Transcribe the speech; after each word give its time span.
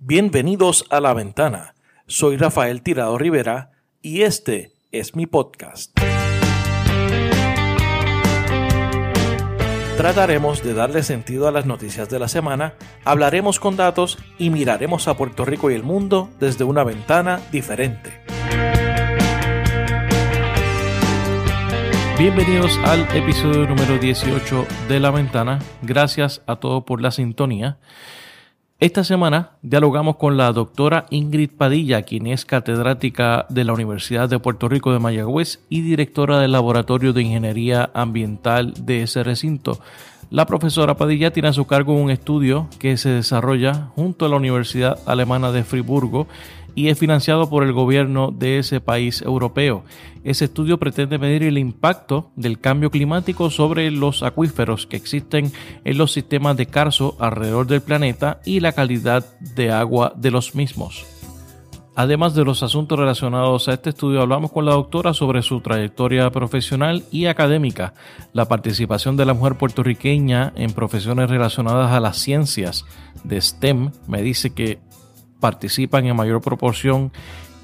Bienvenidos 0.00 0.84
a 0.90 1.00
La 1.00 1.12
Ventana. 1.12 1.74
Soy 2.06 2.36
Rafael 2.36 2.82
Tirado 2.82 3.18
Rivera 3.18 3.72
y 4.00 4.22
este 4.22 4.70
es 4.92 5.16
mi 5.16 5.26
podcast. 5.26 5.90
Trataremos 9.96 10.62
de 10.62 10.74
darle 10.74 11.02
sentido 11.02 11.48
a 11.48 11.50
las 11.50 11.66
noticias 11.66 12.08
de 12.08 12.20
la 12.20 12.28
semana, 12.28 12.74
hablaremos 13.04 13.58
con 13.58 13.76
datos 13.76 14.18
y 14.38 14.50
miraremos 14.50 15.08
a 15.08 15.16
Puerto 15.16 15.44
Rico 15.44 15.68
y 15.68 15.74
el 15.74 15.82
mundo 15.82 16.30
desde 16.38 16.62
una 16.62 16.84
ventana 16.84 17.40
diferente. 17.50 18.22
Bienvenidos 22.16 22.78
al 22.84 23.00
episodio 23.16 23.66
número 23.66 23.98
18 23.98 24.64
de 24.88 25.00
La 25.00 25.10
Ventana. 25.10 25.58
Gracias 25.82 26.40
a 26.46 26.54
todos 26.56 26.84
por 26.84 27.02
la 27.02 27.10
sintonía. 27.10 27.78
Esta 28.80 29.02
semana 29.02 29.56
dialogamos 29.62 30.18
con 30.18 30.36
la 30.36 30.52
doctora 30.52 31.06
Ingrid 31.10 31.50
Padilla, 31.50 32.02
quien 32.02 32.28
es 32.28 32.44
catedrática 32.44 33.44
de 33.48 33.64
la 33.64 33.72
Universidad 33.72 34.28
de 34.28 34.38
Puerto 34.38 34.68
Rico 34.68 34.92
de 34.92 35.00
Mayagüez 35.00 35.58
y 35.68 35.80
directora 35.80 36.38
del 36.38 36.52
Laboratorio 36.52 37.12
de 37.12 37.22
Ingeniería 37.22 37.90
Ambiental 37.92 38.74
de 38.78 39.02
ese 39.02 39.24
recinto. 39.24 39.80
La 40.30 40.46
profesora 40.46 40.96
Padilla 40.96 41.32
tiene 41.32 41.48
a 41.48 41.52
su 41.52 41.66
cargo 41.66 41.92
un 41.92 42.12
estudio 42.12 42.68
que 42.78 42.96
se 42.98 43.08
desarrolla 43.08 43.90
junto 43.96 44.26
a 44.26 44.28
la 44.28 44.36
Universidad 44.36 45.00
Alemana 45.06 45.50
de 45.50 45.64
Friburgo 45.64 46.28
y 46.78 46.90
es 46.90 46.96
financiado 46.96 47.50
por 47.50 47.64
el 47.64 47.72
gobierno 47.72 48.30
de 48.30 48.60
ese 48.60 48.80
país 48.80 49.20
europeo. 49.22 49.82
Ese 50.22 50.44
estudio 50.44 50.78
pretende 50.78 51.18
medir 51.18 51.42
el 51.42 51.58
impacto 51.58 52.30
del 52.36 52.60
cambio 52.60 52.92
climático 52.92 53.50
sobre 53.50 53.90
los 53.90 54.22
acuíferos 54.22 54.86
que 54.86 54.96
existen 54.96 55.50
en 55.84 55.98
los 55.98 56.12
sistemas 56.12 56.56
de 56.56 56.66
Carso 56.66 57.16
alrededor 57.18 57.66
del 57.66 57.80
planeta 57.80 58.40
y 58.44 58.60
la 58.60 58.70
calidad 58.70 59.26
de 59.40 59.72
agua 59.72 60.12
de 60.14 60.30
los 60.30 60.54
mismos. 60.54 61.04
Además 61.96 62.36
de 62.36 62.44
los 62.44 62.62
asuntos 62.62 62.96
relacionados 62.96 63.66
a 63.66 63.72
este 63.72 63.90
estudio, 63.90 64.20
hablamos 64.20 64.52
con 64.52 64.64
la 64.64 64.74
doctora 64.74 65.14
sobre 65.14 65.42
su 65.42 65.60
trayectoria 65.60 66.30
profesional 66.30 67.02
y 67.10 67.26
académica, 67.26 67.94
la 68.32 68.46
participación 68.46 69.16
de 69.16 69.26
la 69.26 69.34
mujer 69.34 69.56
puertorriqueña 69.56 70.52
en 70.54 70.72
profesiones 70.74 71.28
relacionadas 71.28 71.90
a 71.90 71.98
las 71.98 72.18
ciencias 72.18 72.84
de 73.24 73.40
STEM. 73.40 73.90
Me 74.06 74.22
dice 74.22 74.50
que 74.50 74.78
participan 75.40 76.06
en 76.06 76.16
mayor 76.16 76.40
proporción 76.40 77.12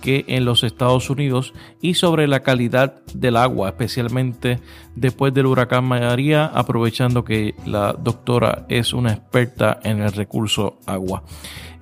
que 0.01 0.27
en 0.29 0.45
los 0.45 0.65
Estados 0.65 1.09
Unidos 1.09 1.55
y 1.81 1.95
sobre 1.95 2.29
la 2.29 2.41
calidad 2.41 3.03
del 3.15 3.39
agua, 3.39 3.71
especialmente 3.71 4.61
después 4.95 5.33
del 5.33 5.47
huracán 5.47 5.85
María, 5.85 6.45
aprovechando 6.45 7.25
que 7.25 7.55
la 7.65 7.95
doctora 7.95 8.67
es 8.69 8.93
una 8.93 9.13
experta 9.13 9.81
en 9.83 10.03
el 10.03 10.13
recurso 10.13 10.79
agua. 10.85 11.23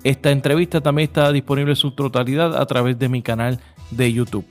Esta 0.05 0.31
entrevista 0.31 0.79
también 0.79 1.09
está 1.09 1.33
disponible 1.33 1.73
en 1.73 1.75
su 1.75 1.91
totalidad 1.91 2.55
a 2.55 2.65
través 2.65 2.97
de 2.97 3.09
mi 3.09 3.21
canal 3.21 3.59
de 3.91 4.13
YouTube. 4.13 4.45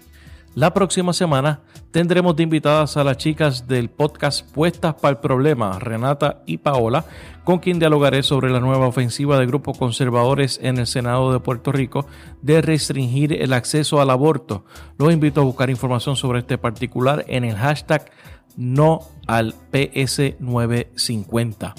La 0.55 0.75
próxima 0.75 1.15
semana 1.15 1.61
tendremos 1.93 2.35
de 2.35 2.43
invitadas 2.43 2.97
a 2.97 3.05
las 3.05 3.19
chicas 3.19 3.69
del 3.69 3.91
podcast 3.91 4.51
Puestas 4.51 4.95
para 4.95 5.13
el 5.13 5.19
Problema, 5.19 5.79
Renata 5.79 6.43
y 6.47 6.57
Paola, 6.57 7.05
con 7.45 7.59
quien 7.59 7.79
dialogaré 7.79 8.23
sobre 8.23 8.51
la 8.51 8.61
nueva 8.61 8.87
ofensiva 8.87 9.39
de 9.39 9.45
grupos 9.47 9.77
conservadores 9.79 10.59
en 10.63 10.79
el 10.79 10.87
Senado 10.87 11.31
de 11.33 11.41
Puerto 11.41 11.71
Rico 11.71 12.07
de 12.41 12.63
restringir 12.63 13.35
el 13.35 13.53
acceso 13.53 14.01
al 14.01 14.09
aborto. 14.09 14.65
Los 14.97 15.13
invito 15.13 15.43
a 15.43 15.45
buscar 15.45 15.69
información 15.69 16.17
sobre 16.17 16.39
este 16.41 16.57
particular 16.57 17.27
en 17.29 17.45
el 17.45 17.57
hashtag 17.57 18.11
no 18.57 19.03
al 19.27 19.55
PS950. 19.71 21.75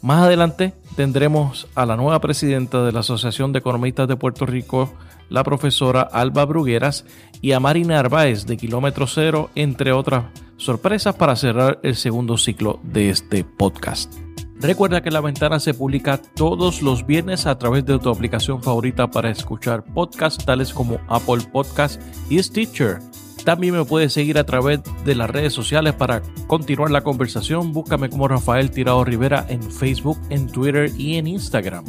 Más 0.00 0.22
adelante 0.22 0.72
tendremos 0.96 1.68
a 1.74 1.84
la 1.86 1.96
nueva 1.96 2.20
presidenta 2.20 2.84
de 2.84 2.92
la 2.92 3.00
Asociación 3.00 3.52
de 3.52 3.58
Economistas 3.58 4.08
de 4.08 4.16
Puerto 4.16 4.46
Rico, 4.46 4.94
la 5.28 5.44
profesora 5.44 6.02
Alba 6.02 6.44
Brugueras, 6.44 7.04
y 7.40 7.52
a 7.52 7.60
Marina 7.60 7.98
Arbaez 7.98 8.46
de 8.46 8.56
Kilómetro 8.56 9.06
Cero, 9.06 9.50
entre 9.54 9.92
otras 9.92 10.26
sorpresas 10.56 11.16
para 11.16 11.36
cerrar 11.36 11.80
el 11.82 11.96
segundo 11.96 12.36
ciclo 12.36 12.78
de 12.82 13.10
este 13.10 13.44
podcast. 13.44 14.14
Recuerda 14.62 15.02
que 15.02 15.10
La 15.10 15.20
Ventana 15.20 15.58
se 15.58 15.74
publica 15.74 16.18
todos 16.18 16.82
los 16.82 17.04
viernes 17.04 17.46
a 17.46 17.58
través 17.58 17.84
de 17.84 17.98
tu 17.98 18.10
aplicación 18.10 18.62
favorita 18.62 19.10
para 19.10 19.28
escuchar 19.28 19.82
podcasts 19.82 20.44
tales 20.44 20.72
como 20.72 21.00
Apple 21.08 21.48
Podcast 21.52 22.00
y 22.30 22.40
Stitcher. 22.40 23.00
También 23.44 23.74
me 23.74 23.84
puedes 23.84 24.12
seguir 24.12 24.38
a 24.38 24.44
través 24.44 24.78
de 25.04 25.16
las 25.16 25.28
redes 25.28 25.52
sociales 25.52 25.94
para 25.94 26.22
continuar 26.46 26.92
la 26.92 27.02
conversación. 27.02 27.72
Búscame 27.72 28.08
como 28.08 28.28
Rafael 28.28 28.70
Tirado 28.70 29.04
Rivera 29.04 29.44
en 29.48 29.62
Facebook, 29.62 30.20
en 30.30 30.46
Twitter 30.46 30.92
y 30.96 31.16
en 31.16 31.26
Instagram. 31.26 31.84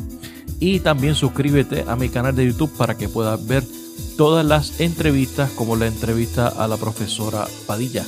Y 0.59 0.79
también 0.79 1.15
suscríbete 1.15 1.85
a 1.87 1.95
mi 1.95 2.09
canal 2.09 2.35
de 2.35 2.45
YouTube 2.45 2.71
para 2.77 2.97
que 2.97 3.09
puedas 3.09 3.45
ver 3.45 3.63
todas 4.17 4.45
las 4.45 4.79
entrevistas 4.79 5.51
como 5.51 5.75
la 5.75 5.87
entrevista 5.87 6.47
a 6.47 6.67
la 6.67 6.77
profesora 6.77 7.45
Padilla. 7.67 8.05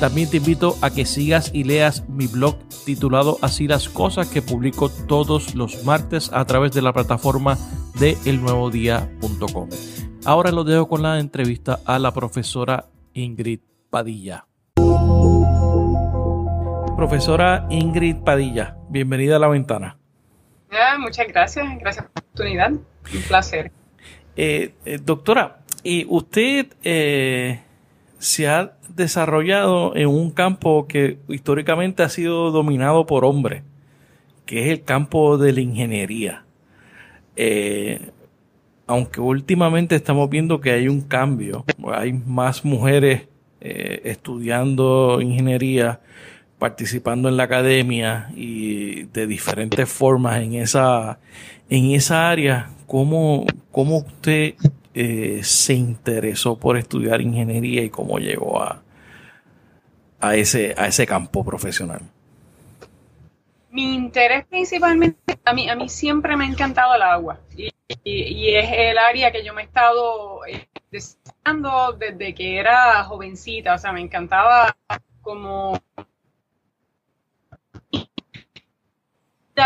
También 0.00 0.28
te 0.28 0.38
invito 0.38 0.76
a 0.80 0.90
que 0.90 1.06
sigas 1.06 1.50
y 1.54 1.64
leas 1.64 2.08
mi 2.08 2.26
blog 2.26 2.56
titulado 2.84 3.38
Así 3.40 3.68
las 3.68 3.88
cosas 3.88 4.28
que 4.28 4.42
publico 4.42 4.88
todos 4.88 5.54
los 5.54 5.84
martes 5.84 6.30
a 6.32 6.44
través 6.44 6.72
de 6.72 6.82
la 6.82 6.92
plataforma 6.92 7.56
de 8.00 8.18
elnuevodía.com. 8.24 9.68
Ahora 10.24 10.50
lo 10.50 10.64
dejo 10.64 10.88
con 10.88 11.02
la 11.02 11.20
entrevista 11.20 11.80
a 11.84 11.98
la 11.98 12.12
profesora 12.12 12.88
Ingrid 13.14 13.60
Padilla. 13.90 14.46
Profesora 16.96 17.66
Ingrid 17.70 18.16
Padilla, 18.24 18.76
bienvenida 18.88 19.36
a 19.36 19.38
la 19.38 19.48
ventana. 19.48 20.01
Muchas 20.98 21.28
gracias, 21.28 21.66
gracias 21.78 22.06
por 22.06 22.14
la 22.14 22.20
oportunidad, 22.20 22.70
un 22.70 23.22
placer. 23.28 23.72
Eh, 24.36 24.74
eh, 24.84 24.98
doctora, 25.02 25.60
y 25.82 26.06
usted 26.08 26.68
eh, 26.82 27.60
se 28.18 28.48
ha 28.48 28.76
desarrollado 28.88 29.96
en 29.96 30.08
un 30.08 30.30
campo 30.30 30.86
que 30.86 31.18
históricamente 31.28 32.02
ha 32.02 32.08
sido 32.08 32.50
dominado 32.50 33.06
por 33.06 33.24
hombres, 33.24 33.62
que 34.46 34.66
es 34.66 34.72
el 34.72 34.84
campo 34.84 35.38
de 35.38 35.52
la 35.52 35.60
ingeniería. 35.60 36.44
Eh, 37.36 38.10
aunque 38.86 39.20
últimamente 39.20 39.96
estamos 39.96 40.28
viendo 40.28 40.60
que 40.60 40.70
hay 40.70 40.88
un 40.88 41.02
cambio, 41.02 41.64
hay 41.92 42.12
más 42.12 42.64
mujeres 42.64 43.28
eh, 43.60 44.02
estudiando 44.04 45.20
ingeniería, 45.20 46.00
participando 46.62 47.28
en 47.28 47.36
la 47.36 47.42
academia 47.42 48.30
y 48.36 49.02
de 49.06 49.26
diferentes 49.26 49.90
formas 49.90 50.40
en 50.40 50.54
esa, 50.54 51.18
en 51.68 51.90
esa 51.90 52.30
área, 52.30 52.70
¿cómo, 52.86 53.44
cómo 53.72 53.96
usted 53.96 54.54
eh, 54.94 55.40
se 55.42 55.74
interesó 55.74 56.56
por 56.56 56.76
estudiar 56.76 57.20
ingeniería 57.20 57.82
y 57.82 57.90
cómo 57.90 58.18
llegó 58.18 58.62
a, 58.62 58.80
a, 60.20 60.36
ese, 60.36 60.72
a 60.78 60.86
ese 60.86 61.04
campo 61.04 61.44
profesional? 61.44 62.02
Mi 63.72 63.94
interés 63.94 64.46
principalmente, 64.46 65.18
a 65.44 65.52
mí, 65.52 65.68
a 65.68 65.74
mí 65.74 65.88
siempre 65.88 66.36
me 66.36 66.44
ha 66.44 66.48
encantado 66.48 66.94
el 66.94 67.02
agua 67.02 67.40
y, 67.56 67.72
es 68.54 68.70
el 68.70 68.98
área 68.98 69.32
que 69.32 69.44
yo 69.44 69.52
me 69.52 69.62
he 69.62 69.64
estado 69.64 70.46
eh, 70.46 70.68
deseando 70.92 71.92
desde 71.94 72.32
que 72.36 72.56
era 72.56 73.02
jovencita, 73.02 73.74
o 73.74 73.78
sea, 73.78 73.90
me 73.90 74.00
encantaba 74.00 74.76
como 75.22 75.80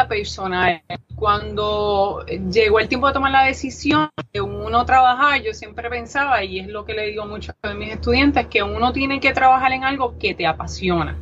personal. 0.08 0.82
Cuando 1.14 2.24
llegó 2.26 2.80
el 2.80 2.88
tiempo 2.88 3.06
de 3.06 3.14
tomar 3.14 3.32
la 3.32 3.44
decisión 3.44 4.10
de 4.32 4.40
uno 4.40 4.84
trabajar, 4.84 5.42
yo 5.42 5.54
siempre 5.54 5.88
pensaba, 5.88 6.42
y 6.44 6.60
es 6.60 6.68
lo 6.68 6.84
que 6.84 6.94
le 6.94 7.06
digo 7.06 7.22
a 7.22 7.26
muchos 7.26 7.54
de 7.62 7.74
mis 7.74 7.92
estudiantes, 7.92 8.46
que 8.48 8.62
uno 8.62 8.92
tiene 8.92 9.20
que 9.20 9.32
trabajar 9.32 9.72
en 9.72 9.84
algo 9.84 10.18
que 10.18 10.34
te 10.34 10.46
apasiona. 10.46 11.16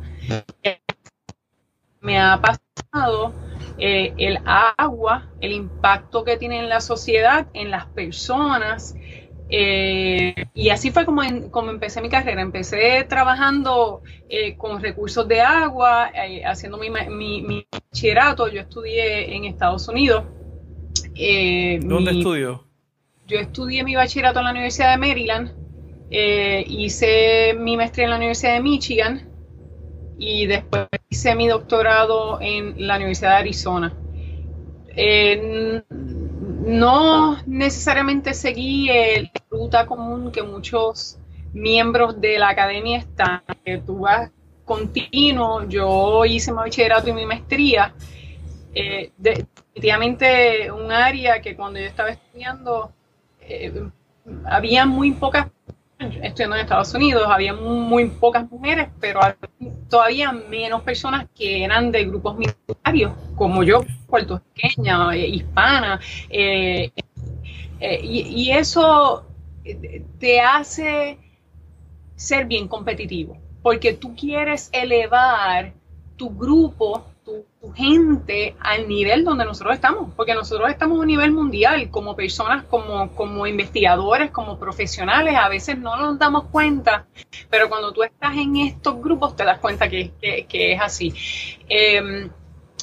Me 2.01 2.19
ha 2.19 2.33
apasionado 2.33 3.33
eh, 3.77 4.13
el 4.17 4.39
agua, 4.45 5.27
el 5.41 5.51
impacto 5.51 6.23
que 6.23 6.37
tiene 6.37 6.59
en 6.59 6.69
la 6.69 6.81
sociedad, 6.81 7.47
en 7.53 7.71
las 7.71 7.85
personas, 7.87 8.95
eh, 9.57 10.35
y 10.53 10.69
así 10.69 10.91
fue 10.91 11.05
como, 11.05 11.21
como, 11.49 11.69
empecé 11.69 12.01
mi 12.01 12.09
carrera. 12.09 12.41
Empecé 12.41 13.05
trabajando 13.07 14.01
eh, 14.27 14.57
con 14.57 14.81
recursos 14.81 15.25
de 15.29 15.39
agua, 15.39 16.11
eh, 16.13 16.43
haciendo 16.43 16.77
mi, 16.77 16.89
mi, 16.89 17.65
bachillerato. 17.71 18.49
Yo 18.49 18.59
estudié 18.59 19.33
en 19.33 19.45
Estados 19.45 19.87
Unidos. 19.87 20.25
¿Dónde 21.13 22.11
estudió? 22.11 22.65
Yo 23.27 23.39
estudié 23.39 23.85
mi 23.85 23.95
bachillerato 23.95 24.39
en 24.39 24.45
la 24.45 24.51
Universidad 24.51 24.91
de 24.91 24.97
Maryland. 24.97 25.51
hice 26.67 27.55
mi 27.57 27.77
maestría 27.77 28.05
en 28.05 28.11
la 28.11 28.17
Universidad 28.17 28.55
de 28.55 28.61
Michigan 28.61 29.29
y 30.17 30.47
después 30.47 30.87
hice 31.09 31.33
mi 31.35 31.47
doctorado 31.47 32.39
en 32.41 32.75
la 32.87 32.97
Universidad 32.97 33.31
de 33.31 33.37
Arizona 33.37 33.93
no 36.65 37.37
necesariamente 37.45 38.33
seguí 38.33 38.89
el 38.89 39.31
ruta 39.49 39.85
común 39.85 40.31
que 40.31 40.43
muchos 40.43 41.17
miembros 41.53 42.19
de 42.19 42.39
la 42.39 42.49
academia 42.49 42.97
están, 42.97 43.43
que 43.63 43.77
tú 43.77 43.99
vas 43.99 44.31
continuo, 44.65 45.67
yo 45.67 46.25
hice 46.25 46.51
mi 46.51 46.57
bachillerato 46.57 47.09
y 47.09 47.13
mi 47.13 47.25
maestría. 47.25 47.93
Eh, 48.73 49.11
definitivamente 49.17 50.71
un 50.71 50.91
área 50.91 51.41
que 51.41 51.55
cuando 51.55 51.79
yo 51.79 51.85
estaba 51.85 52.09
estudiando 52.09 52.91
había 54.45 54.85
muy 54.85 55.11
pocas 55.11 55.47
estudiando 55.99 56.55
en 56.55 56.61
Estados 56.61 56.93
Unidos, 56.93 57.23
había 57.27 57.53
muy 57.53 58.09
pocas 58.09 58.49
mujeres, 58.49 58.89
pero 58.99 59.19
todavía 59.89 60.31
menos 60.31 60.81
personas 60.81 61.27
que 61.35 61.63
eran 61.63 61.91
de 61.91 62.05
grupos 62.05 62.37
minoritarios, 62.37 63.13
como 63.35 63.63
yo, 63.63 63.85
puertorriqueña, 64.07 65.15
eh, 65.15 65.27
hispana, 65.27 65.99
eh, 66.29 66.91
eh, 67.79 67.99
y, 68.03 68.51
eso 68.51 69.25
te 70.19 70.41
hace 70.41 71.17
ser 72.15 72.45
bien 72.45 72.67
competitivo, 72.67 73.37
porque 73.61 73.93
tú 73.93 74.15
quieres 74.15 74.69
elevar 74.71 75.73
tu 76.15 76.29
grupo 76.29 77.05
tu, 77.25 77.45
gente 77.73 78.55
al 78.59 78.87
nivel 78.87 79.25
donde 79.25 79.43
nosotros 79.43 79.75
estamos, 79.75 80.13
porque 80.15 80.35
nosotros 80.35 80.69
estamos 80.69 80.97
a 80.97 81.01
un 81.01 81.07
nivel 81.07 81.31
mundial 81.31 81.89
como 81.89 82.15
personas, 82.15 82.63
como, 82.65 83.13
como 83.15 83.47
investigadores, 83.47 84.31
como 84.31 84.59
profesionales, 84.59 85.35
a 85.35 85.49
veces 85.49 85.77
no 85.77 85.97
nos 85.97 86.19
damos 86.19 86.45
cuenta, 86.45 87.07
pero 87.49 87.67
cuando 87.67 87.91
tú 87.91 88.03
estás 88.03 88.37
en 88.37 88.55
estos 88.57 89.01
grupos 89.01 89.35
te 89.35 89.43
das 89.43 89.59
cuenta 89.59 89.89
que, 89.89 90.13
es 90.21 90.81
así. 90.81 91.13
Em, 91.67 92.29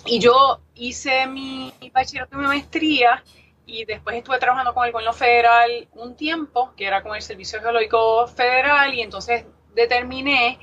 y 0.04 0.18
yo 0.18 0.60
hice 0.74 1.26
mi, 1.28 1.72
bachillerato 1.92 2.36
y 2.36 2.40
mi 2.40 2.46
maestría 2.46 3.22
y 3.64 3.84
después 3.84 4.16
estuve 4.16 4.38
trabajando 4.38 4.74
con 4.74 4.84
el 4.84 4.92
gobierno 4.92 5.14
federal 5.14 5.88
un 5.92 6.16
tiempo, 6.16 6.72
que 6.76 6.86
era 6.86 7.02
con 7.02 7.14
el 7.14 7.22
Servicio 7.22 7.60
Geológico 7.60 8.26
Federal, 8.26 8.92
y 8.92 9.00
entonces 9.00 9.46
determiné 9.74 10.58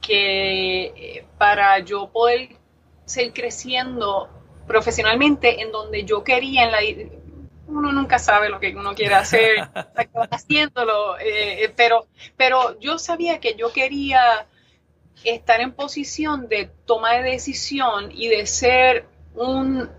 que 0.00 0.84
eh, 0.84 1.26
para 1.38 1.78
yo 1.80 2.10
poder 2.10 2.57
seguir 3.08 3.32
creciendo 3.32 4.28
profesionalmente 4.66 5.62
en 5.62 5.72
donde 5.72 6.04
yo 6.04 6.22
quería 6.22 6.64
en 6.64 6.72
la 6.72 6.78
uno 7.66 7.92
nunca 7.92 8.18
sabe 8.18 8.48
lo 8.48 8.60
que 8.60 8.74
uno 8.74 8.94
quiere 8.94 9.14
hacer 9.14 9.68
haciéndolo 10.30 11.18
eh, 11.18 11.64
eh, 11.64 11.72
pero 11.74 12.06
pero 12.36 12.78
yo 12.80 12.98
sabía 12.98 13.40
que 13.40 13.54
yo 13.56 13.72
quería 13.72 14.46
estar 15.24 15.60
en 15.60 15.72
posición 15.72 16.48
de 16.48 16.70
toma 16.86 17.14
de 17.14 17.22
decisión 17.22 18.10
y 18.12 18.28
de 18.28 18.46
ser 18.46 19.06
un 19.34 19.90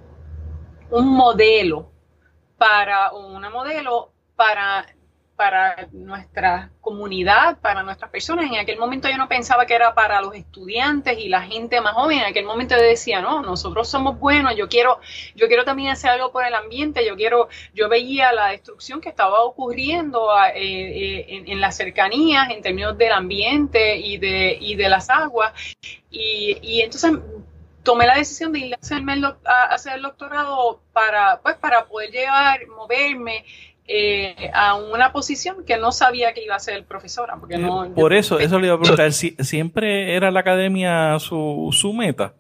un 0.92 1.08
modelo 1.08 1.92
para 2.58 3.12
una 3.14 3.50
modelo 3.50 4.12
para 4.36 4.86
para 5.40 5.88
nuestra 5.94 6.70
comunidad, 6.82 7.60
para 7.60 7.82
nuestras 7.82 8.12
personas. 8.12 8.48
En 8.48 8.58
aquel 8.58 8.78
momento 8.78 9.08
yo 9.08 9.18
no 9.18 9.30
pensaba 9.30 9.66
que 9.66 9.74
era 9.74 9.96
para 9.96 10.22
los 10.22 10.36
estudiantes 10.36 11.18
y 11.18 11.30
la 11.30 11.44
gente 11.44 11.80
más 11.80 11.94
joven. 11.94 12.20
En 12.20 12.26
aquel 12.26 12.44
momento 12.44 12.76
yo 12.76 12.82
decía, 12.84 13.22
no, 13.22 13.42
nosotros 13.42 13.88
somos 13.88 14.20
buenos, 14.20 14.58
yo 14.58 14.68
quiero, 14.68 15.00
yo 15.36 15.48
quiero 15.48 15.64
también 15.64 15.92
hacer 15.92 16.10
algo 16.10 16.34
por 16.34 16.46
el 16.46 16.54
ambiente, 16.54 17.08
yo 17.08 17.16
quiero, 17.16 17.48
yo 17.74 17.88
veía 17.88 18.34
la 18.34 18.48
destrucción 18.48 19.00
que 19.00 19.08
estaba 19.08 19.42
ocurriendo 19.44 20.28
eh, 20.54 20.58
eh, 20.58 21.44
en, 21.48 21.62
las 21.62 21.78
cercanías 21.78 22.50
en 22.50 22.62
términos 22.62 22.98
del 22.98 23.14
ambiente 23.14 23.96
y 23.96 24.18
de, 24.18 24.58
y 24.60 24.76
de 24.76 24.90
las 24.90 25.10
aguas. 25.10 25.54
Y, 26.12 26.58
y 26.62 26.82
entonces 26.82 27.14
tomé 27.84 28.06
la 28.06 28.16
decisión 28.16 28.52
de 28.52 28.60
ir 28.60 28.74
a, 28.74 28.78
hacerme 28.82 29.14
a 29.46 29.64
hacer 29.74 29.94
el 29.94 30.02
doctorado 30.02 30.82
para, 30.92 31.40
pues, 31.42 31.56
para 31.56 31.86
poder 31.86 32.12
llevar, 32.12 32.68
moverme 32.68 33.46
eh, 33.92 34.52
a 34.54 34.76
una 34.76 35.12
posición 35.12 35.66
que 35.66 35.78
no 35.78 35.92
sabía 35.92 36.32
que 36.32 36.44
iba 36.44 36.54
a 36.54 36.60
ser 36.60 36.86
profesora. 36.86 37.38
Porque 37.40 37.58
no, 37.58 37.86
eh, 37.86 37.90
Por 37.90 38.14
eso, 38.14 38.38
eso 38.38 38.60
le 38.60 38.68
iba 38.68 38.76
a 38.76 38.80
preguntar, 38.80 39.12
¿siempre 39.12 40.16
era 40.16 40.30
la 40.30 40.42
academia 40.42 41.18
su, 41.18 41.70
su 41.74 41.92
meta? 41.92 42.36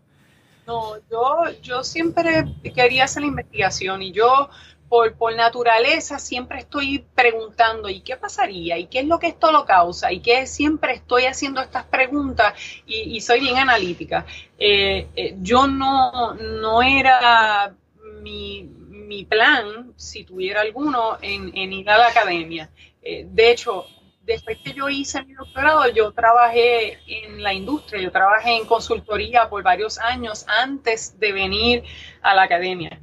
No, 0.67 0.97
yo, 1.09 1.45
yo 1.63 1.83
siempre 1.83 2.45
quería 2.75 3.05
hacer 3.05 3.23
la 3.23 3.29
investigación 3.29 4.03
y 4.03 4.11
yo 4.11 4.49
por, 4.89 5.15
por, 5.15 5.35
naturaleza 5.35 6.19
siempre 6.19 6.59
estoy 6.59 7.03
preguntando, 7.15 7.89
¿y 7.89 8.01
qué 8.01 8.15
pasaría? 8.15 8.77
¿Y 8.77 8.85
qué 8.85 8.99
es 8.99 9.07
lo 9.07 9.17
que 9.17 9.29
esto 9.29 9.51
lo 9.51 9.65
causa? 9.65 10.11
¿Y 10.11 10.19
qué 10.19 10.45
siempre 10.45 10.93
estoy 10.93 11.25
haciendo 11.25 11.61
estas 11.61 11.85
preguntas? 11.85 12.53
Y, 12.85 13.19
soy 13.21 13.39
bien 13.39 13.57
analítica. 13.57 14.27
Eh, 14.59 15.35
yo 15.41 15.65
no, 15.65 16.35
no 16.35 16.83
era 16.83 17.73
mi, 18.21 18.69
mi 19.09 19.25
plan, 19.25 19.91
si 19.97 20.23
tuviera 20.23 20.61
alguno, 20.61 21.17
en, 21.21 21.73
ir 21.73 21.89
a 21.89 21.97
la 21.97 22.07
academia. 22.09 22.69
Eh, 23.01 23.25
de 23.27 23.51
hecho, 23.51 23.87
después 24.21 24.59
que 24.63 24.71
yo 24.71 24.87
hice 24.87 25.25
mi 25.25 25.33
doctorado, 25.33 25.89
yo 25.89 26.11
trabajé 26.11 26.99
en 27.07 27.41
la 27.41 27.51
industria, 27.51 27.99
yo 27.99 28.11
trabajé 28.11 28.55
en 28.55 28.65
consultoría 28.65 29.49
por 29.49 29.63
varios 29.63 29.97
años 29.97 30.45
antes 30.47 31.19
de 31.19 31.31
venir 31.31 31.83
a 32.21 32.35
la 32.35 32.43
academia. 32.43 33.01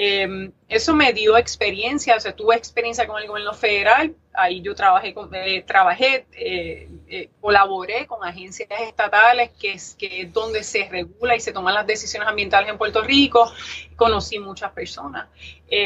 Em, 0.00 0.52
eso 0.68 0.94
me 0.94 1.12
dio 1.12 1.36
experiencia, 1.36 2.14
o 2.14 2.20
sea, 2.20 2.30
tuve 2.32 2.54
experiencia 2.54 3.04
con 3.08 3.20
el 3.20 3.26
gobierno 3.26 3.52
federal, 3.52 4.14
ahí 4.32 4.62
yo 4.62 4.72
trabajé, 4.76 5.12
eh, 5.32 5.62
trabajé 5.62 6.24
eh, 6.34 6.88
eh, 7.08 7.30
colaboré 7.40 8.06
con 8.06 8.24
agencias 8.24 8.68
estatales, 8.80 9.50
que 9.58 9.72
es, 9.72 9.96
que 9.98 10.30
donde 10.32 10.62
se 10.62 10.88
regula 10.88 11.34
y 11.34 11.40
se 11.40 11.52
toman 11.52 11.74
las 11.74 11.84
decisiones 11.84 12.28
ambientales 12.28 12.70
en 12.70 12.78
Puerto 12.78 13.02
Rico, 13.02 13.52
conocí 13.96 14.38
muchas 14.38 14.70
personas, 14.70 15.26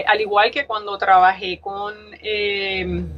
al 0.06 0.20
igual 0.20 0.50
que 0.50 0.66
cuando 0.66 0.98
trabajé 0.98 1.58
con 1.58 1.94
em, 2.20 3.08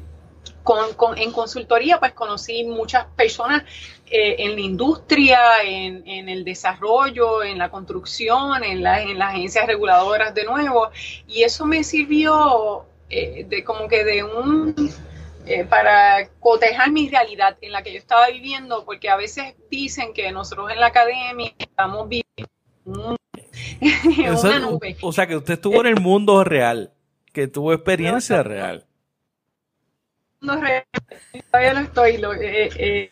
con, 0.62 1.18
en 1.18 1.32
consultoría, 1.32 1.98
pues 1.98 2.12
conocí 2.12 2.64
muchas 2.64 3.06
personas 3.16 3.64
eh, 4.10 4.36
en 4.38 4.54
la 4.54 4.60
industria, 4.60 5.40
en, 5.62 6.28
el 6.28 6.44
desarrollo, 6.44 7.42
en 7.42 7.58
la 7.58 7.70
construcción, 7.70 8.62
en, 8.62 8.82
la, 8.82 9.02
en 9.02 9.18
las 9.18 9.34
agencias 9.34 9.66
reguladoras 9.66 10.34
de 10.34 10.44
nuevo, 10.44 10.90
y 11.26 11.42
eso 11.42 11.64
me 11.64 11.82
sirvió 11.82 12.84
eh, 13.08 13.46
de 13.48 13.64
como 13.64 13.88
que 13.88 14.04
de 14.04 14.24
un... 14.24 14.90
Eh, 15.46 15.62
para 15.64 16.26
cotejar 16.40 16.90
mi 16.90 17.10
realidad 17.10 17.58
en 17.60 17.72
la 17.72 17.82
que 17.82 17.92
yo 17.92 17.98
estaba 17.98 18.28
viviendo, 18.28 18.86
porque 18.86 19.10
a 19.10 19.16
veces 19.16 19.54
dicen 19.70 20.14
que 20.14 20.32
nosotros 20.32 20.70
en 20.70 20.80
la 20.80 20.86
academia 20.86 21.52
estamos 21.58 22.08
viviendo 22.08 22.48
una 22.86 24.58
nube. 24.58 24.96
O 25.02 25.12
sea, 25.12 25.26
que 25.26 25.36
usted 25.36 25.54
estuvo 25.54 25.82
en 25.82 25.88
el 25.88 26.00
mundo 26.00 26.44
real, 26.44 26.94
que 27.34 27.46
tuvo 27.46 27.74
experiencia 27.74 28.42
real 28.42 28.86
no, 30.44 30.60
todavía 31.50 31.74
no 31.74 31.80
estoy. 31.80 32.12
Eh, 32.40 32.70
eh, 32.76 33.10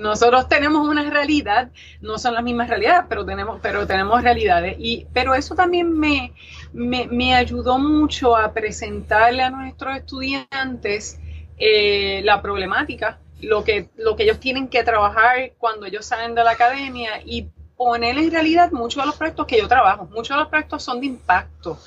nosotros 0.00 0.48
tenemos 0.48 0.88
una 0.88 1.08
realidad, 1.08 1.70
no 2.00 2.18
son 2.18 2.34
las 2.34 2.42
mismas 2.42 2.68
realidades, 2.68 3.04
pero 3.08 3.24
tenemos, 3.24 3.60
pero 3.62 3.86
tenemos 3.86 4.22
realidades. 4.22 4.76
Y, 4.78 5.06
pero 5.12 5.34
eso 5.34 5.54
también 5.54 5.92
me, 5.92 6.32
me, 6.72 7.34
ayudó 7.34 7.78
mucho 7.78 8.36
a 8.36 8.52
presentarle 8.52 9.42
a 9.42 9.50
nuestros 9.50 9.96
estudiantes 9.96 11.20
eh, 11.58 12.22
la 12.24 12.40
problemática, 12.40 13.18
lo 13.42 13.62
que, 13.62 13.90
lo 13.96 14.16
que 14.16 14.22
ellos 14.22 14.40
tienen 14.40 14.68
que 14.68 14.82
trabajar 14.84 15.52
cuando 15.58 15.84
ellos 15.86 16.06
salen 16.06 16.34
de 16.34 16.44
la 16.44 16.52
academia 16.52 17.20
y 17.24 17.48
poner 17.76 18.16
en 18.16 18.30
realidad 18.30 18.72
muchos 18.72 19.02
de 19.02 19.06
los 19.06 19.16
proyectos 19.16 19.46
que 19.46 19.58
yo 19.58 19.68
trabajo. 19.68 20.06
Muchos 20.06 20.36
de 20.36 20.42
los 20.42 20.48
proyectos 20.48 20.82
son 20.82 21.00
de 21.00 21.06
impacto. 21.06 21.78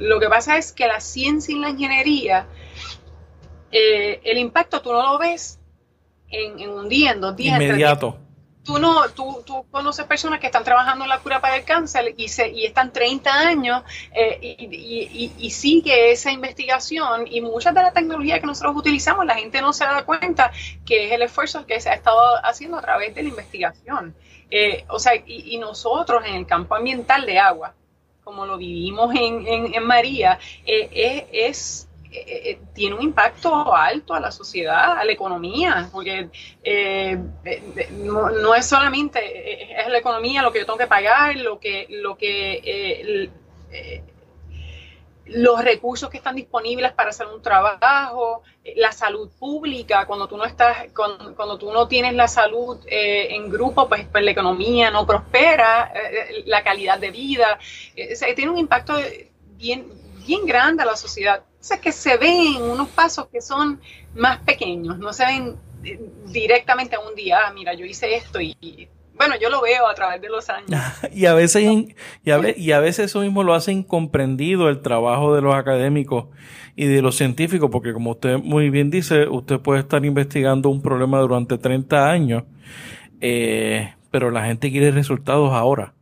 lo 0.00 0.18
que 0.18 0.28
pasa 0.28 0.56
es 0.56 0.72
que 0.72 0.86
la 0.88 1.00
ciencia 1.00 1.54
y 1.54 1.60
la 1.60 1.70
ingeniería 1.70 2.46
eh, 3.70 4.20
el 4.24 4.38
impacto 4.38 4.80
tú 4.80 4.92
no 4.92 5.02
lo 5.02 5.18
ves 5.18 5.57
en, 6.30 6.68
un 6.68 6.88
día, 6.88 7.12
en 7.12 7.20
dos 7.20 7.36
días. 7.36 7.60
Inmediato. 7.60 8.18
Tú 8.64 8.78
no, 8.78 9.08
tú, 9.10 9.42
tú, 9.46 9.64
conoces 9.70 10.04
personas 10.04 10.40
que 10.40 10.46
están 10.46 10.62
trabajando 10.62 11.04
en 11.04 11.08
la 11.08 11.20
cura 11.20 11.40
para 11.40 11.56
el 11.56 11.64
cáncer 11.64 12.14
y, 12.18 12.28
se, 12.28 12.50
y 12.50 12.66
están 12.66 12.92
30 12.92 13.32
años 13.32 13.82
eh, 14.12 14.38
y, 14.42 15.32
y, 15.38 15.50
sigue 15.50 16.12
esa 16.12 16.30
investigación 16.32 17.26
y 17.30 17.40
muchas 17.40 17.74
de 17.74 17.80
la 17.80 17.92
tecnología 17.92 18.40
que 18.40 18.46
nosotros 18.46 18.76
utilizamos, 18.76 19.24
la 19.24 19.36
gente 19.36 19.62
no 19.62 19.72
se 19.72 19.84
da 19.84 20.04
cuenta 20.04 20.52
que 20.84 21.06
es 21.06 21.12
el 21.12 21.22
esfuerzo 21.22 21.64
que 21.64 21.80
se 21.80 21.88
ha 21.88 21.94
estado 21.94 22.20
haciendo 22.44 22.76
a 22.76 22.82
través 22.82 23.14
de 23.14 23.22
la 23.22 23.30
investigación. 23.30 24.14
Eh, 24.50 24.84
o 24.88 24.98
sea, 24.98 25.12
y, 25.14 25.56
nosotros 25.56 26.22
en 26.26 26.34
el 26.34 26.46
campo 26.46 26.74
ambiental 26.74 27.24
de 27.24 27.38
agua, 27.38 27.74
como 28.22 28.44
lo 28.44 28.58
vivimos 28.58 29.14
en, 29.14 29.46
en, 29.46 29.86
María, 29.86 30.38
es 30.66 31.87
eh, 32.10 32.50
eh, 32.50 32.60
tiene 32.74 32.96
un 32.96 33.02
impacto 33.02 33.74
alto 33.74 34.14
a 34.14 34.20
la 34.20 34.30
sociedad, 34.30 34.96
a 34.96 35.04
la 35.04 35.12
economía, 35.12 35.90
porque 35.92 36.30
eh, 36.62 37.18
no, 37.90 38.54
es 38.54 38.66
solamente 38.66 39.78
es 39.78 39.88
la 39.88 39.98
economía 39.98 40.40
lo 40.40 40.50
que 40.50 40.60
yo 40.60 40.66
tengo 40.66 40.78
que 40.78 40.86
pagar, 40.86 41.36
lo 41.36 41.60
que 41.60 41.86
lo 41.90 42.16
que 42.16 43.30
los 45.26 45.62
recursos 45.62 46.08
que 46.08 46.16
están 46.16 46.34
disponibles 46.34 46.92
para 46.92 47.10
hacer 47.10 47.26
un 47.26 47.42
trabajo, 47.42 48.42
la 48.76 48.92
salud 48.92 49.28
pública, 49.38 50.06
cuando 50.06 50.26
tú 50.26 50.38
no 50.38 50.46
estás, 50.46 50.86
cuando, 50.94 51.58
tú 51.58 51.70
no 51.70 51.86
tienes 51.88 52.14
la 52.14 52.28
salud 52.28 52.78
en 52.86 53.50
grupo, 53.50 53.86
pues, 53.86 54.06
pues, 54.10 54.24
la 54.24 54.30
economía 54.30 54.90
no 54.90 55.06
prospera, 55.06 55.92
la 56.46 56.64
calidad 56.64 56.98
de 56.98 57.10
vida, 57.10 57.58
tiene 58.34 58.50
un 58.50 58.56
impacto 58.56 58.94
bien 59.58 60.46
grande 60.46 60.82
a 60.82 60.86
la 60.86 60.96
sociedad 60.96 61.42
es 61.60 61.80
que 61.80 61.92
se 61.92 62.16
ven 62.16 62.62
unos 62.62 62.88
pasos 62.88 63.26
que 63.28 63.40
son 63.40 63.80
más 64.14 64.38
pequeños, 64.40 64.98
no 64.98 65.12
se 65.12 65.24
ven 65.26 65.56
eh, 65.84 66.00
directamente 66.26 66.96
a 66.96 67.00
un 67.00 67.14
día, 67.14 67.38
ah, 67.46 67.52
mira, 67.52 67.74
yo 67.74 67.84
hice 67.84 68.14
esto 68.14 68.40
y, 68.40 68.88
Bueno, 69.14 69.34
yo 69.40 69.50
lo 69.50 69.60
veo 69.60 69.86
a 69.86 69.94
través 69.94 70.22
de 70.22 70.28
los 70.28 70.48
años. 70.48 70.70
y, 71.12 71.26
a 71.26 71.34
veces, 71.34 71.62
y, 72.24 72.30
a, 72.30 72.40
y 72.56 72.72
a 72.72 72.80
veces 72.80 73.06
eso 73.06 73.20
mismo 73.20 73.42
lo 73.42 73.54
hace 73.54 73.72
incomprendido 73.72 74.68
el 74.68 74.80
trabajo 74.80 75.34
de 75.34 75.42
los 75.42 75.54
académicos 75.54 76.26
y 76.76 76.86
de 76.86 77.02
los 77.02 77.16
científicos, 77.16 77.70
porque 77.72 77.92
como 77.92 78.12
usted 78.12 78.38
muy 78.38 78.70
bien 78.70 78.90
dice, 78.90 79.26
usted 79.26 79.58
puede 79.58 79.80
estar 79.80 80.04
investigando 80.04 80.68
un 80.68 80.80
problema 80.80 81.18
durante 81.18 81.58
30 81.58 82.08
años, 82.08 82.44
eh, 83.20 83.94
pero 84.12 84.30
la 84.30 84.44
gente 84.44 84.70
quiere 84.70 84.92
resultados 84.92 85.52
ahora. 85.52 85.94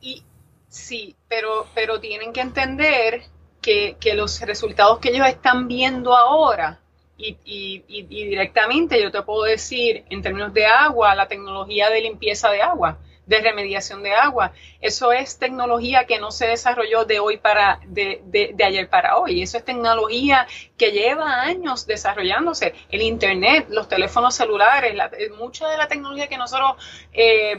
Y 0.00 0.22
sí, 0.68 1.14
pero, 1.28 1.66
pero 1.74 2.00
tienen 2.00 2.32
que 2.32 2.40
entender 2.40 3.24
que, 3.62 3.96
los 4.14 4.40
resultados 4.40 4.98
que 4.98 5.10
ellos 5.10 5.26
están 5.26 5.68
viendo 5.68 6.14
ahora 6.14 6.80
y, 7.16 8.04
directamente 8.08 9.00
yo 9.00 9.12
te 9.12 9.22
puedo 9.22 9.44
decir, 9.44 10.04
en 10.10 10.22
términos 10.22 10.52
de 10.52 10.66
agua, 10.66 11.14
la 11.14 11.28
tecnología 11.28 11.88
de 11.88 12.00
limpieza 12.00 12.50
de 12.50 12.60
agua, 12.60 12.98
de 13.26 13.40
remediación 13.40 14.02
de 14.02 14.12
agua, 14.12 14.52
eso 14.80 15.12
es 15.12 15.38
tecnología 15.38 16.04
que 16.04 16.18
no 16.18 16.32
se 16.32 16.48
desarrolló 16.48 17.04
de 17.04 17.20
hoy 17.20 17.36
para, 17.36 17.78
de, 17.86 18.20
de, 18.24 18.64
ayer 18.64 18.88
para 18.88 19.18
hoy. 19.18 19.40
Eso 19.40 19.56
es 19.56 19.64
tecnología 19.64 20.48
que 20.76 20.90
lleva 20.90 21.42
años 21.42 21.86
desarrollándose. 21.86 22.74
El 22.90 23.02
Internet, 23.02 23.66
los 23.70 23.86
teléfonos 23.88 24.34
celulares, 24.34 24.94
eh, 25.16 25.30
mucha 25.38 25.68
de 25.68 25.76
la 25.76 25.86
tecnología 25.86 26.26
que 26.26 26.36
nosotros 26.36 26.72
eh, 27.12 27.56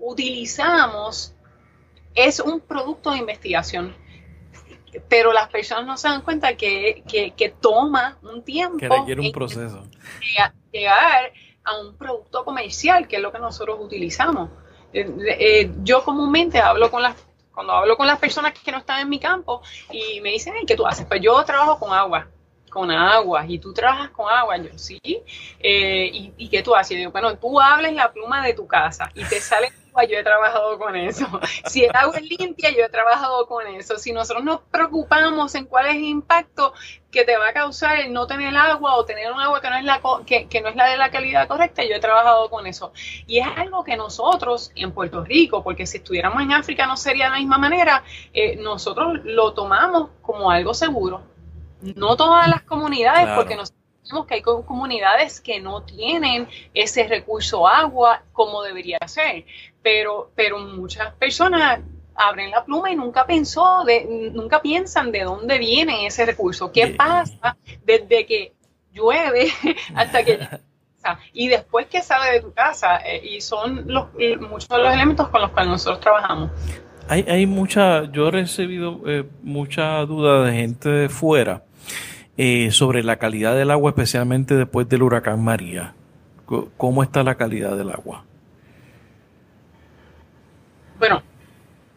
utilizamos 0.00 1.34
es 2.14 2.40
un 2.40 2.60
producto 2.60 3.10
de 3.10 3.18
investigación 3.18 3.94
pero 5.08 5.32
las 5.32 5.48
personas 5.48 5.86
no 5.86 5.96
se 5.96 6.08
dan 6.08 6.22
cuenta 6.22 6.56
que, 6.56 7.02
toma 7.60 8.18
un 8.22 8.42
tiempo. 8.42 8.78
Que 8.78 8.88
requiere 8.88 9.20
un 9.20 9.32
proceso. 9.32 9.82
Llegar 10.70 11.32
a 11.64 11.78
un 11.78 11.96
producto 11.96 12.44
comercial, 12.44 13.06
que 13.06 13.16
es 13.16 13.22
lo 13.22 13.32
que 13.32 13.38
nosotros 13.38 13.78
utilizamos. 13.80 14.50
Eh, 14.92 15.06
eh, 15.38 15.70
yo 15.82 16.04
comúnmente 16.04 16.58
hablo 16.60 16.90
con 16.90 17.02
las, 17.02 17.16
cuando 17.52 17.72
hablo 17.72 17.96
con 17.96 18.06
las 18.06 18.18
personas 18.18 18.52
que 18.52 18.72
no 18.72 18.78
están 18.78 19.00
en 19.00 19.08
mi 19.08 19.18
campo 19.18 19.62
y 19.90 20.20
me 20.20 20.30
dicen, 20.30 20.54
¿qué 20.66 20.76
tú 20.76 20.86
haces? 20.86 21.06
Pues 21.06 21.20
yo 21.20 21.42
trabajo 21.44 21.78
con 21.78 21.92
agua 21.92 22.28
con 22.72 22.90
agua 22.90 23.44
y 23.46 23.58
tú 23.58 23.72
trabajas 23.72 24.10
con 24.10 24.28
agua, 24.30 24.56
yo 24.56 24.70
sí, 24.76 25.00
eh, 25.04 26.10
¿y, 26.12 26.32
¿y, 26.38 26.48
qué 26.48 26.62
tú 26.62 26.74
haces? 26.74 26.92
Yo 26.92 26.98
digo, 26.98 27.12
bueno, 27.12 27.36
tú 27.36 27.60
hables 27.60 27.92
la 27.92 28.12
pluma 28.12 28.44
de 28.44 28.54
tu 28.54 28.66
casa 28.66 29.10
y 29.14 29.24
te 29.24 29.40
sale 29.40 29.72
yo 30.08 30.18
he 30.18 30.22
trabajado 30.22 30.78
con 30.78 30.96
eso. 30.96 31.26
Si 31.66 31.84
el 31.84 31.94
agua 31.94 32.16
es 32.16 32.38
limpia, 32.38 32.70
yo 32.70 32.84
he 32.84 32.88
trabajado 32.88 33.46
con 33.46 33.66
eso. 33.66 33.98
Si 33.98 34.12
nosotros 34.12 34.44
nos 34.44 34.60
preocupamos 34.70 35.54
en 35.54 35.66
cuál 35.66 35.86
es 35.86 35.96
el 35.96 36.04
impacto 36.04 36.72
que 37.10 37.24
te 37.24 37.36
va 37.36 37.48
a 37.48 37.52
causar 37.52 38.00
el 38.00 38.12
no 38.12 38.26
tener 38.26 38.56
agua 38.56 38.96
o 38.96 39.04
tener 39.04 39.30
un 39.30 39.40
agua 39.40 39.60
que 39.60 39.68
no 39.68 39.76
es 39.76 39.84
la, 39.84 40.00
que, 40.24 40.60
no 40.62 40.68
es 40.68 40.76
la 40.76 40.88
de 40.88 40.96
la 40.96 41.10
calidad 41.10 41.46
correcta, 41.46 41.84
yo 41.84 41.94
he 41.94 42.00
trabajado 42.00 42.48
con 42.48 42.66
eso. 42.66 42.92
Y 43.26 43.38
es 43.38 43.46
algo 43.56 43.84
que 43.84 43.96
nosotros 43.96 44.72
en 44.74 44.92
Puerto 44.92 45.22
Rico, 45.22 45.62
porque 45.62 45.86
si 45.86 45.98
estuviéramos 45.98 46.42
en 46.42 46.52
África 46.52 46.86
no 46.86 46.96
sería 46.96 47.26
de 47.26 47.30
la 47.32 47.38
misma 47.38 47.58
manera, 47.58 48.02
eh, 48.32 48.56
nosotros 48.56 49.20
lo 49.24 49.52
tomamos 49.52 50.10
como 50.22 50.50
algo 50.50 50.72
seguro. 50.72 51.31
No 51.96 52.16
todas 52.16 52.48
las 52.48 52.62
comunidades, 52.62 53.28
porque 53.34 53.56
nosotros 53.56 53.82
que 54.26 54.34
hay 54.34 54.42
comunidades 54.42 55.40
que 55.40 55.60
no 55.60 55.82
tienen 55.82 56.48
ese 56.74 57.06
recurso 57.08 57.66
agua 57.66 58.22
como 58.32 58.62
debería 58.62 58.98
ser, 59.06 59.44
pero, 59.82 60.30
pero 60.34 60.58
muchas 60.58 61.14
personas 61.14 61.80
abren 62.14 62.50
la 62.50 62.64
pluma 62.64 62.90
y 62.90 62.96
nunca 62.96 63.24
pensó 63.26 63.84
de, 63.84 64.30
nunca 64.32 64.60
piensan 64.60 65.12
de 65.12 65.24
dónde 65.24 65.58
viene 65.58 66.06
ese 66.06 66.26
recurso, 66.26 66.70
qué 66.72 66.88
pasa 66.88 67.56
desde 67.84 68.26
que 68.26 68.52
llueve 68.92 69.50
hasta 69.94 70.24
que 70.24 70.38
y 71.32 71.48
después 71.48 71.86
que 71.86 72.00
sale 72.00 72.34
de 72.34 72.40
tu 72.40 72.52
casa 72.52 72.98
eh, 72.98 73.20
y 73.24 73.40
son 73.40 73.88
los, 73.88 74.06
muchos 74.40 74.68
de 74.68 74.78
los 74.78 74.94
elementos 74.94 75.28
con 75.30 75.40
los 75.40 75.50
cuales 75.50 75.72
nosotros 75.72 75.98
trabajamos. 75.98 76.52
Hay, 77.08 77.24
hay 77.28 77.44
mucha, 77.44 78.04
yo 78.12 78.28
he 78.28 78.30
recibido 78.30 79.00
eh, 79.06 79.24
mucha 79.42 80.06
duda 80.06 80.44
de 80.44 80.52
gente 80.52 80.88
de 80.88 81.08
fuera 81.08 81.64
eh, 82.44 82.72
sobre 82.72 83.04
la 83.04 83.20
calidad 83.20 83.54
del 83.54 83.70
agua, 83.70 83.90
especialmente 83.90 84.56
después 84.56 84.88
del 84.88 85.04
huracán 85.04 85.44
María. 85.44 85.94
¿Cómo 86.76 87.04
está 87.04 87.22
la 87.22 87.36
calidad 87.36 87.76
del 87.76 87.90
agua? 87.90 88.24
Bueno, 90.98 91.22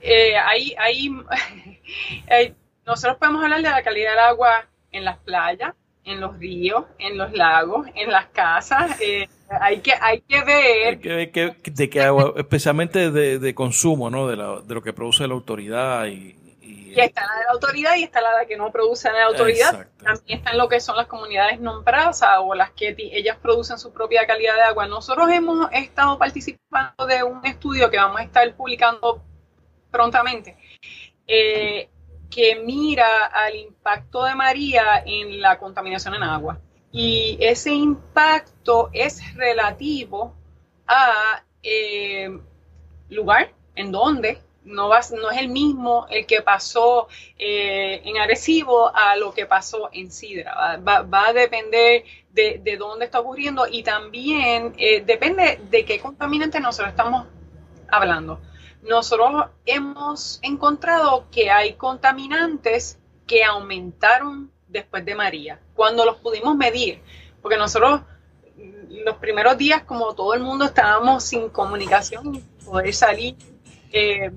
eh, 0.01 0.37
ahí, 0.37 0.75
ahí, 0.77 1.09
nosotros 2.85 3.17
podemos 3.17 3.41
hablar 3.41 3.63
de 3.63 3.71
la 3.71 3.81
calidad 3.81 4.11
del 4.11 4.19
agua 4.19 4.67
en 4.91 5.03
las 5.03 5.17
playas, 5.17 5.73
en 6.03 6.21
los 6.21 6.37
ríos, 6.37 6.85
en 6.99 7.17
los 7.17 7.33
lagos, 7.33 7.87
en 7.95 8.11
las 8.11 8.27
casas. 8.27 9.01
Eh, 9.01 9.27
hay 9.49 9.79
que 9.79 9.93
hay 9.99 10.21
que 10.21 10.43
ver, 10.43 10.99
de 11.01 11.89
qué 11.89 12.01
agua, 12.01 12.35
especialmente 12.37 13.09
de, 13.09 13.39
de 13.39 13.55
consumo, 13.55 14.11
¿no? 14.11 14.27
De, 14.27 14.35
de, 14.35 14.75
lo 14.75 14.83
que 14.83 14.93
produce 14.93 15.27
la 15.27 15.33
autoridad 15.33 16.05
y, 16.05 16.35
y 16.95 17.01
está 17.01 17.25
la 17.25 17.39
de 17.39 17.43
la 17.45 17.51
autoridad 17.51 17.95
y 17.95 18.03
está 18.03 18.21
la 18.21 18.39
de 18.39 18.47
que 18.47 18.55
no 18.55 18.71
produce 18.71 19.11
la 19.11 19.25
autoridad. 19.25 19.87
También 20.01 20.39
están 20.39 20.57
lo 20.57 20.69
que 20.69 20.79
son 20.79 20.95
las 20.95 21.07
comunidades 21.07 21.59
non 21.59 21.83
prasa 21.83 22.39
o 22.39 22.55
las 22.55 22.71
que 22.71 22.95
ellas 22.97 23.37
producen 23.41 23.77
su 23.77 23.91
propia 23.91 24.25
calidad 24.25 24.55
de 24.55 24.61
agua. 24.61 24.87
Nosotros 24.87 25.29
hemos 25.29 25.67
estado 25.71 26.17
participando 26.17 27.05
de 27.05 27.23
un 27.23 27.45
estudio 27.45 27.89
que 27.89 27.97
vamos 27.97 28.19
a 28.19 28.23
estar 28.23 28.55
publicando 28.55 29.21
prontamente. 29.91 30.57
Eh, 31.27 31.89
que 32.29 32.55
mira 32.55 33.25
al 33.27 33.55
impacto 33.55 34.23
de 34.23 34.35
María 34.35 35.03
en 35.05 35.41
la 35.41 35.57
contaminación 35.57 36.15
en 36.15 36.23
agua. 36.23 36.59
Y 36.91 37.37
ese 37.41 37.73
impacto 37.73 38.89
es 38.93 39.35
relativo 39.35 40.33
a 40.87 41.43
eh, 41.61 42.29
lugar 43.09 43.53
en 43.75 43.91
donde 43.91 44.41
no, 44.65 44.89
va, 44.89 44.99
es 44.99 45.13
el 45.37 45.49
mismo 45.49 46.07
el 46.09 46.25
que 46.25 46.41
pasó 46.41 47.07
eh, 47.37 48.01
en 48.03 48.17
Arecibo 48.17 48.93
a 48.93 49.15
lo 49.15 49.33
que 49.33 49.45
pasó 49.45 49.89
en 49.91 50.11
Sidra. 50.11 50.77
Va, 50.77 51.27
a 51.27 51.33
depender 51.33 52.03
de, 52.31 52.75
dónde 52.77 53.05
está 53.05 53.19
ocurriendo 53.19 53.67
y 53.67 53.83
también 53.83 54.73
eh, 54.77 55.01
depende 55.05 55.59
de 55.69 55.85
qué 55.85 55.99
contaminante 55.99 56.59
nosotros 56.59 56.89
estamos 56.89 57.27
hablando. 57.89 58.39
Nosotros 58.81 59.45
hemos 59.65 60.39
encontrado 60.41 61.27
que 61.31 61.49
hay 61.49 61.73
contaminantes 61.73 62.99
que 63.25 63.43
aumentaron 63.43 64.51
después 64.67 65.05
de 65.05 65.15
María, 65.15 65.59
cuando 65.73 66.05
los 66.05 66.17
pudimos 66.17 66.55
medir, 66.55 67.01
porque 67.41 67.57
nosotros 67.57 68.01
los 69.05 69.17
primeros 69.17 69.57
días, 69.57 69.83
como 69.83 70.13
todo 70.13 70.33
el 70.33 70.41
mundo, 70.41 70.65
estábamos 70.65 71.23
sin 71.23 71.49
comunicación, 71.49 72.41
poder 72.65 72.93
salir. 72.93 73.35
Eh, 73.91 74.31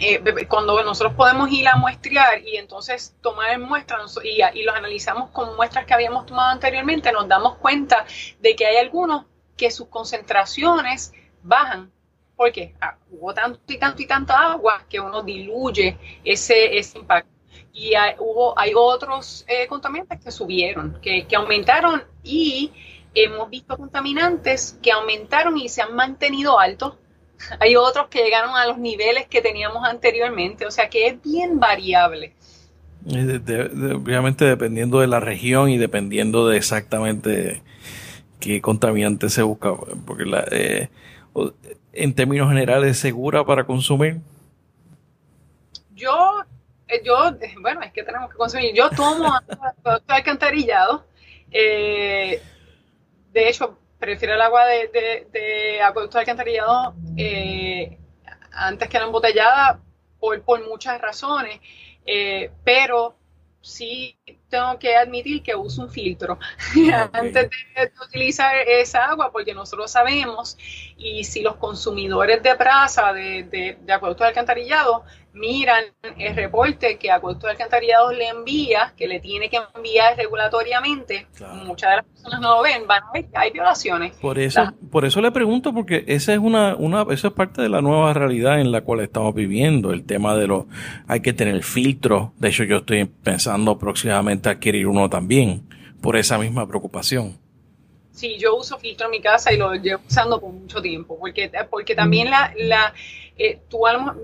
eh, 0.00 0.46
cuando 0.48 0.82
nosotros 0.82 1.14
podemos 1.14 1.50
ir 1.50 1.68
a 1.68 1.76
muestrear 1.76 2.40
y 2.42 2.56
entonces 2.56 3.14
tomar 3.20 3.58
muestras 3.58 4.18
y, 4.22 4.40
y, 4.58 4.62
los 4.64 4.74
analizamos 4.74 5.30
con 5.30 5.54
muestras 5.56 5.86
que 5.86 5.94
habíamos 5.94 6.26
tomado 6.26 6.50
anteriormente, 6.50 7.12
nos 7.12 7.28
damos 7.28 7.56
cuenta 7.56 8.04
de 8.40 8.56
que 8.56 8.66
hay 8.66 8.76
algunos 8.76 9.26
que 9.56 9.70
sus 9.70 9.88
concentraciones 9.88 11.12
bajan. 11.42 11.92
porque 12.36 12.74
ah, 12.82 12.96
hubo 13.10 13.32
tanto 13.32 13.60
y 13.72 13.78
tanto 13.78 14.02
y 14.02 14.06
tanta 14.06 14.52
agua 14.52 14.84
que 14.90 15.00
uno 15.00 15.22
diluye 15.22 15.98
ese, 16.22 16.76
ese 16.78 16.98
impacto. 16.98 17.30
Y 17.72 17.94
hay, 17.94 18.14
hubo, 18.18 18.58
hay 18.58 18.72
otros 18.74 19.44
eh, 19.48 19.66
contaminantes 19.66 20.20
que 20.22 20.30
subieron, 20.30 21.00
que, 21.00 21.26
que 21.26 21.36
aumentaron 21.36 22.04
y 22.22 22.72
hemos 23.14 23.48
visto 23.48 23.76
contaminantes 23.78 24.78
que 24.82 24.92
aumentaron 24.92 25.56
y 25.56 25.70
se 25.70 25.80
han 25.80 25.94
mantenido 25.94 26.58
altos 26.58 26.96
hay 27.60 27.76
otros 27.76 28.08
que 28.08 28.22
llegaron 28.22 28.54
a 28.56 28.66
los 28.66 28.78
niveles 28.78 29.26
que 29.26 29.40
teníamos 29.40 29.84
anteriormente, 29.84 30.66
o 30.66 30.70
sea 30.70 30.88
que 30.88 31.06
es 31.06 31.22
bien 31.22 31.60
variable. 31.60 32.34
obviamente 33.04 34.44
dependiendo 34.44 35.00
de 35.00 35.06
la 35.06 35.20
región 35.20 35.70
y 35.70 35.78
dependiendo 35.78 36.48
de 36.48 36.56
exactamente 36.56 37.62
qué 38.40 38.60
contaminante 38.60 39.28
se 39.28 39.42
busca, 39.42 39.72
porque 40.06 40.24
la, 40.24 40.44
eh, 40.50 40.88
en 41.92 42.14
términos 42.14 42.48
generales 42.48 42.92
es 42.92 42.98
segura 42.98 43.44
para 43.44 43.64
consumir. 43.64 44.20
Yo, 45.94 46.44
eh, 46.88 47.02
yo, 47.04 47.16
bueno, 47.60 47.82
es 47.82 47.92
que 47.92 48.02
tenemos 48.02 48.30
que 48.30 48.36
consumir. 48.36 48.74
Yo 48.74 48.90
tomo 48.90 49.32
alcantarillado. 50.06 51.06
Eh, 51.50 52.40
de 53.32 53.48
hecho, 53.48 53.78
prefiero 53.98 54.34
el 54.34 54.40
agua 54.40 54.66
de, 54.66 54.88
de, 54.88 55.26
de 55.32 55.82
acueducto 55.82 56.18
alcantarillado 56.18 56.94
eh, 57.16 57.98
antes 58.52 58.88
que 58.88 58.98
la 58.98 59.06
embotellada 59.06 59.80
por, 60.18 60.42
por 60.42 60.66
muchas 60.68 61.00
razones, 61.00 61.60
eh, 62.04 62.50
pero 62.64 63.16
sí 63.60 64.16
tengo 64.48 64.78
que 64.78 64.96
admitir 64.96 65.42
que 65.42 65.56
uso 65.56 65.82
un 65.82 65.90
filtro 65.90 66.38
ah, 66.92 67.10
antes 67.12 67.50
de, 67.50 67.92
utilizar 68.06 68.56
esa 68.56 69.06
agua 69.06 69.32
porque 69.32 69.54
nosotros 69.54 69.90
sabemos 69.90 70.56
y 70.96 71.24
si 71.24 71.42
los 71.42 71.56
consumidores 71.56 72.42
de 72.44 72.54
brasa 72.54 73.12
de, 73.12 73.42
de, 73.42 73.78
de 73.80 73.92
acueducto 73.92 74.22
alcantarillado 74.22 75.04
miran 75.36 75.84
el 76.18 76.34
reporte 76.34 76.98
que 76.98 77.10
Acueducto 77.10 77.46
de 77.46 77.52
Alcantarillado 77.52 78.10
le 78.12 78.28
envía, 78.28 78.94
que 78.96 79.06
le 79.06 79.20
tiene 79.20 79.48
que 79.50 79.58
enviar 79.74 80.16
regulatoriamente, 80.16 81.26
muchas 81.64 81.90
de 81.90 81.96
las 81.96 82.04
personas 82.06 82.40
no 82.40 82.56
lo 82.56 82.62
ven, 82.62 82.86
van 82.86 83.02
a 83.02 83.12
ver 83.12 83.26
que 83.26 83.36
hay 83.36 83.50
violaciones. 83.50 84.14
Por 84.14 84.38
eso, 84.38 84.72
por 84.90 85.04
eso 85.04 85.20
le 85.20 85.30
pregunto, 85.30 85.72
porque 85.74 86.04
esa 86.06 86.32
es 86.32 86.38
una, 86.38 86.74
una, 86.76 87.06
esa 87.10 87.28
es 87.28 87.34
parte 87.34 87.62
de 87.62 87.68
la 87.68 87.82
nueva 87.82 88.14
realidad 88.14 88.60
en 88.60 88.72
la 88.72 88.80
cual 88.80 89.00
estamos 89.00 89.34
viviendo, 89.34 89.92
el 89.92 90.04
tema 90.04 90.34
de 90.34 90.46
los, 90.46 90.64
hay 91.06 91.20
que 91.20 91.34
tener 91.34 91.62
filtro, 91.62 92.32
de 92.38 92.48
hecho 92.48 92.64
yo 92.64 92.78
estoy 92.78 93.04
pensando 93.04 93.78
próximamente 93.78 94.48
adquirir 94.48 94.86
uno 94.86 95.10
también, 95.10 95.68
por 96.00 96.16
esa 96.16 96.38
misma 96.38 96.66
preocupación. 96.66 97.38
Sí, 98.12 98.38
yo 98.38 98.56
uso 98.56 98.78
filtro 98.78 99.06
en 99.06 99.10
mi 99.10 99.20
casa 99.20 99.52
y 99.52 99.58
lo 99.58 99.74
llevo 99.74 100.00
usando 100.08 100.40
por 100.40 100.50
mucho 100.50 100.80
tiempo, 100.80 101.18
porque, 101.18 101.50
porque 101.68 101.94
también 101.94 102.30
la, 102.30 102.50
la 102.56 102.94
eh, 103.36 103.60
tú 103.68 103.86
a 103.86 103.92
lo, 103.92 104.16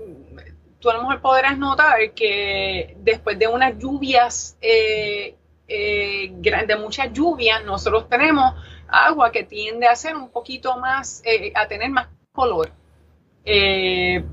tú 0.83 0.89
a 0.89 0.95
lo 0.95 1.03
mejor 1.03 1.21
podrás 1.21 1.57
notar 1.57 2.11
que 2.13 2.97
después 2.99 3.39
de 3.39 3.47
unas 3.47 3.79
lluvias, 3.79 4.57
eh, 4.61 5.33
eh, 5.65 6.29
de 6.67 6.75
muchas 6.75 7.13
lluvias, 7.13 7.63
nosotros 7.63 8.09
tenemos 8.09 8.53
agua 8.89 9.31
que 9.31 9.43
tiende 9.43 9.87
a 9.87 9.95
ser 9.95 10.17
un 10.17 10.29
poquito 10.29 10.77
más, 10.77 11.21
eh, 11.23 11.53
a 11.55 11.67
tener 11.69 11.89
más 11.89 12.09
color. 12.33 12.69
Eh, 13.45 14.23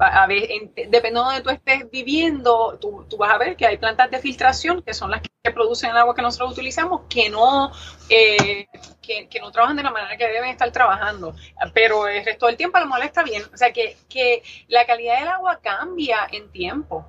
dependiendo 0.88 1.24
de 1.24 1.26
donde 1.26 1.42
tú 1.42 1.50
estés 1.50 1.90
viviendo, 1.90 2.78
tú, 2.80 3.04
vas 3.18 3.32
a 3.32 3.38
ver 3.38 3.56
que 3.56 3.66
hay 3.66 3.76
plantas 3.76 4.08
de 4.08 4.20
filtración 4.20 4.82
que 4.82 4.94
son 4.94 5.10
las 5.10 5.20
que 5.20 5.50
producen 5.50 5.90
el 5.90 5.96
agua 5.96 6.14
que 6.14 6.22
nosotros 6.22 6.52
utilizamos, 6.52 7.02
que 7.08 7.28
no, 7.28 7.72
eh, 8.08 8.68
que, 9.02 9.40
no 9.40 9.50
trabajan 9.50 9.76
de 9.76 9.82
la 9.82 9.90
manera 9.90 10.16
que 10.16 10.28
deben 10.28 10.50
estar 10.50 10.70
trabajando, 10.70 11.34
pero 11.74 12.06
el 12.06 12.24
resto 12.24 12.46
del 12.46 12.56
tiempo 12.56 12.76
a 12.76 12.80
lo 12.80 12.86
mejor 12.86 13.04
está 13.04 13.24
bien. 13.24 13.42
O 13.52 13.56
sea, 13.56 13.72
que, 13.72 13.96
que 14.08 14.44
la 14.68 14.86
calidad 14.86 15.18
del 15.18 15.28
agua 15.28 15.58
cambia 15.60 16.28
en 16.30 16.50
tiempo. 16.52 17.04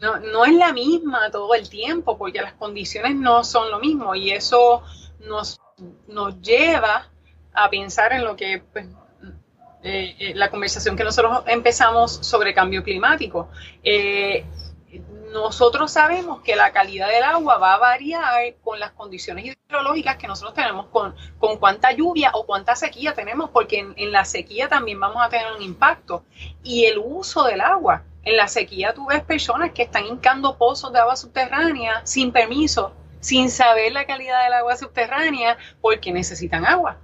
No, 0.00 0.18
no 0.18 0.44
es 0.44 0.52
la 0.52 0.72
misma 0.72 1.30
todo 1.30 1.54
el 1.54 1.70
tiempo 1.70 2.18
porque 2.18 2.42
las 2.42 2.52
condiciones 2.54 3.14
no 3.14 3.44
son 3.44 3.70
lo 3.70 3.78
mismo 3.78 4.14
y 4.14 4.30
eso 4.30 4.82
nos, 5.20 5.58
nos 6.06 6.40
lleva 6.42 7.08
a 7.54 7.70
pensar 7.70 8.12
en 8.12 8.24
lo 8.24 8.36
que 8.36 8.62
pues, 8.72 8.86
eh, 9.88 10.16
eh, 10.18 10.32
la 10.34 10.50
conversación 10.50 10.96
que 10.96 11.04
nosotros 11.04 11.44
empezamos 11.46 12.10
sobre 12.10 12.52
cambio 12.52 12.82
climático. 12.82 13.48
Eh, 13.84 14.44
nosotros 15.32 15.92
sabemos 15.92 16.40
que 16.42 16.56
la 16.56 16.72
calidad 16.72 17.06
del 17.06 17.22
agua 17.22 17.58
va 17.58 17.74
a 17.74 17.78
variar 17.78 18.56
con 18.64 18.80
las 18.80 18.90
condiciones 18.90 19.44
hidrológicas 19.68 20.16
que 20.16 20.26
nosotros 20.26 20.54
tenemos, 20.54 20.86
con, 20.86 21.14
con 21.38 21.58
cuánta 21.58 21.92
lluvia 21.92 22.32
o 22.34 22.46
cuánta 22.46 22.74
sequía 22.74 23.14
tenemos, 23.14 23.50
porque 23.50 23.78
en, 23.78 23.94
en, 23.96 24.10
la 24.10 24.24
sequía 24.24 24.68
también 24.68 24.98
vamos 24.98 25.22
a 25.24 25.28
tener 25.28 25.52
un 25.56 25.62
impacto. 25.62 26.24
Y 26.64 26.86
el 26.86 26.98
uso 26.98 27.44
del 27.44 27.60
agua. 27.60 28.02
En 28.24 28.36
la 28.36 28.48
sequía 28.48 28.92
tú 28.92 29.06
ves 29.06 29.22
personas 29.22 29.70
que 29.70 29.84
están 29.84 30.04
hincando 30.04 30.58
pozos 30.58 30.92
de 30.92 30.98
agua 30.98 31.14
subterránea 31.14 32.04
sin 32.04 32.32
permiso, 32.32 32.92
sin 33.20 33.50
saber 33.50 33.92
la 33.92 34.04
calidad 34.04 34.42
del 34.42 34.54
agua 34.54 34.76
subterránea, 34.76 35.58
porque 35.80 36.10
necesitan 36.10 36.66
agua. 36.66 36.98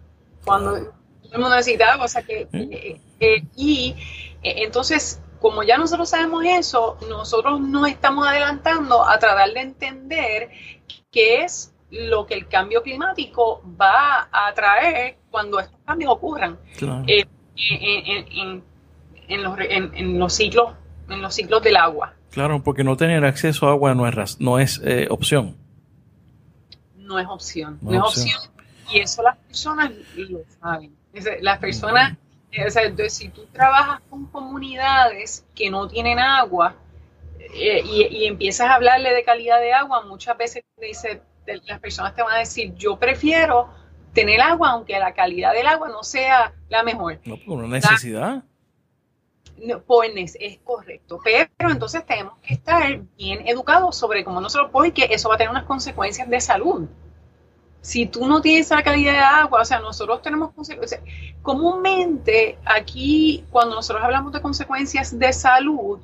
Cuando 0.44 0.92
el 1.32 1.40
mundo 1.40 1.56
o 1.56 2.08
sea 2.08 2.22
que, 2.22 2.46
eh, 2.52 3.00
eh, 3.20 3.44
y 3.56 3.94
eh, 4.42 4.54
entonces, 4.58 5.20
como 5.40 5.62
ya 5.62 5.78
nosotros 5.78 6.10
sabemos 6.10 6.44
eso, 6.44 6.98
nosotros 7.08 7.60
nos 7.60 7.88
estamos 7.88 8.26
adelantando 8.26 9.08
a 9.08 9.18
tratar 9.18 9.50
de 9.52 9.60
entender 9.60 10.50
qué 11.10 11.42
es 11.44 11.74
lo 11.90 12.26
que 12.26 12.34
el 12.34 12.48
cambio 12.48 12.82
climático 12.82 13.62
va 13.80 14.28
a 14.30 14.52
traer 14.54 15.18
cuando 15.30 15.58
estos 15.60 15.78
cambios 15.84 16.12
ocurran 16.12 16.58
en, 16.80 17.28
los, 19.42 19.56
en, 19.58 20.18
los, 20.18 20.32
ciclos 20.32 20.72
en 21.08 21.22
los 21.22 21.34
ciclos 21.34 21.62
del 21.62 21.76
agua. 21.76 22.14
Claro, 22.30 22.62
porque 22.62 22.84
no 22.84 22.96
tener 22.96 23.24
acceso 23.24 23.68
a 23.68 23.72
agua 23.72 23.94
no 23.94 24.06
es, 24.06 24.40
no 24.40 24.58
es 24.58 24.80
opción. 25.10 25.56
No 26.96 27.18
es 27.18 27.26
opción, 27.28 27.78
no, 27.82 27.92
es 27.92 28.00
opción. 28.00 28.40
Y 28.90 29.00
eso 29.00 29.22
las 29.22 29.36
personas 29.38 29.92
lo 30.16 30.40
saben. 30.60 31.01
Las 31.40 31.58
personas, 31.58 32.16
o 32.66 32.70
sea, 32.70 32.84
entonces, 32.84 33.12
si 33.14 33.28
tú 33.28 33.46
trabajas 33.52 34.00
con 34.08 34.26
comunidades 34.26 35.44
que 35.54 35.70
no 35.70 35.88
tienen 35.88 36.18
agua 36.18 36.74
eh, 37.54 37.82
y, 37.84 38.24
empiezas 38.24 38.68
a 38.68 38.74
hablarle 38.74 39.12
de 39.12 39.24
calidad 39.24 39.60
de 39.60 39.72
agua, 39.72 40.02
muchas 40.06 40.36
veces 40.38 40.64
dice, 40.80 41.20
las 41.66 41.80
personas 41.80 42.14
te 42.14 42.22
van 42.22 42.34
a 42.34 42.38
decir, 42.38 42.74
yo 42.76 42.98
prefiero 42.98 43.68
tener 44.14 44.40
agua 44.40 44.70
aunque 44.70 44.98
la 44.98 45.12
calidad 45.12 45.52
del 45.52 45.66
agua 45.66 45.88
no 45.88 46.02
sea 46.02 46.54
la 46.68 46.82
mejor. 46.82 47.18
No, 47.24 47.36
por 47.36 47.58
una 47.58 47.78
necesidad. 47.78 48.42
No, 49.58 49.80
pues 49.82 50.36
es 50.40 50.58
correcto, 50.64 51.20
pero 51.22 51.70
entonces 51.70 52.04
tenemos 52.06 52.38
que 52.42 52.54
estar 52.54 53.00
bien 53.16 53.46
educados 53.46 53.96
sobre 53.96 54.24
cómo 54.24 54.40
nosotros, 54.40 54.70
porque 54.72 55.08
eso 55.10 55.28
va 55.28 55.36
a 55.36 55.38
tener 55.38 55.50
unas 55.50 55.64
consecuencias 55.64 56.28
de 56.28 56.40
salud 56.40 56.88
si 57.82 58.06
tú 58.06 58.26
no 58.26 58.40
tienes 58.40 58.66
esa 58.66 58.82
calidad 58.82 59.12
de 59.12 59.18
agua, 59.18 59.60
o 59.60 59.64
sea, 59.64 59.80
nosotros 59.80 60.22
tenemos 60.22 60.52
consecuencias. 60.52 61.02
Comúnmente 61.42 62.56
aquí, 62.64 63.44
cuando 63.50 63.74
nosotros 63.74 64.04
hablamos 64.04 64.32
de 64.32 64.40
consecuencias 64.40 65.18
de 65.18 65.32
salud, 65.32 66.00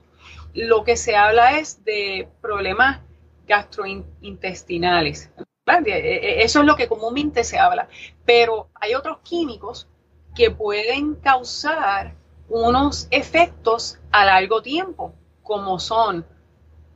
lo 0.54 0.82
que 0.82 0.96
se 0.96 1.14
habla 1.14 1.56
es 1.56 1.84
de 1.84 2.28
problemas 2.42 3.00
gastrointestinales. 3.46 5.30
E, 5.66 5.90
e, 5.90 6.42
eso 6.42 6.60
es 6.60 6.66
lo 6.66 6.74
que 6.74 6.88
comúnmente 6.88 7.44
se 7.44 7.60
habla. 7.60 7.88
Pero 8.26 8.68
hay 8.74 8.94
otros 8.94 9.18
químicos 9.22 9.86
que 10.34 10.50
pueden 10.50 11.14
causar 11.14 12.14
unos 12.48 13.06
efectos 13.12 14.00
a 14.10 14.24
largo 14.24 14.62
tiempo, 14.62 15.14
como 15.44 15.78
son 15.78 16.26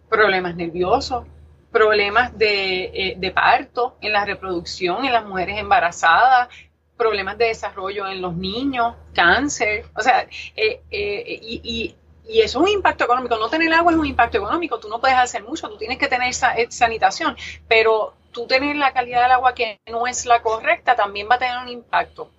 problemas 0.09 0.57
nerviosos, 0.57 1.25
problemas 1.73 2.33
eh, 2.39 3.15
de, 3.17 3.31
parto 3.33 3.97
en 4.01 4.13
la 4.13 4.25
reproducción 4.25 5.05
en 5.05 5.13
las 5.13 5.25
mujeres 5.25 5.59
embarazadas, 5.59 6.49
problemas 6.97 7.39
de 7.39 7.47
desarrollo 7.47 8.07
en 8.07 8.21
los 8.21 8.37
niños, 8.37 8.95
cáncer, 9.15 9.87
o 9.97 10.03
sea, 10.03 10.29
eh, 10.55 10.83
eh, 10.91 11.41
y, 11.43 11.97
y, 12.29 12.41
eso 12.41 12.61
es 12.61 12.65
un 12.65 12.69
impacto 12.69 13.05
económico. 13.05 13.37
No 13.37 13.49
tener 13.49 13.73
agua 13.73 13.93
es 13.93 13.99
un 13.99 14.07
impacto 14.07 14.39
económico, 14.39 14.79
tú 14.79 14.89
no 14.89 15.01
puedes 15.01 15.17
hacer 15.17 15.43
mucho, 15.43 15.69
tú 15.69 15.77
tienes 15.77 15.99
que 15.99 16.07
tener 16.07 16.33
sanitación, 16.33 17.37
pero 17.67 18.15
tú 18.31 18.47
tener 18.47 18.77
la 18.77 18.93
calidad 18.93 19.23
del 19.23 19.33
agua 19.33 19.55
que 19.55 19.81
no 19.91 20.07
es 20.07 20.25
la 20.25 20.41
correcta 20.41 20.95
también 20.95 21.29
va 21.29 21.35
a 21.35 21.39
tener 21.39 21.59
un 21.59 21.69
impacto. 21.69 22.31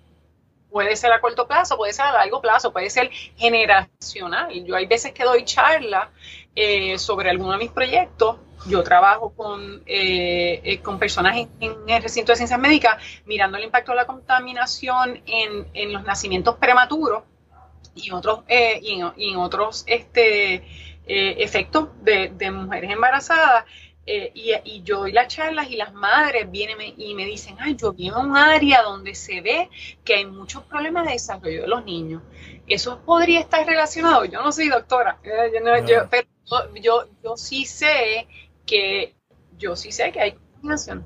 Puede 0.70 0.96
ser 0.96 1.12
a 1.12 1.20
corto 1.20 1.46
plazo, 1.46 1.76
puede 1.76 1.92
ser 1.92 2.06
a 2.06 2.12
largo 2.12 2.40
plazo, 2.40 2.72
puede 2.72 2.90
ser 2.90 3.10
generacional. 3.36 4.50
Yo 4.64 4.74
hay 4.74 4.86
veces 4.86 5.12
que 5.12 5.22
doy 5.22 5.44
charla 5.44 6.10
sobre 6.96 7.30
alguno 7.30 7.52
de 7.52 7.58
mis 7.58 7.70
proyectos 7.70 8.38
yo 8.66 8.82
trabajo 8.82 9.34
con, 9.34 9.82
eh, 9.86 10.60
eh, 10.64 10.80
con 10.80 10.98
personas 10.98 11.36
en, 11.36 11.74
el 11.86 12.02
recinto 12.02 12.32
de 12.32 12.36
ciencias 12.36 12.58
médicas 12.58 12.96
mirando 13.26 13.58
el 13.58 13.64
impacto 13.64 13.92
de 13.92 13.96
la 13.96 14.06
contaminación 14.06 15.22
en, 15.26 15.92
los 15.92 16.04
nacimientos 16.04 16.56
prematuros 16.56 17.24
y 17.94 18.10
otros, 18.10 18.40
eh, 18.48 18.80
y, 18.82 19.00
en, 19.00 19.36
otros 19.36 19.84
este, 19.86 20.64
efectos 21.06 21.88
de, 22.02 22.50
mujeres 22.50 22.90
embarazadas. 22.90 23.64
y, 24.06 24.82
yo 24.82 25.00
doy 25.00 25.12
las 25.12 25.28
charlas 25.28 25.70
y 25.70 25.76
las 25.76 25.92
madres 25.92 26.50
vienen 26.50 26.78
y 26.96 27.14
me 27.14 27.26
dicen, 27.26 27.56
ay, 27.60 27.76
yo 27.76 27.92
vivo 27.92 28.20
en 28.20 28.30
un 28.30 28.36
área 28.36 28.82
donde 28.82 29.14
se 29.14 29.40
ve 29.40 29.68
que 30.04 30.16
hay 30.16 30.26
muchos 30.26 30.62
problemas 30.64 31.06
de 31.06 31.12
desarrollo 31.12 31.62
de 31.62 31.68
los 31.68 31.84
niños. 31.84 32.22
¿Eso 32.66 33.00
podría 33.00 33.40
estar 33.40 33.66
relacionado? 33.66 34.24
Yo 34.24 34.42
no 34.42 34.50
soy 34.50 34.68
doctora, 34.68 35.18
pero 35.22 36.26
yo, 36.80 37.08
yo 37.22 37.36
sí 37.36 37.64
sé 37.64 38.26
que 38.66 39.14
yo 39.58 39.76
sí 39.76 39.92
sé 39.92 40.12
que 40.12 40.20
hay 40.20 40.32
contaminación. 40.32 41.04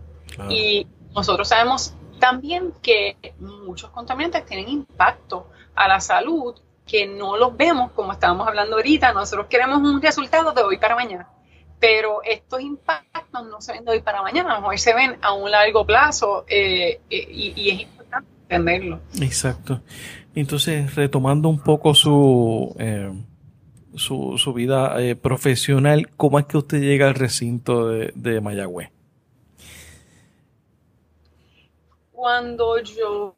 Y 0.51 0.87
nosotros 1.15 1.49
sabemos 1.49 1.95
también 2.19 2.73
que 2.83 3.17
muchos 3.39 3.91
contaminantes 3.91 4.45
tienen 4.47 4.69
impacto 4.69 5.49
a 5.75 5.89
la 5.89 6.01
salud 6.01 6.55
que 6.89 7.07
no 7.07 7.37
los 7.37 7.57
vemos, 7.57 7.93
como 7.93 8.13
estábamos 8.13 8.49
hablando 8.49 8.77
ahorita, 8.77 9.13
nosotros 9.13 9.47
queremos 9.49 9.79
un 9.79 10.01
resultado 10.01 10.53
de 10.53 10.63
hoy 10.63 10.79
para 10.79 10.97
mañana, 10.97 11.29
pero 11.79 12.23
estos 12.25 12.61
impactos 12.63 13.47
no 13.47 13.61
se 13.61 13.73
ven 13.73 13.85
de 13.85 13.93
hoy 13.93 14.01
para 14.01 14.23
mañana, 14.23 14.53
a 14.53 14.55
lo 14.55 14.63
mejor 14.63 14.79
se 14.79 14.95
ven 14.95 15.17
a 15.21 15.35
un 15.35 15.51
largo 15.51 15.85
plazo 15.85 16.45
eh, 16.49 17.01
eh, 17.11 17.29
y, 17.31 17.71
es 17.71 17.81
importante 17.83 18.29
entenderlo. 18.43 19.01
Exacto. 19.21 19.83
Entonces, 20.35 20.95
retomando 20.95 21.49
un 21.49 21.63
poco 21.63 21.95
su... 21.95 22.75
Eh, 22.79 23.13
su, 23.99 24.39
su 24.39 24.53
vida 24.53 25.01
eh, 25.01 25.17
profesional, 25.17 26.09
¿cómo 26.17 26.39
es 26.39 26.47
que 26.47 26.57
usted 26.57 26.81
llega 26.81 27.09
al 27.09 27.15
recinto 27.15 27.89
de, 27.89 28.13
de 28.15 28.41
Mayagüez? 28.41 28.91
Cuando 32.13 32.83
yo, 32.83 33.37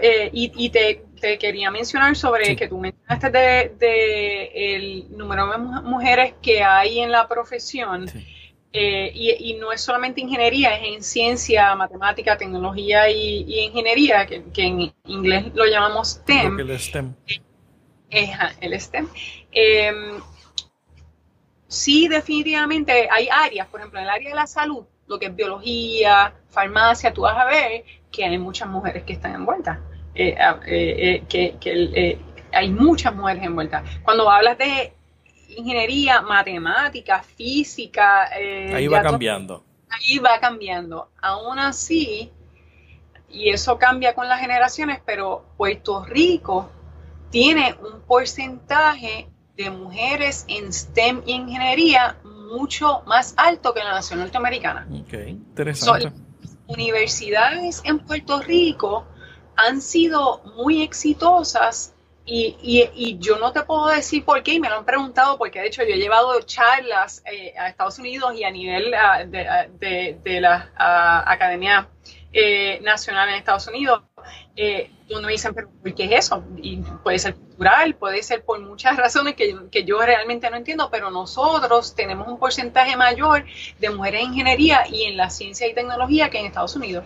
eh, 0.00 0.30
y, 0.32 0.70
te, 0.70 1.02
quería 1.40 1.72
mencionar 1.72 2.14
sobre 2.14 2.54
que 2.54 2.68
tú 2.68 2.78
mencionaste 2.78 3.30
de, 3.30 3.74
de, 3.80 4.74
el 4.76 5.16
número 5.16 5.50
de 5.50 5.58
mujeres 5.58 6.34
que 6.40 6.62
hay 6.62 7.00
en 7.00 7.10
la 7.10 7.26
profesión. 7.26 8.06
Eh, 8.72 9.10
y, 9.14 9.54
no 9.54 9.72
es 9.72 9.80
solamente 9.80 10.20
ingeniería, 10.20 10.76
es 10.76 10.94
en 10.94 11.02
ciencia, 11.02 11.74
matemática, 11.74 12.36
tecnología 12.36 13.10
y, 13.10 13.60
ingeniería, 13.64 14.26
que, 14.26 14.44
en 14.56 14.92
inglés 15.06 15.46
lo 15.54 15.64
llamamos 15.64 16.08
STEM. 16.10 16.60
El 16.60 16.78
STEM 18.10 18.56
el 18.60 18.80
STEM. 18.80 19.08
Em, 19.52 20.20
sí 21.68 22.08
definitivamente 22.08 23.08
hay 23.10 23.28
áreas, 23.30 23.66
por 23.68 23.80
ejemplo, 23.80 23.98
en 23.98 24.04
el 24.04 24.10
área 24.10 24.30
de 24.30 24.34
la 24.34 24.46
salud, 24.46 24.84
lo 25.06 25.18
que 25.18 25.26
es 25.26 25.36
biología, 25.36 26.34
farmacia, 26.48 27.12
tú 27.12 27.22
vas 27.22 27.36
a 27.36 27.44
ver 27.44 27.84
que 28.10 28.24
hay 28.24 28.38
muchas 28.38 28.68
mujeres 28.68 29.04
que 29.04 29.12
están 29.12 29.34
envueltas, 29.34 29.78
eh, 30.14 30.36
eh, 30.66 31.24
eh, 31.28 31.56
que, 31.58 32.18
hay 32.52 32.70
muchas 32.70 33.14
mujeres 33.14 33.42
envueltas. 33.42 33.82
Cuando 34.02 34.30
hablas 34.30 34.56
de 34.56 34.92
ingeniería, 35.48 36.22
matemática, 36.22 37.22
física... 37.22 38.30
ahí 38.30 38.88
va 38.88 39.02
cambiando. 39.02 39.64
Ahí 39.90 40.18
va 40.18 40.40
cambiando. 40.40 41.10
Aún 41.20 41.58
así, 41.58 42.32
y 43.28 43.50
eso 43.50 43.78
cambia 43.78 44.14
con 44.14 44.28
las 44.28 44.40
generaciones, 44.40 45.00
pero 45.04 45.44
Puerto 45.56 46.04
Rico 46.04 46.70
tiene 47.30 47.74
un 47.80 48.00
porcentaje 48.02 49.28
de 49.56 49.70
mujeres 49.70 50.44
en 50.48 50.72
STEM 50.72 51.22
y 51.26 51.32
ingeniería 51.32 52.18
mucho 52.24 53.02
más 53.06 53.34
alto 53.36 53.74
que 53.74 53.80
la 53.80 53.92
nación 53.92 54.20
norteamericana. 54.20 54.86
Ok, 54.90 55.14
interesante. 55.28 56.12
universidades 56.66 57.80
en 57.84 57.98
Puerto 58.00 58.40
Rico 58.40 59.06
han 59.56 59.80
sido 59.80 60.42
muy 60.56 60.82
exitosas 60.82 61.94
y, 62.28 63.18
yo 63.20 63.38
no 63.38 63.52
te 63.52 63.62
puedo 63.62 63.86
decir 63.86 64.24
por 64.24 64.42
qué, 64.42 64.54
y 64.54 64.60
me 64.60 64.68
lo 64.68 64.78
han 64.78 64.84
preguntado, 64.84 65.38
porque 65.38 65.60
de 65.60 65.68
hecho 65.68 65.82
yo 65.84 65.94
he 65.94 65.98
llevado 65.98 66.40
charlas 66.42 67.22
eh, 67.24 67.54
a 67.56 67.68
Estados 67.68 68.00
Unidos 68.00 68.34
y 68.34 68.42
a 68.42 68.50
nivel 68.50 68.92
ah, 68.94 69.24
de, 69.24 70.18
de, 70.22 70.40
la 70.40 70.72
ah, 70.76 71.22
Academia 71.24 71.88
eh, 72.32 72.80
Nacional 72.82 73.28
en 73.28 73.36
Estados 73.36 73.68
Unidos, 73.68 74.02
eh, 74.56 74.90
me 75.22 75.32
dicen, 75.32 75.54
pero 75.54 75.68
¿por 75.70 75.94
qué 75.94 76.04
es 76.04 76.26
eso? 76.26 76.42
Y 76.56 76.78
puede 77.04 77.18
ser 77.18 77.36
cultural, 77.36 77.94
puede 77.94 78.22
ser 78.22 78.44
por 78.44 78.58
muchas 78.60 78.96
razones 78.96 79.34
que, 79.34 79.54
que, 79.70 79.84
yo 79.84 80.00
realmente 80.00 80.50
no 80.50 80.56
entiendo, 80.56 80.88
pero 80.90 81.10
nosotros 81.10 81.94
tenemos 81.94 82.26
un 82.26 82.38
porcentaje 82.38 82.96
mayor 82.96 83.44
de 83.78 83.90
mujeres 83.90 84.22
en 84.22 84.32
ingeniería 84.32 84.84
y 84.88 85.04
en 85.04 85.16
la 85.16 85.30
ciencia 85.30 85.68
y 85.68 85.74
tecnología 85.74 86.30
que 86.30 86.40
en 86.40 86.46
Estados 86.46 86.74
Unidos. 86.74 87.04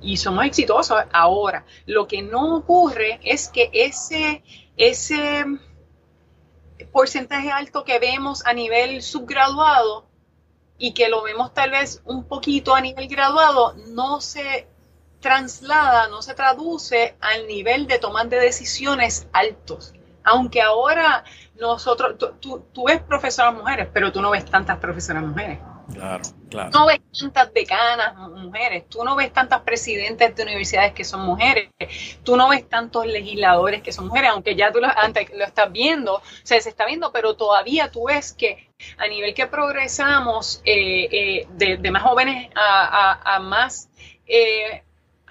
Y 0.00 0.16
somos 0.16 0.44
exitosos 0.44 0.98
ahora. 1.12 1.64
Lo 1.86 2.08
que 2.08 2.22
no 2.22 2.56
ocurre 2.56 3.20
es 3.22 3.48
que 3.48 3.70
ese, 3.72 4.42
ese 4.76 5.44
porcentaje 6.92 7.50
alto 7.52 7.84
que 7.84 8.00
vemos 8.00 8.44
a 8.44 8.52
nivel 8.52 9.02
subgraduado 9.02 10.10
y 10.78 10.94
que 10.94 11.08
lo 11.08 11.22
vemos 11.22 11.54
tal 11.54 11.70
vez 11.70 12.02
un 12.04 12.24
poquito 12.24 12.74
a 12.74 12.80
nivel 12.80 13.06
graduado, 13.06 13.74
no 13.94 14.20
se 14.20 14.66
traslada, 15.22 16.08
no 16.08 16.20
se 16.20 16.34
traduce 16.34 17.14
al 17.20 17.46
nivel 17.46 17.86
de 17.86 17.98
tomar 17.98 18.28
de 18.28 18.38
decisiones 18.38 19.26
altos. 19.32 19.94
Aunque 20.24 20.60
ahora 20.60 21.24
nosotros, 21.58 22.16
tú, 22.40 22.66
tú, 22.72 22.84
ves 22.84 23.00
profesoras 23.00 23.54
mujeres, 23.54 23.88
pero 23.92 24.12
tú 24.12 24.20
no 24.20 24.30
ves 24.30 24.44
tantas 24.44 24.78
profesoras 24.78 25.22
mujeres. 25.22 25.58
Claro, 25.92 26.22
claro. 26.48 26.70
No 26.72 26.86
ves 26.86 27.00
tantas 27.18 27.52
decanas 27.52 28.16
mujeres, 28.16 28.88
tú 28.88 29.04
no 29.04 29.16
ves 29.16 29.32
tantas 29.32 29.62
presidentes 29.62 30.34
de 30.34 30.42
universidades 30.42 30.92
que 30.92 31.04
son 31.04 31.22
mujeres, 31.22 31.70
tú 32.22 32.36
no 32.36 32.48
ves 32.48 32.68
tantos 32.68 33.06
legisladores 33.06 33.82
que 33.82 33.92
son 33.92 34.06
mujeres, 34.06 34.30
aunque 34.30 34.54
ya 34.54 34.70
tú 34.72 34.80
lo, 34.80 34.86
antes 34.96 35.30
lo 35.36 35.44
estás 35.44 35.70
viendo, 35.72 36.16
o 36.16 36.22
sea, 36.44 36.60
se 36.60 36.68
está 36.68 36.86
viendo, 36.86 37.12
pero 37.12 37.34
todavía 37.34 37.90
tú 37.90 38.06
ves 38.06 38.32
que 38.32 38.70
a 38.96 39.08
nivel 39.08 39.34
que 39.34 39.46
progresamos 39.46 40.62
eh, 40.64 41.44
eh, 41.50 41.76
de, 41.78 41.90
más 41.90 42.02
jóvenes 42.02 42.50
a, 42.54 43.38
más... 43.40 43.88
Eh, 44.26 44.82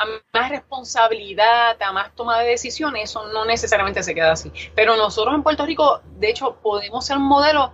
a 0.01 0.39
más 0.39 0.49
responsabilidad, 0.49 1.81
a 1.81 1.91
más 1.91 2.15
toma 2.15 2.39
de 2.39 2.49
decisiones, 2.49 3.09
eso 3.09 3.27
no 3.27 3.45
necesariamente 3.45 4.03
se 4.03 4.13
queda 4.13 4.31
así. 4.31 4.51
Pero 4.75 4.95
nosotros 4.97 5.35
en 5.35 5.43
Puerto 5.43 5.65
Rico, 5.65 6.01
de 6.17 6.29
hecho, 6.29 6.57
podemos 6.61 7.05
ser 7.05 7.17
un 7.17 7.27
modelo 7.27 7.73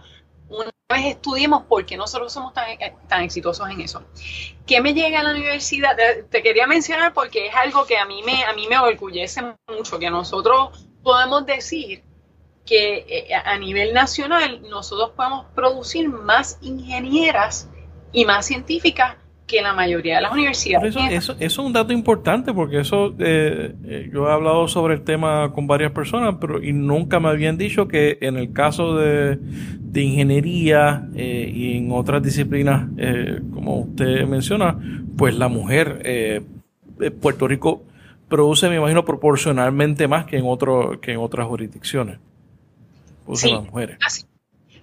una 0.50 0.72
vez 0.90 1.06
estudiemos 1.06 1.64
por 1.64 1.86
qué 1.86 1.98
nosotros 1.98 2.32
somos 2.32 2.54
tan, 2.54 2.66
tan, 3.08 3.24
exitosos 3.24 3.70
en 3.70 3.82
eso. 3.82 4.04
¿Qué 4.66 4.82
me 4.82 4.94
llega 4.94 5.20
a 5.20 5.24
la 5.24 5.32
universidad? 5.32 5.98
Te 6.30 6.42
quería 6.42 6.68
mencionar 6.68 7.14
porque 7.14 7.48
es 7.48 7.56
algo 7.56 7.86
que 7.86 7.98
a 7.98 8.06
mí 8.06 8.24
me, 8.24 8.46
a 8.46 8.54
mí 8.54 8.68
me 8.68 8.80
orgullece 8.80 9.42
mucho, 9.68 10.00
que 10.00 10.10
nosotros 10.10 10.88
podemos 11.04 11.46
decir 11.46 12.04
que 12.66 13.06
eh, 13.08 13.34
a 13.34 13.58
nivel 13.58 13.94
nacional 13.94 14.62
nosotros 14.70 15.12
podemos 15.16 15.46
producir 15.56 16.10
más 16.10 16.58
ingenieras 16.62 17.70
y 18.12 18.26
más 18.26 18.46
científicas 18.46 19.16
que 19.48 19.62
la 19.62 19.74
mayoría 19.74 20.18
de 20.18 20.22
las 20.22 20.32
universidades. 20.34 20.96
Eso, 21.10 21.36
es 21.40 21.58
un 21.58 21.72
dato 21.72 21.94
importante 21.94 22.54
porque 22.54 22.82
eso, 22.82 23.16
eh, 23.18 23.74
eh, 23.86 24.10
yo 24.14 24.28
he 24.28 24.32
hablado 24.32 24.68
sobre 24.68 24.96
el 24.96 25.02
tema 25.02 25.54
con 25.54 25.66
varias 25.66 25.94
personas, 25.94 26.36
pero 26.40 26.62
y 26.62 26.74
nunca 26.74 27.20
me 27.20 27.30
habían 27.30 27.58
dicho 27.58 27.88
que 27.88 28.18
en 28.22 28.36
el 28.36 28.52
caso 28.52 28.96
de, 28.98 29.40
ingeniería 29.96 31.08
eh, 31.16 31.52
y 31.52 31.78
en 31.78 31.92
otras 31.92 32.22
disciplinas, 32.22 32.88
como 33.52 33.80
usted 33.80 34.28
menciona, 34.28 34.78
pues 35.18 35.36
la 35.36 35.48
mujer, 35.48 36.44
Puerto 37.20 37.48
Rico 37.48 37.82
produce, 38.30 38.70
me 38.70 38.76
imagino, 38.76 39.06
proporcionalmente 39.06 40.08
más 40.08 40.26
que 40.26 40.38
en, 40.38 40.46
otro, 40.46 41.02
que 41.02 41.14
en 41.14 41.18
otras 41.18 41.48
jurisdicciones. 41.48 42.20
Produce 43.26 43.50
las 43.50 43.64
mujeres. 43.64 44.27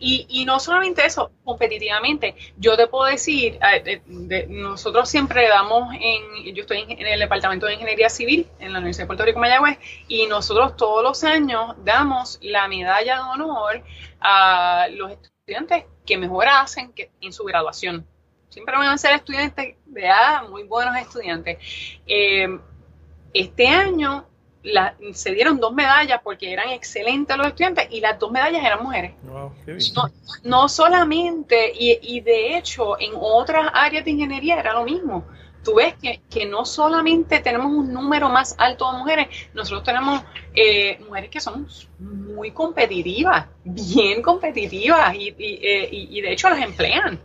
Y, 0.07 0.45
no 0.45 0.61
solamente 0.61 1.07
eso, 1.07 1.31
competitivamente, 1.45 2.35
yo 2.59 2.77
te 2.77 2.87
puedo 2.89 3.07
decir, 3.07 3.59
eh, 3.63 4.03
nosotros 4.49 5.09
siempre 5.09 5.49
damos 5.49 5.95
en, 5.95 6.55
yo 6.55 6.61
estoy 6.61 6.85
en, 6.87 7.07
el 7.07 7.21
Departamento 7.21 7.65
de 7.65 7.73
Ingeniería 7.73 8.11
Civil 8.11 8.47
en 8.59 8.75
la 8.75 8.81
Universidad 8.81 9.05
de 9.05 9.07
Puerto 9.07 9.25
Rico 9.25 9.39
Mayagüez, 9.39 9.79
y 10.07 10.27
nosotros 10.27 10.77
todos 10.77 11.03
los 11.03 11.25
años 11.25 11.75
damos 11.85 12.39
la 12.43 12.69
medalla 12.69 13.15
de 13.15 13.21
honor 13.23 13.83
a 14.21 14.89
los 14.91 15.13
estudiantes 15.13 15.85
que 16.05 16.19
mejor 16.19 16.49
hacen 16.49 16.93
que, 16.93 17.11
en 17.23 17.33
su 17.33 17.45
graduación. 17.45 18.07
Siempre 18.51 18.77
van 18.77 18.89
a 18.89 18.99
ser 18.99 19.15
estudiantes 19.15 19.77
de 19.87 20.11
muy 20.51 20.65
buenos 20.65 20.97
estudiantes. 20.97 21.59
Eh, 22.07 22.59
este 23.33 23.67
año 23.67 24.27
se 25.13 25.35
dieron 25.35 25.59
dos 25.61 25.75
medallas 25.75 26.21
porque 26.25 26.53
eran 26.53 26.71
excelentes 26.71 27.37
los 27.37 27.49
estudiantes 27.49 27.89
y 27.91 28.01
las 28.01 28.19
dos 28.19 28.31
medallas 28.31 28.65
eran 28.65 28.83
mujeres. 28.83 29.13
no, 30.43 30.69
solamente, 30.69 31.73
y, 31.75 32.21
de 32.21 32.57
hecho 32.57 32.99
en 32.99 33.13
otras 33.15 33.71
áreas 33.75 34.05
de 34.05 34.13
ingeniería 34.13 34.59
era 34.59 34.73
lo 34.73 34.85
mismo. 34.85 35.25
Tú 35.63 35.77
ves 35.77 35.95
que, 35.95 36.47
no 36.47 36.67
solamente 36.67 37.41
tenemos 37.41 37.67
un 37.67 37.93
número 37.93 38.29
más 38.29 38.55
alto 38.59 38.91
de 38.91 38.99
mujeres, 38.99 39.29
nosotros 39.55 39.83
tenemos 39.83 40.23
eh, 40.55 40.99
mujeres 41.07 41.31
que 41.31 41.41
son 41.41 41.67
muy 41.99 42.51
competitivas, 42.51 43.47
bien 43.65 44.21
competitivas 44.21 45.15
y, 45.15 45.35
y, 45.39 46.19
eh, 46.19 46.23
de 46.23 46.33
hecho 46.33 46.51
las 46.51 46.61
emplean. 46.61 47.21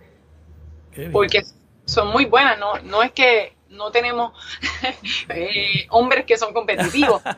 Porque 1.12 1.43
son 1.86 2.10
muy 2.10 2.25
buenas, 2.25 2.60
no, 2.60 2.78
no 2.80 3.02
es 3.04 3.12
que 3.12 3.54
no 3.69 3.91
tenemos 3.91 4.34
eh, 5.29 5.86
hombres 5.89 6.25
que 6.25 6.38
son 6.38 6.53
competitivos. 6.53 7.21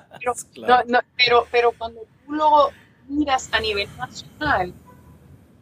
Pero, 1.18 1.46
pero, 1.52 1.72
cuando 1.78 2.02
tú 2.26 2.34
lo 2.34 2.70
miras 3.08 3.50
a 3.52 3.60
nivel 3.60 3.88
nacional, 3.98 4.74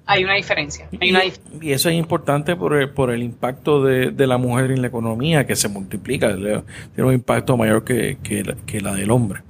hay 0.05 0.23
una 0.23 0.35
diferencia. 0.35 0.87
y, 0.91 1.71
eso 1.71 1.89
es 1.89 1.95
importante 1.95 2.55
por 2.55 2.75
el, 2.75 2.89
por 2.89 3.11
el 3.11 3.23
impacto 3.23 3.83
de, 3.83 4.27
la 4.27 4.37
mujer 4.37 4.71
en 4.71 4.81
la 4.81 4.87
economía, 4.87 5.45
que 5.45 5.55
se 5.55 5.67
multiplica, 5.67 6.35
tiene 6.35 6.63
un 6.97 7.13
impacto 7.13 7.57
mayor 7.57 7.83
que, 7.83 8.17
la, 8.81 8.93
del 8.93 9.11
hombre. 9.11 9.41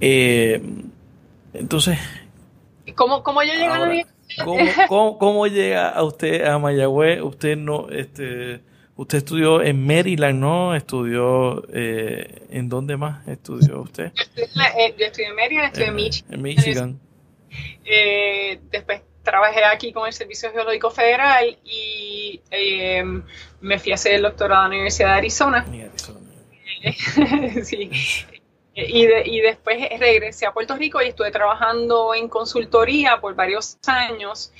Eh, 0.00 0.62
entonces... 1.52 1.98
¿Cómo, 2.94 3.22
cómo 3.22 3.42
yo 3.42 3.52
a 3.52 3.90
¿cómo, 4.88 5.18
cómo, 5.18 5.46
llega 5.46 5.90
a 5.90 6.02
usted 6.02 6.44
a 6.44 6.58
Mayagüez? 6.58 7.22
Usted 7.22 7.56
no... 7.56 7.88
este 7.90 8.67
Usted 8.98 9.18
estudió 9.18 9.62
en 9.62 9.86
Maryland, 9.86 10.40
¿no? 10.40 10.74
Estudió, 10.74 11.62
eh, 11.72 12.42
¿en 12.50 12.68
dónde 12.68 12.96
más 12.96 13.28
estudió 13.28 13.82
usted? 13.82 14.10
Yo 14.12 14.22
estudié, 14.24 15.28
en, 15.28 15.36
Maryland, 15.36 15.66
estudié 15.66 15.86
en, 15.86 15.94
Michigan. 15.94 16.34
En 16.34 16.42
Michigan. 16.42 17.00
Eh, 17.84 18.58
después 18.72 19.02
trabajé 19.22 19.64
aquí 19.64 19.92
con 19.92 20.08
el 20.08 20.12
Servicio 20.12 20.50
Geológico 20.50 20.90
Federal 20.90 21.56
y 21.64 22.40
eh, 22.50 23.04
me 23.60 23.78
fui 23.78 23.92
a 23.92 23.94
hacer 23.94 24.14
el 24.14 24.22
doctorado 24.22 24.64
en 24.64 24.70
la 24.70 24.74
Universidad 24.74 25.10
de 25.10 25.14
Arizona. 25.14 25.64
sí. 27.62 27.90
Y, 28.74 29.06
y, 29.06 29.40
después 29.40 29.78
regresé 29.96 30.46
a 30.46 30.52
Puerto 30.52 30.74
Rico 30.74 31.00
y 31.00 31.06
estuve 31.06 31.30
trabajando 31.30 32.16
en 32.16 32.28
consultoría 32.28 33.20
por 33.20 33.36
varios 33.36 33.78
años. 33.86 34.52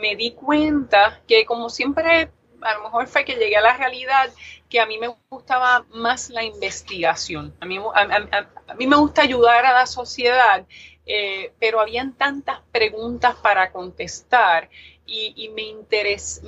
me 0.00 0.14
di 0.14 0.30
cuenta 0.34 1.20
que 1.26 1.44
como 1.44 1.68
siempre 1.68 2.30
a 2.64 2.74
lo 2.74 2.84
mejor 2.84 3.06
fue 3.06 3.24
que 3.24 3.34
llegué 3.34 3.56
a 3.56 3.60
la 3.60 3.76
realidad 3.76 4.30
que 4.68 4.80
a 4.80 4.86
mí 4.86 4.98
me 4.98 5.14
gustaba 5.28 5.84
más 5.92 6.30
la 6.30 6.44
investigación. 6.44 7.54
A 7.60 7.66
mí, 7.66 7.78
a, 7.78 8.74
mí 8.76 8.86
me 8.86 8.96
gusta 8.96 9.22
ayudar 9.22 9.66
a 9.66 9.72
la 9.72 9.86
sociedad, 9.86 10.64
eh, 11.04 11.52
pero 11.58 11.80
habían 11.80 12.14
tantas 12.14 12.60
preguntas 12.70 13.34
para 13.36 13.70
contestar 13.70 14.70
y, 15.04 15.50
me, 15.50 15.74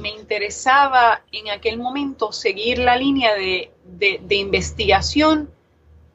me 0.01 0.09
interesaba 0.09 1.23
en 1.33 1.51
aquel 1.51 1.77
momento 1.77 2.33
seguir 2.33 2.79
la 2.79 2.97
línea 2.97 3.35
de, 3.35 3.73
de 3.85 4.35
investigación 4.37 5.51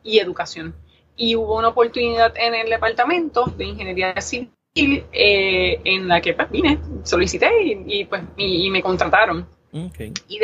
y 0.03 0.19
educación. 0.19 0.75
Y 1.15 1.35
hubo 1.35 1.57
una 1.57 1.69
oportunidad 1.69 2.33
en 2.38 2.55
el 2.55 2.69
departamento 2.69 3.45
de 3.45 3.65
ingeniería 3.65 4.19
civil 4.21 4.51
eh, 4.75 5.81
en 5.83 6.07
la 6.07 6.21
que 6.21 6.33
pues, 6.33 6.49
vine, 6.49 6.79
solicité 7.03 7.49
y, 7.62 8.05
pues, 8.05 8.23
y, 8.38 8.69
me 8.69 8.81
contrataron. 8.81 9.47
Y, 9.71 10.39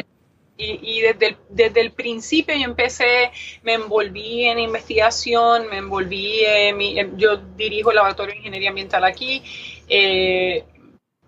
y, 0.57 1.01
desde, 1.01 1.27
el, 1.27 1.37
desde 1.49 1.81
el 1.81 1.91
principio 1.91 2.55
yo 2.55 2.63
empecé, 2.63 3.31
me 3.63 3.73
envolví 3.73 4.45
en 4.45 4.59
investigación, 4.59 5.67
me 5.69 5.77
envolví 5.77 6.39
en 6.45 7.17
yo 7.17 7.37
dirijo 7.37 7.89
el 7.89 7.97
laboratorio 7.97 8.31
de 8.31 8.37
ingeniería 8.37 8.69
ambiental 8.69 9.03
aquí, 9.03 9.43
eh, 9.89 10.63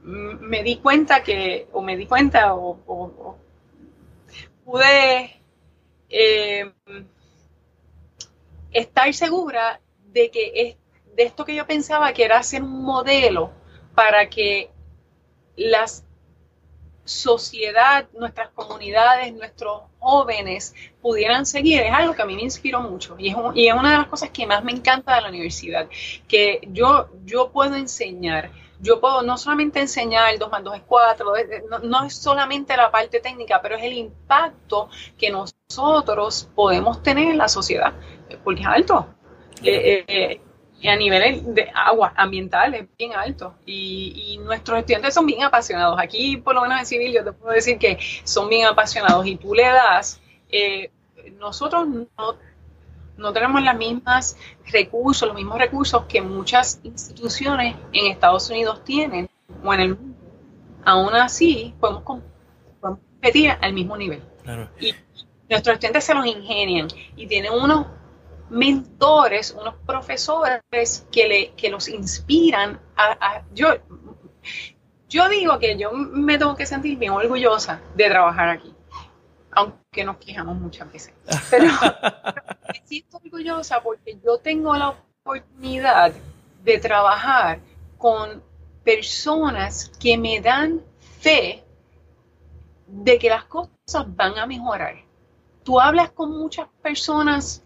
me 0.02 0.64
di 0.64 0.78
cuenta 0.78 1.24
que, 1.24 1.68
o 1.74 1.82
me 1.82 1.98
di 1.98 2.06
cuenta, 2.06 2.56
o, 2.56 3.38
pude 4.64 5.42
eh, 6.10 6.72
estar 8.72 9.14
segura 9.14 9.82
de 10.06 10.32
que 10.32 10.52
es, 10.56 10.76
de 11.16 11.24
esto 11.24 11.44
que 11.44 11.56
yo 11.56 11.68
pensaba 11.68 12.14
que 12.14 12.24
era 12.24 12.38
hacer 12.38 12.64
un 12.64 12.84
modelo 12.84 13.52
para 13.96 14.30
que 14.30 14.70
las 15.58 16.07
sociedad, 17.08 18.08
nuestras 18.13 18.50
comunidades, 18.50 19.34
nuestros 19.34 19.84
jóvenes 20.00 20.76
pudieran 21.02 21.46
seguir, 21.46 21.82
es 21.82 21.93
algo 21.93 22.13
que 22.13 22.22
a 22.22 22.26
mí 22.26 22.36
me 22.36 22.43
inspiró 22.43 22.82
mucho 22.82 23.15
y 23.17 23.30
es, 23.30 23.36
y 23.56 23.67
es 23.67 23.74
una 23.74 23.91
de 23.91 23.98
las 23.98 24.08
cosas 24.08 24.30
que 24.30 24.46
más 24.46 24.63
me 24.63 24.72
encanta 24.72 25.15
de 25.15 25.22
la 25.22 25.30
universidad, 25.30 25.88
que 26.28 26.62
yo, 26.72 27.10
yo 27.26 27.50
puedo 27.52 27.76
enseñar. 27.76 28.52
Yo 28.80 29.00
puedo 29.00 29.24
no 29.24 29.39
solamente 29.39 29.80
enseñar 29.80 30.32
el 30.32 30.38
2 30.38 30.52
más 30.52 30.63
2 30.63 30.76
es 30.76 30.82
4, 30.86 31.34
no, 31.82 32.04
es 32.04 32.15
solamente 32.15 32.78
la 32.78 32.91
parte 32.91 33.20
técnica, 33.20 33.60
pero 33.60 33.76
es 33.76 33.84
el 33.84 33.93
impacto 33.93 34.89
que 35.17 35.32
nosotros 35.32 36.48
podemos 36.54 37.02
tener 37.02 37.32
en 37.32 37.39
la 37.39 37.48
sociedad, 37.48 37.93
porque 38.43 38.62
es 38.62 38.67
alto. 38.67 39.08
Eh, 39.63 40.06
eh, 40.08 40.41
a 40.86 40.96
nivel 40.96 41.56
de 41.56 41.72
agua 41.74 42.13
ambiental 42.16 42.74
es 42.76 42.86
bien 42.98 43.13
alto 43.13 43.56
y, 43.66 44.40
nuestros 44.44 44.80
estudiantes 44.80 45.13
son 45.13 45.26
bien 45.26 45.44
apasionados. 45.44 46.00
Aquí, 46.00 46.38
por 46.38 46.56
lo 46.56 46.62
menos 46.62 46.80
en 46.80 46.86
civil, 46.86 47.13
yo 47.13 47.24
te 47.24 47.34
puedo 47.34 47.54
decir 47.54 47.78
que 47.78 47.98
son 48.24 48.48
bien 48.48 48.66
apasionados 48.66 49.26
y 49.26 49.36
tú 49.36 49.54
le 49.54 49.63
das, 49.63 50.22
eh, 50.50 50.92
nosotros 51.38 51.88
no, 51.88 52.38
no 53.18 53.34
tenemos 53.34 53.62
los 53.62 53.76
mismos 53.76 54.38
recursos, 54.72 55.28
los 55.28 55.36
mismos 55.36 55.58
recursos 55.58 56.04
que 56.06 56.22
muchas 56.22 56.80
instituciones 56.84 57.76
en 57.92 58.12
Estados 58.12 58.50
Unidos 58.50 58.84
tienen 58.84 59.30
o 59.63 59.74
en 59.74 59.80
el 59.80 59.98
mundo. 59.98 60.18
Aún 60.86 61.16
así, 61.16 61.74
podemos, 61.80 62.04
competir 62.80 63.52
al 63.60 63.74
mismo 63.74 63.98
nivel. 63.98 64.22
Y 64.80 64.94
nuestros 65.50 65.74
estudiantes 65.74 66.04
se 66.06 66.13
los 66.13 66.26
ingenian 66.26 66.88
y 67.16 67.28
tienen 67.28 67.52
unos 67.52 67.88
mentores, 68.50 69.52
unos 69.52 69.76
profesores 69.86 71.06
que, 71.12 71.28
le, 71.28 71.52
que 71.52 71.70
los 71.70 71.88
inspiran 71.88 72.80
a, 72.96 73.44
yo, 73.54 73.76
yo 75.10 75.30
digo 75.30 75.60
que 75.60 75.78
yo 75.78 75.92
me 75.92 76.38
tengo 76.38 76.56
que 76.56 76.66
sentir 76.66 76.98
bien 76.98 77.12
orgullosa 77.12 77.82
de 77.96 78.10
trabajar 78.10 78.50
aquí, 78.50 78.74
aunque 79.52 80.04
nos 80.04 80.18
quejamos 80.18 80.58
muchas 80.58 80.92
veces. 80.92 81.14
Pero 81.50 81.68
me 81.68 82.82
siento 82.86 83.18
orgullosa 83.18 83.82
porque 83.82 84.18
yo 84.24 84.38
tengo 84.38 84.76
la 84.76 84.96
oportunidad 85.24 86.14
de 86.64 86.78
trabajar 86.80 87.60
con 87.98 88.42
personas 88.84 89.92
que 90.00 90.18
me 90.18 90.40
dan 90.40 90.82
fe 91.20 91.64
de 92.88 93.20
que 93.20 93.30
las 93.30 93.44
cosas 93.46 94.06
van 94.16 94.38
a 94.38 94.46
mejorar. 94.46 94.96
Tú 95.64 95.80
hablas 95.80 96.12
con 96.12 96.32
muchas 96.32 96.68
personas 96.82 97.64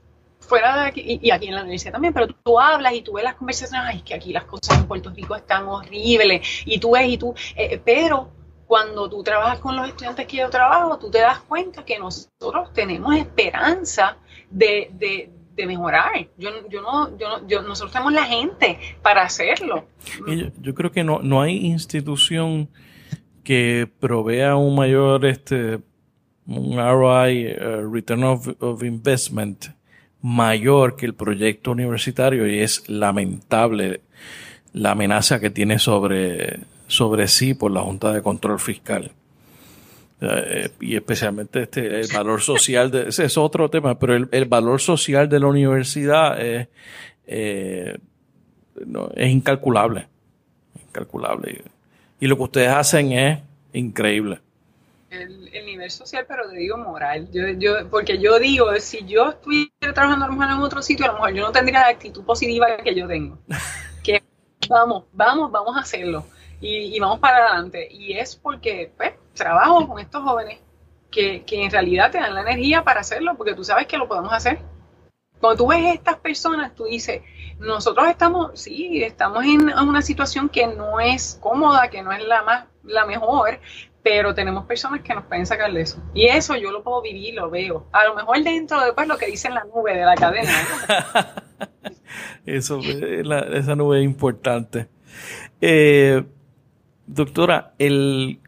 fuera 0.52 0.82
de 0.82 0.88
aquí, 0.90 1.20
y, 1.22 1.32
aquí 1.32 1.48
en 1.48 1.56
la 1.56 1.62
universidad 1.62 1.94
también, 1.94 2.14
pero 2.14 2.28
tú, 2.28 2.60
hablas 2.60 2.94
y 2.94 3.02
tú 3.02 3.14
ves 3.14 3.24
las 3.24 3.36
conversaciones, 3.36 3.88
ay, 3.88 4.02
que 4.02 4.14
aquí 4.14 4.34
las 4.34 4.44
cosas 4.44 4.80
en 4.80 4.86
Puerto 4.86 5.10
Rico 5.10 5.34
están 5.34 5.66
horribles, 5.66 6.42
y 6.66 6.78
tú 6.78 6.92
ves 6.92 7.08
y 7.08 7.18
tú, 7.18 7.34
eh, 7.56 7.80
pero 7.86 8.30
cuando 8.68 9.10
tú 9.10 9.24
trabajas 9.24 9.60
con 9.60 9.78
los 9.78 9.88
estudiantes 9.88 10.28
que 10.28 10.38
yo 10.38 10.50
trabajo, 10.50 11.00
tú 11.00 11.10
te 11.10 11.20
das 11.20 11.40
cuenta 11.40 11.86
que 11.86 11.98
nosotros 11.98 12.74
tenemos 12.74 13.16
esperanza 13.16 14.18
de, 14.50 15.32
mejorar. 15.56 16.28
Yo, 16.38 16.50
yo 16.70 16.82
no, 16.82 17.16
yo, 17.48 17.62
nosotros 17.62 17.92
tenemos 17.92 18.14
la 18.14 18.26
gente 18.26 18.80
para 19.04 19.22
hacerlo. 19.22 19.86
yo, 20.60 20.74
creo 20.74 20.92
que 20.92 21.04
no, 21.04 21.20
no 21.20 21.40
hay 21.40 21.66
institución 21.68 22.68
que 23.44 23.88
provea 24.00 24.56
un 24.56 24.76
mayor 24.76 25.24
este 25.26 25.80
un 26.48 26.78
ROI, 26.78 27.46
eh, 27.46 27.88
Return 27.90 28.24
of 28.24 28.84
Investment, 28.84 29.68
mayor 30.22 30.96
que 30.96 31.06
el 31.06 31.14
proyecto 31.14 31.72
universitario 31.72 32.48
y 32.48 32.60
es 32.60 32.88
lamentable 32.90 34.02
la 34.74 34.92
amenaza 34.92 35.40
que 35.40 35.50
tiene 35.50 35.80
sobre, 35.80 36.60
sobre 36.88 37.28
sí 37.28 37.54
por 37.54 37.72
la 37.72 37.82
Junta 37.82 38.14
de 38.14 38.22
Control 38.22 38.60
Fiscal. 38.60 39.12
Eh, 40.22 40.70
y 40.80 40.96
especialmente 40.96 41.64
este, 41.64 42.02
el 42.02 42.08
valor 42.14 42.42
social, 42.42 42.92
de, 42.92 43.10
ese 43.10 43.26
es 43.26 43.38
otro 43.38 43.70
tema, 43.70 43.98
pero 43.98 44.16
el, 44.16 44.46
valor 44.46 44.80
social 44.80 45.28
de 45.28 45.40
la 45.40 45.48
universidad 45.48 46.40
es, 46.40 46.68
eh, 47.26 47.98
es 49.16 49.30
incalculable. 49.30 50.08
Incalculable. 50.88 51.64
Y 52.20 52.28
lo 52.28 52.38
que 52.38 52.44
ustedes 52.44 52.70
hacen 52.70 53.12
es 53.14 53.40
increíble 53.74 54.40
el, 55.12 55.66
nivel 55.66 55.92
social, 55.92 56.26
pero 56.28 56.50
te 56.50 56.56
digo 56.56 56.78
moral. 56.78 57.30
Yo, 57.32 57.48
yo, 57.50 57.90
porque 57.90 58.18
yo 58.18 58.40
digo, 58.40 58.74
si 58.80 59.06
yo 59.06 59.30
estuviera 59.30 59.94
trabajando 59.94 60.26
a 60.26 60.28
lo 60.30 60.36
mejor 60.36 60.56
en 60.56 60.62
otro 60.62 60.82
sitio, 60.82 61.06
a 61.06 61.10
lo 61.10 61.14
mejor 61.16 61.34
yo 61.34 61.44
no 61.44 61.52
tendría 61.52 61.82
la 61.82 61.90
actitud 61.90 62.24
positiva 62.24 62.78
que 62.78 62.96
yo 62.96 63.08
tengo. 63.08 63.38
que 64.04 64.24
vamos, 64.70 65.06
vamos, 65.12 65.52
vamos 65.52 65.78
a 65.78 65.82
hacerlo. 65.82 66.26
Y, 66.62 67.00
vamos 67.00 67.20
para 67.20 67.48
adelante. 67.48 67.88
Y 67.92 68.14
es 68.14 68.36
porque, 68.36 68.92
pues, 68.96 69.14
trabajo 69.34 69.88
con 69.88 70.00
estos 70.00 70.24
jóvenes 70.24 70.60
que, 71.10 71.44
que 71.44 71.64
en 71.64 71.72
realidad 71.72 72.12
te 72.12 72.20
dan 72.20 72.36
la 72.36 72.42
energía 72.42 72.84
para 72.84 73.02
hacerlo, 73.02 73.36
porque 73.36 73.56
tú 73.56 73.64
sabes 73.64 73.88
que 73.88 73.98
lo 73.98 74.08
podemos 74.08 74.32
hacer. 74.32 74.60
Cuando 75.40 75.64
tú 75.64 75.70
ves 75.70 75.96
estas 75.96 76.18
personas, 76.18 76.76
tú 76.76 76.86
dices, 76.86 77.24
nosotros 77.62 78.08
estamos, 78.10 78.60
sí, 78.60 79.04
estamos 79.04 79.46
en 79.46 79.70
una 79.78 80.02
situación 80.02 80.50
que 80.50 80.68
no 80.68 81.00
es 81.00 81.38
cómoda, 81.42 81.90
que 81.90 82.02
no 82.02 82.12
es 82.12 82.26
la 82.26 82.44
más, 82.44 82.66
la 82.84 83.06
mejor, 83.06 83.60
pero 84.04 84.34
tenemos 84.34 84.66
personas 84.66 85.02
que 85.02 85.14
nos 85.14 85.26
pueden 85.26 85.46
sacar 85.46 85.72
de 85.72 85.82
eso. 85.82 86.02
Y 86.14 86.26
eso 86.26 86.56
yo 86.56 86.72
lo 86.72 86.84
puedo 86.84 87.02
vivir, 87.02 87.36
lo 87.36 87.50
veo. 87.50 87.88
A 87.92 88.06
lo 88.06 88.16
mejor 88.16 88.44
dentro 88.44 88.80
de 88.80 88.88
después 88.88 89.08
lo 89.08 89.18
que 89.18 89.28
dice 89.28 89.48
en 89.48 89.54
la 89.54 89.64
nube 89.64 89.96
de 89.96 90.06
la 90.06 90.16
cadena. 90.16 90.52
eso, 92.46 92.80
esa 92.80 93.76
nube 93.76 94.00
es 94.00 94.06
importante. 94.06 94.88
Eh, 95.62 96.24
doctora, 97.06 97.74
el, 97.78 98.40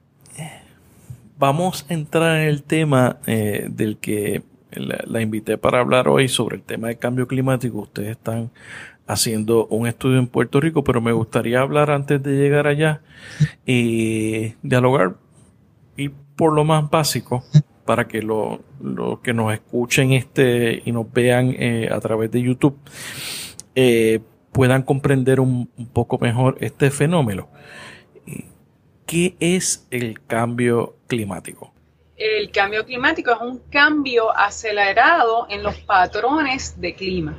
vamos 1.38 1.86
a 1.90 1.94
entrar 1.94 2.38
en 2.38 2.48
el 2.48 2.64
tema 2.64 3.18
eh, 3.28 3.68
del 3.70 3.98
que 3.98 4.42
la, 4.72 5.22
invité 5.22 5.58
para 5.58 5.80
hablar 5.80 6.08
hoy 6.08 6.28
sobre 6.28 6.58
el 6.58 6.64
tema 6.64 6.88
del 6.88 6.98
cambio 6.98 7.28
climático. 7.28 7.80
Ustedes 7.80 8.12
están 8.12 8.52
haciendo 9.08 9.68
un 9.68 9.88
estudio 9.88 10.20
en 10.20 10.28
Puerto 10.28 10.60
Rico, 10.60 10.84
pero 10.84 11.02
me 11.02 11.12
gustaría 11.12 11.62
hablar 11.62 11.92
antes 11.92 12.22
de 12.24 12.32
llegar 12.38 12.68
allá 12.68 13.02
y 13.66 14.54
dialogar 14.62 15.16
y 15.96 16.10
por 16.10 16.54
lo 16.54 16.64
más 16.64 16.90
básico, 16.90 17.44
para 17.86 18.08
que 18.08 18.22
lo, 18.22 18.62
que 19.22 19.34
nos 19.34 19.54
escuchen 19.54 20.14
este 20.14 20.82
y 20.86 20.92
nos 20.92 21.12
vean 21.12 21.54
eh, 21.58 21.90
a 21.92 22.00
través 22.00 22.32
de 22.32 22.42
YouTube 22.42 22.78
eh, 23.76 24.22
puedan 24.52 24.84
comprender 24.84 25.40
un, 25.40 25.68
poco 25.92 26.18
mejor 26.20 26.58
este 26.62 26.92
fenómeno. 26.92 27.50
¿Qué 29.06 29.36
es 29.40 29.86
el 29.92 30.26
cambio 30.26 30.96
climático? 31.08 31.74
El 32.16 32.52
cambio 32.52 32.86
climático 32.86 33.32
es 33.32 33.42
un 33.42 33.60
cambio 33.70 34.36
acelerado 34.36 35.48
en 35.50 35.62
los 35.62 35.76
patrones 35.80 36.80
de 36.80 36.96
clima. 36.96 37.38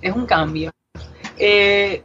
Es 0.00 0.14
un 0.14 0.26
cambio 0.26 0.70
eh, 1.38 2.02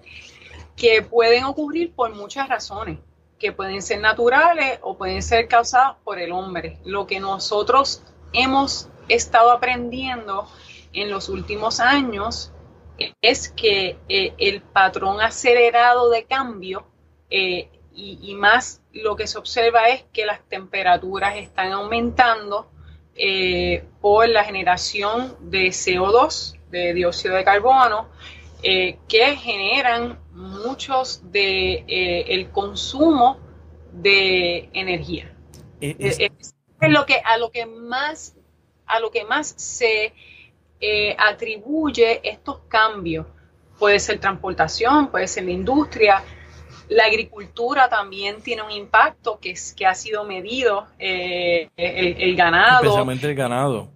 que 0.75 1.01
pueden 1.01 1.43
ocurrir 1.43 1.93
por 1.93 2.13
muchas 2.13 2.49
razones 2.49 2.99
que 3.39 3.51
pueden 3.51 3.81
ser 3.81 3.99
naturales 3.99 4.79
o 4.81 4.97
pueden 4.97 5.23
ser 5.23 5.47
causadas 5.47 5.95
por 6.03 6.19
el 6.19 6.31
hombre. 6.31 6.77
Lo 6.85 7.07
que 7.07 7.19
nosotros 7.19 8.03
hemos 8.33 8.87
estado 9.07 9.51
aprendiendo 9.51 10.47
en 10.93 11.09
los 11.09 11.27
últimos 11.27 11.79
años 11.79 12.51
es 13.21 13.49
que 13.49 13.97
eh, 14.09 14.33
el 14.37 14.61
patrón 14.61 15.21
acelerado 15.21 16.11
de 16.11 16.25
cambio 16.25 16.85
eh, 17.31 17.69
y, 17.93 18.35
más 18.35 18.81
lo 18.93 19.15
que 19.15 19.27
se 19.27 19.37
observa 19.37 19.89
es 19.89 20.03
que 20.13 20.25
las 20.25 20.41
temperaturas 20.47 21.35
están 21.37 21.71
aumentando 21.71 22.69
por 23.99 24.27
la 24.29 24.43
generación 24.43 25.35
de 25.41 25.67
CO2, 25.67 26.57
de 26.71 26.93
dióxido 26.93 27.35
de 27.35 27.43
carbono, 27.43 28.07
que 28.61 29.35
generan 29.37 30.19
muchos 30.33 31.31
de 31.31 31.83
eh, 31.87 32.25
el 32.29 32.49
consumo 32.51 33.39
de 33.91 34.69
energía. 34.73 35.33
Eh, 35.79 35.95
es, 35.99 36.55
lo 36.81 37.05
que 37.05 37.21
a 37.23 37.37
lo 37.37 37.51
que 37.51 37.65
más 37.65 38.35
a 38.85 38.99
lo 38.99 39.11
que 39.11 39.23
más 39.23 39.53
se 39.57 40.13
eh, 40.79 41.15
atribuye 41.17 42.27
estos 42.27 42.59
cambios. 42.67 43.25
Puede 43.79 43.99
ser 43.99 44.19
transportación, 44.19 45.09
puede 45.09 45.27
ser 45.27 45.45
la 45.45 45.51
industria, 45.51 46.23
La 46.89 47.05
agricultura 47.05 47.87
también 47.87 48.41
tiene 48.41 48.61
un 48.63 48.71
impacto 48.71 49.39
que, 49.39 49.51
es, 49.51 49.73
que 49.73 49.85
ha 49.85 49.95
sido 49.95 50.25
medido, 50.25 50.87
eh, 50.99 51.69
el, 51.77 52.35
ganado. 52.35 52.83
Especialmente 52.83 53.27
el 53.27 53.35
ganado. 53.35 53.89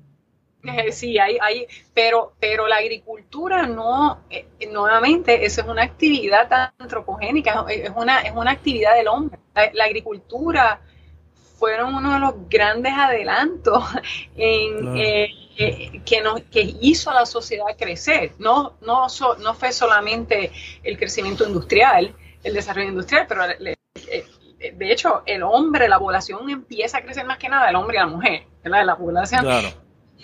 Eh, 0.67 0.91
sí, 0.91 1.17
hay, 1.19 1.37
hay, 1.41 1.67
pero, 1.93 2.33
pero 2.39 2.67
la 2.67 2.77
agricultura 2.77 3.67
no, 3.67 4.21
eh, 4.29 4.47
nuevamente, 4.71 5.45
eso 5.45 5.61
es 5.61 5.67
una 5.67 5.83
actividad 5.83 6.71
antropogénica, 6.77 7.65
es 7.69 7.91
una, 7.95 8.21
es 8.21 8.33
una 8.35 8.51
actividad 8.51 8.95
del 8.95 9.07
hombre. 9.07 9.39
La, 9.73 9.85
agricultura 9.85 10.81
fueron 11.57 11.93
uno 11.95 12.13
de 12.13 12.19
los 12.19 12.49
grandes 12.49 12.93
adelantos 12.93 13.83
en, 14.35 14.95
que, 15.55 16.21
nos, 16.21 16.41
que 16.41 16.75
hizo 16.81 17.11
a 17.11 17.13
la 17.13 17.25
sociedad 17.25 17.65
crecer. 17.77 18.31
No, 18.39 18.73
no, 18.81 19.07
no 19.39 19.53
fue 19.53 19.71
solamente 19.71 20.51
el 20.83 20.97
crecimiento 20.97 21.45
industrial, 21.45 22.13
el 22.43 22.53
desarrollo 22.53 22.89
industrial, 22.89 23.25
pero 23.27 23.45
eh, 23.45 24.71
de 24.73 24.91
hecho 24.91 25.23
el 25.25 25.43
hombre, 25.43 25.87
la 25.87 25.99
población 25.99 26.49
empieza 26.49 26.97
a 26.97 27.01
crecer 27.01 27.25
más 27.25 27.37
que 27.37 27.49
nada, 27.49 27.69
el 27.69 27.75
hombre 27.75 27.97
y 27.97 27.99
la 27.99 28.07
mujer, 28.07 28.43
La 28.63 28.97
población. 28.97 29.45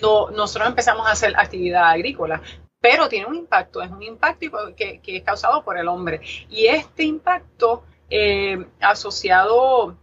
No, 0.02 0.30
nosotros 0.32 0.70
empezamos 0.70 1.08
a 1.08 1.12
hacer 1.12 1.34
actividad 1.38 1.90
agrícola, 1.90 2.42
pero 2.80 3.08
tiene 3.08 3.28
un 3.28 3.36
impacto, 3.36 3.82
es 3.82 3.92
un 3.92 4.02
impacto 4.02 4.76
que, 4.76 5.02
es 5.06 5.24
causado 5.24 5.64
por 5.64 5.78
el 5.78 5.88
hombre. 5.88 6.22
Y 6.50 6.66
este 6.66 7.04
impacto 7.04 7.84
eh, 8.10 8.66
asociado 8.80 9.96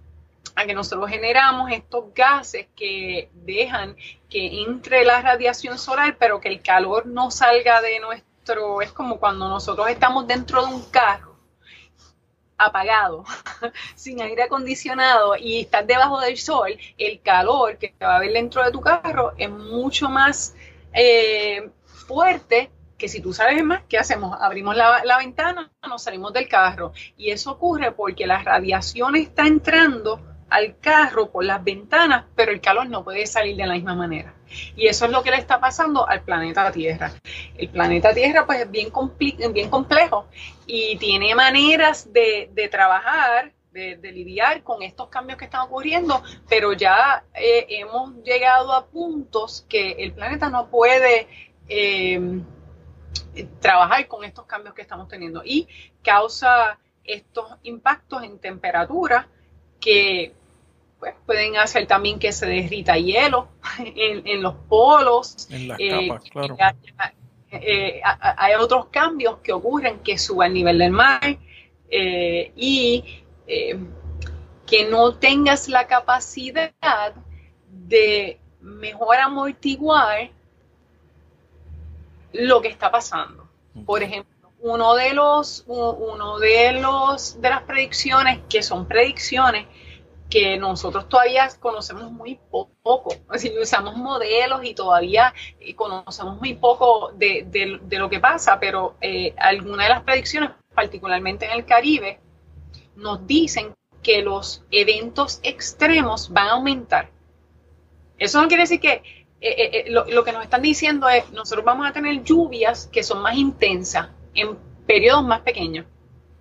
a 0.55 0.65
que 0.65 0.75
nosotros 0.75 1.11
generamos 1.11 1.71
estos 1.73 2.13
gases 2.15 2.69
que 2.75 3.31
dejan 3.33 3.97
que 4.29 4.63
entre 4.63 5.05
la 5.05 5.21
radiación 5.23 5.79
solar, 5.79 6.17
pero 6.19 6.41
que 6.41 6.49
el 6.49 6.63
calor 6.63 7.07
no 7.07 7.31
salga 7.31 7.81
de 7.81 8.01
nuestro, 8.01 8.81
es 8.81 8.93
como 8.93 9.19
cuando 9.19 9.49
nosotros 9.49 9.89
estamos 9.89 10.27
dentro 10.27 10.65
de 10.65 10.73
un 10.73 10.83
carro 10.91 11.28
apagado, 12.59 13.25
sin 13.95 14.21
aire 14.21 14.43
acondicionado 14.43 15.37
y 15.37 15.61
estás 15.61 15.87
debajo 15.87 16.21
del 16.21 16.37
sol, 16.37 16.77
el 16.99 17.21
calor 17.23 17.79
que 17.79 17.95
va 18.03 18.15
a 18.15 18.17
haber 18.17 18.33
dentro 18.33 18.65
de 18.65 18.73
tu 18.73 18.81
carro 18.81 19.33
es 19.39 19.49
mucho 19.49 20.09
más 20.09 20.55
eh, 20.93 21.71
fuerte 21.85 22.71
que 22.99 23.09
si 23.09 23.21
tú 23.21 23.33
sales 23.33 23.65
más, 23.65 23.83
¿qué 23.89 23.97
hacemos? 23.97 24.37
Abrimos 24.41 24.77
la, 24.77 25.05
la, 25.05 25.19
ventana, 25.19 25.71
nos 25.89 26.03
salimos 26.03 26.33
del 26.33 26.49
carro. 26.49 26.93
Y 27.17 27.31
eso 27.31 27.53
ocurre 27.53 27.93
porque 27.93 28.27
la 28.27 28.43
radiación 28.43 29.15
está 29.15 29.47
entrando 29.47 30.21
al 30.51 30.79
carro 30.79 31.31
por 31.31 31.45
las 31.45 31.63
ventanas, 31.63 32.25
pero 32.35 32.53
el 32.53 32.61
calor 32.61 32.89
no 32.89 33.05
puede 33.05 33.27
salir 33.27 33.57
de 33.57 33.67
la 33.67 33.75
misma 33.75 33.95
manera. 33.95 34.35
Y 34.77 34.87
eso 34.87 35.05
es 35.05 35.11
lo 35.11 35.23
que 35.23 35.31
le 35.31 35.37
está 35.37 35.61
pasando 35.61 36.09
al 36.09 36.23
planeta 36.23 36.71
Tierra. 36.73 37.13
El 37.57 37.69
planeta 37.69 38.15
Tierra 38.15 38.47
pues 38.47 38.61
es 38.61 38.71
bien, 38.71 38.91
complejo 38.91 40.27
y 40.67 40.97
tiene 40.97 41.35
maneras 41.35 42.13
de, 42.13 42.69
trabajar, 42.71 43.53
de, 43.73 43.99
lidiar 44.13 44.63
con 44.63 44.83
estos 44.83 45.09
cambios 45.09 45.39
que 45.39 45.45
están 45.45 45.63
ocurriendo, 45.63 46.23
pero 46.49 46.73
ya 46.73 47.25
eh, 47.35 47.67
hemos 47.69 48.15
llegado 48.25 48.73
a 48.73 48.87
puntos 48.87 49.67
que 49.69 49.93
el 49.93 50.13
planeta 50.13 50.49
no 50.49 50.69
puede 50.69 51.29
eh, 51.69 52.41
trabajar 53.61 54.07
con 54.09 54.25
estos 54.25 54.47
cambios 54.47 54.75
que 54.75 54.83
estamos 54.83 55.09
teniendo 55.09 55.43
y 55.45 55.69
causa 56.03 56.79
estos 57.05 57.47
impactos 57.63 58.23
en 58.23 58.39
temperatura 58.39 59.29
que 59.81 60.35
pues, 60.99 61.15
pueden 61.27 61.57
hacer 61.57 61.87
también 61.87 62.19
que 62.19 62.33
se 62.33 62.47
derrita 62.47 62.97
hielo 62.97 63.49
en, 63.79 64.43
los 64.43 64.55
polos. 64.69 65.49
En 65.51 65.69
las 65.69 65.79
eh, 65.81 66.09
capas, 66.09 66.31
claro. 66.31 66.57
Eh, 67.51 68.03
hay 68.03 68.55
otros 68.57 68.87
cambios 68.87 69.39
que 69.39 69.53
ocurren 69.53 70.01
que 70.01 70.19
suba 70.19 70.47
el 70.47 70.53
nivel 70.53 70.79
del 70.79 70.91
mar 70.91 71.39
eh, 71.91 72.53
y 72.55 73.23
que 74.67 74.85
no 74.85 75.15
tengas 75.15 75.69
la 75.69 75.87
capacidad 75.87 77.15
de 77.71 78.39
mejor 78.61 79.17
amortiguar 79.17 80.29
lo 82.33 82.61
que 82.61 82.69
está 82.69 82.91
pasando. 82.91 83.49
Por 83.87 84.03
ejemplo, 84.03 84.53
uno 84.61 84.95
de 84.95 85.15
los, 85.15 85.65
uno 85.67 86.39
de 86.39 86.73
los 86.73 87.41
de 87.41 87.49
las 87.49 87.63
predicciones 87.63 88.41
que 88.51 88.63
son 88.63 88.87
predicciones 88.87 89.67
que 90.29 90.59
nosotros 90.59 91.09
todavía 91.09 91.49
conocemos 91.59 92.11
muy 92.11 92.39
poco. 92.51 93.15
Usamos 93.61 93.97
modelos 93.97 94.65
y 94.65 94.75
todavía 94.75 95.33
eh, 95.59 95.75
conocemos 95.75 96.39
muy 96.39 96.55
poco 96.55 97.13
de, 97.15 97.81
lo 97.91 98.11
que 98.11 98.21
pasa, 98.21 98.61
pero 98.61 98.97
eh, 99.01 99.35
algunas 99.39 99.87
de 99.87 99.95
las 99.95 100.03
predicciones, 100.03 100.51
particularmente 100.75 101.47
en 101.47 101.53
el 101.53 101.65
Caribe, 101.65 102.21
nos 102.97 103.27
dicen 103.27 103.75
que 104.03 104.23
los 104.23 104.65
eventos 104.71 105.41
extremos 105.43 106.31
van 106.31 106.49
a 106.49 106.53
aumentar. 106.53 107.11
Eso 108.19 108.41
no 108.43 108.49
quiere 108.49 108.65
decir 108.65 108.81
que 108.81 109.03
eh, 109.41 109.85
lo, 109.89 110.05
lo, 110.07 110.25
que 110.25 110.33
nos 110.33 110.43
están 110.43 110.63
diciendo 110.63 111.09
es, 111.09 111.31
nosotros 111.31 111.65
vamos 111.65 111.89
a 111.89 111.93
tener 111.93 112.23
lluvias 112.23 112.89
que 112.93 113.03
son 113.03 113.23
más 113.23 113.37
intensas 113.37 114.09
en 114.35 114.57
periodos 114.87 115.25
más 115.25 115.41
pequeños. 115.41 115.87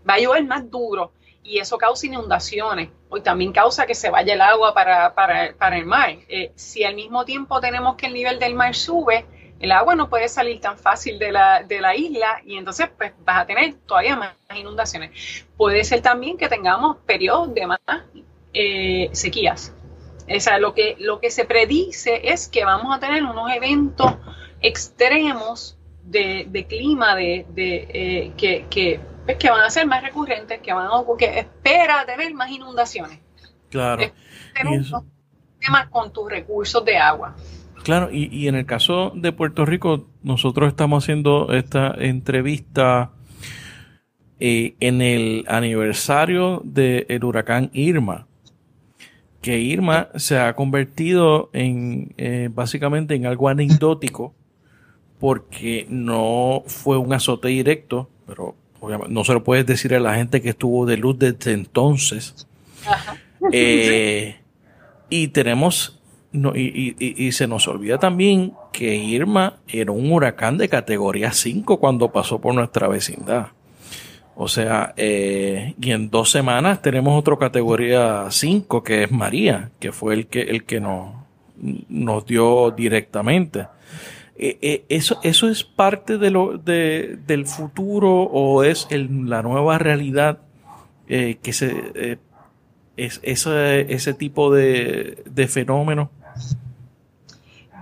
Va 0.10 0.16
a 0.16 0.20
llover 0.20 0.44
más 0.46 0.70
duro 0.70 1.12
y 1.48 1.60
eso 1.60 1.78
causa 1.78 2.06
inundaciones 2.06 2.90
y 3.16 3.22
también 3.22 3.54
causa 3.54 3.86
que 3.86 3.96
se 3.96 4.10
vaya 4.10 4.34
el 4.34 4.42
agua 4.42 4.74
para, 4.74 5.16
para, 5.16 5.78
el 5.78 5.86
mar. 5.86 6.18
Eh, 6.28 6.52
si 6.56 6.84
al 6.84 6.94
mismo 6.94 7.24
tiempo 7.24 7.62
tenemos 7.62 7.96
que 7.96 8.08
el 8.08 8.14
nivel 8.14 8.38
del 8.38 8.54
mar 8.54 8.76
sube, 8.76 9.26
el 9.62 9.72
agua 9.72 9.96
no 9.96 10.10
puede 10.10 10.28
salir 10.28 10.60
tan 10.60 10.78
fácil 10.78 11.18
de 11.18 11.32
la, 11.32 11.64
de 11.64 11.80
la 11.80 11.96
isla 11.96 12.42
y 12.46 12.58
entonces 12.58 12.90
pues 12.98 13.14
vas 13.24 13.44
a 13.44 13.46
tener 13.46 13.76
todavía 13.86 14.18
más 14.18 14.36
inundaciones. 14.54 15.46
Puede 15.56 15.86
ser 15.86 16.02
también 16.02 16.38
que 16.38 16.50
tengamos 16.50 16.98
periodos 17.06 17.54
de 17.54 17.66
más 17.66 17.80
eh, 18.54 19.10
sequías. 19.14 19.74
O 20.30 20.40
sea, 20.42 20.60
lo 20.60 20.74
que, 20.74 20.98
lo 21.00 21.22
que 21.22 21.32
se 21.32 21.46
predice 21.46 22.30
es 22.30 22.50
que 22.50 22.66
vamos 22.66 22.94
a 22.94 23.00
tener 23.00 23.24
unos 23.24 23.50
eventos 23.54 24.16
extremos 24.60 25.78
de, 26.04 26.66
clima 26.68 27.16
de, 27.16 27.46
de 27.50 27.88
eh, 27.94 28.32
que 28.70 29.00
van 29.50 29.62
a 29.62 29.70
ser 29.70 29.86
más 29.86 30.04
recurrentes, 30.04 30.60
que 30.62 30.74
van 30.74 30.88
a 30.88 31.18
que 31.18 31.40
espera 31.40 32.06
tener 32.06 32.34
más 32.34 32.50
inundaciones. 32.50 33.20
Claro. 33.70 34.04
temas 35.60 35.88
con 35.90 36.14
tus 36.14 36.30
recursos 36.30 36.84
de 36.86 36.98
agua. 36.98 37.36
Claro, 37.84 38.10
y, 38.12 38.48
en 38.48 38.56
el 38.56 38.66
caso 38.66 39.12
de 39.16 39.32
Puerto 39.32 39.66
Rico, 39.66 40.08
nosotros 40.22 40.68
estamos 40.70 41.04
haciendo 41.04 41.54
esta 41.54 41.94
entrevista 41.98 43.12
eh, 44.40 44.76
en 44.80 45.02
el 45.02 45.46
aniversario 45.48 46.62
del 46.66 47.24
huracán 47.24 47.70
Irma, 47.74 48.28
que 49.42 49.60
Irma 49.60 50.10
se 50.16 50.38
ha 50.38 50.54
convertido 50.54 51.50
en 51.54 52.14
eh, 52.18 52.50
básicamente 52.52 53.16
en 53.16 53.26
algo 53.26 53.48
anecdótico 53.48 54.36
porque 55.20 55.88
no 55.90 56.64
fue 56.68 56.98
un 56.98 57.14
azote 57.14 57.48
directo, 57.48 58.10
pero 58.26 58.56
no 59.10 59.24
se 59.24 59.34
lo 59.34 59.44
puedes 59.44 59.66
decir 59.66 59.94
a 59.96 60.00
la 60.00 60.16
gente 60.16 60.42
que 60.42 60.50
estuvo 60.50 60.86
de 60.86 60.98
luz 60.98 61.18
desde 61.20 61.54
entonces. 61.54 62.48
Eh, 63.52 64.38
y 65.10 65.28
tenemos, 65.30 66.00
y, 66.34 67.32
se 67.32 67.48
nos 67.48 67.68
olvida 67.68 67.98
también 67.98 68.54
que 68.74 68.96
Irma 68.96 69.58
era 69.68 69.92
un 69.92 70.12
huracán 70.12 70.58
de 70.58 70.70
categoría 70.70 71.32
5 71.32 71.80
cuando 71.80 72.12
pasó 72.12 72.42
por 72.42 72.54
nuestra 72.54 72.88
vecindad. 72.88 73.48
O 74.36 74.48
sea, 74.48 74.94
eh, 74.98 75.74
y 75.82 75.92
en 75.92 76.10
dos 76.10 76.30
semanas 76.30 76.82
tenemos 76.82 77.18
otro 77.18 77.40
categoría 77.40 78.28
5 78.30 78.84
que 78.84 79.04
es 79.04 79.12
María, 79.12 79.72
que 79.80 79.92
fue 79.92 80.14
el 80.14 80.28
que, 80.28 80.42
el 80.42 80.64
que 80.64 80.80
nos, 80.80 81.14
nos 81.90 82.26
dio 82.26 82.72
directamente. 82.72 83.68
Eh, 84.40 84.60
eh, 84.62 84.86
eso, 84.90 85.20
¿Eso 85.24 85.50
es 85.50 85.64
parte 85.64 86.20
de 86.20 86.30
lo, 86.30 86.60
de, 86.60 87.18
del 87.26 87.48
futuro 87.48 88.22
o 88.22 88.64
es 88.64 88.88
la 88.92 89.42
nueva 89.42 89.80
realidad 89.80 90.42
eh, 91.08 91.40
que 91.42 91.54
se, 91.54 92.20
es 92.98 93.20
ese, 93.24 93.92
ese 93.92 94.14
tipo 94.14 94.54
de, 94.54 95.24
de 95.26 95.48
fenómeno? 95.48 96.12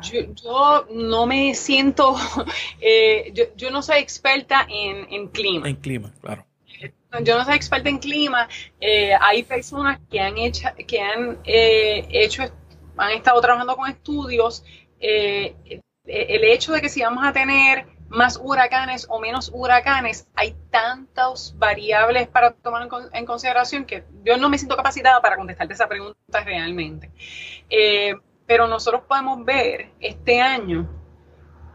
Yo, 0.02 0.86
no 0.94 1.26
me 1.26 1.54
siento, 1.56 2.16
yo, 3.34 3.44
yo, 3.58 3.72
no 3.72 3.82
soy 3.82 3.98
experta 3.98 4.66
en, 4.70 5.12
en, 5.12 5.28
clima. 5.28 5.68
En 5.68 5.76
clima, 5.76 6.14
claro. 6.22 6.46
Yo 7.24 7.38
no 7.38 7.44
soy 7.44 7.56
experta 7.56 7.90
en 7.90 7.98
clima. 7.98 8.48
hay 9.20 9.44
personas 9.44 10.00
que 10.10 10.22
han 10.22 10.38
hecho, 10.38 10.70
que 10.88 11.02
han 11.02 11.40
hecho, 11.44 12.44
han 12.96 13.12
estado 13.12 13.42
trabajando 13.42 13.76
con 13.76 13.90
estudios 13.90 14.64
el 16.08 16.44
hecho 16.44 16.74
de 16.74 16.82
que 16.82 16.90
si 16.90 17.02
vamos 17.02 17.26
a 17.26 17.34
tener 17.34 17.88
más 18.10 18.40
huracanes 18.42 19.08
o 19.10 19.20
menos 19.20 19.52
huracanes, 19.54 20.28
hay 20.36 20.56
tantas 20.70 21.56
variables 21.58 22.28
para 22.28 22.52
tomar 22.52 22.88
en, 23.14 23.26
consideración 23.26 23.86
que 23.86 24.04
yo 24.24 24.38
no 24.38 24.50
me 24.50 24.58
siento 24.58 24.76
capacitada 24.76 25.22
para 25.22 25.36
contestarte 25.36 25.74
esa 25.74 25.88
pregunta 25.88 26.44
realmente. 26.44 27.12
Eh, 27.70 28.16
pero 28.46 28.68
nosotros 28.68 29.04
podemos 29.08 29.44
ver 29.44 29.90
este 30.00 30.40
año 30.40 30.88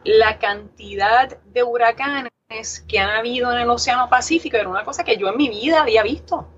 la 0.05 0.39
cantidad 0.39 1.39
de 1.39 1.63
huracanes 1.63 2.31
que 2.89 2.99
han 2.99 3.11
habido 3.11 3.53
en 3.53 3.59
el 3.59 3.71
Océano 3.71 4.09
Pacífico. 4.09 4.57
Era 4.57 4.69
una 4.69 4.85
cosa 4.85 5.05
que 5.05 5.17
yo 5.17 5.29
en 5.29 5.37
mi 5.37 5.49
vida 5.49 5.83
había 5.83 6.03
visto. 6.03 6.49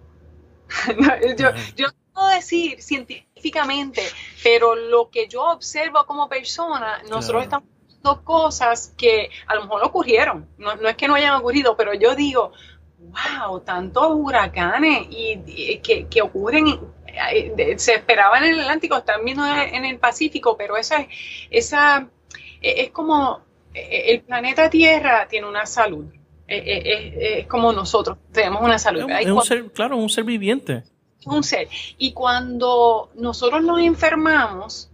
yo, 1.76 1.86
decir 2.34 2.80
científicamente, 2.82 4.02
pero 4.42 4.74
lo 4.74 5.10
que 5.10 5.28
yo 5.28 5.44
observo 5.44 6.04
como 6.06 6.28
persona, 6.28 7.02
nosotros 7.08 7.44
estamos 7.44 7.68
viendo 7.86 8.24
cosas 8.24 8.94
que 8.96 9.30
a 9.46 9.54
lo 9.54 9.62
mejor 9.62 9.84
ocurrieron. 9.84 10.48
No, 10.58 10.76
no 10.76 10.88
es 10.88 10.96
que 10.96 11.08
no 11.08 11.14
hayan 11.14 11.34
ocurrido, 11.34 11.76
pero 11.76 11.94
yo 11.94 12.14
digo, 12.14 12.52
wow, 12.98 13.60
tantos 13.60 14.08
huracanes 14.10 15.06
y, 15.10 15.78
que, 15.82 16.06
que, 16.08 16.22
ocurren, 16.22 16.78
eh, 17.06 17.74
se 17.78 17.94
esperaban 17.94 18.44
en 18.44 18.54
el 18.54 18.60
Atlántico, 18.60 18.96
están 18.96 19.24
viendo 19.24 19.44
en 19.46 19.84
el 19.84 19.98
Pacífico, 19.98 20.56
pero 20.56 20.76
esa, 20.76 21.06
esa 21.50 22.08
es 22.60 22.90
como 22.90 23.40
eh, 23.74 24.04
el 24.08 24.22
planeta 24.22 24.70
Tierra 24.70 25.26
tiene 25.28 25.48
una 25.48 25.66
salud. 25.66 26.06
Eh, 26.48 27.38
es, 27.38 27.46
como 27.46 27.72
nosotros 27.72 28.18
tenemos 28.30 28.62
una 28.62 28.78
salud. 28.78 29.08
Es, 29.10 29.26
un 29.26 29.42
ser, 29.42 29.70
claro, 29.72 29.96
un 29.96 30.10
ser 30.10 30.24
viviente. 30.24 30.82
Ser. 31.42 31.68
Y 31.98 32.12
cuando 32.12 33.10
nosotros 33.14 33.62
nos 33.62 33.80
enfermamos, 33.80 34.90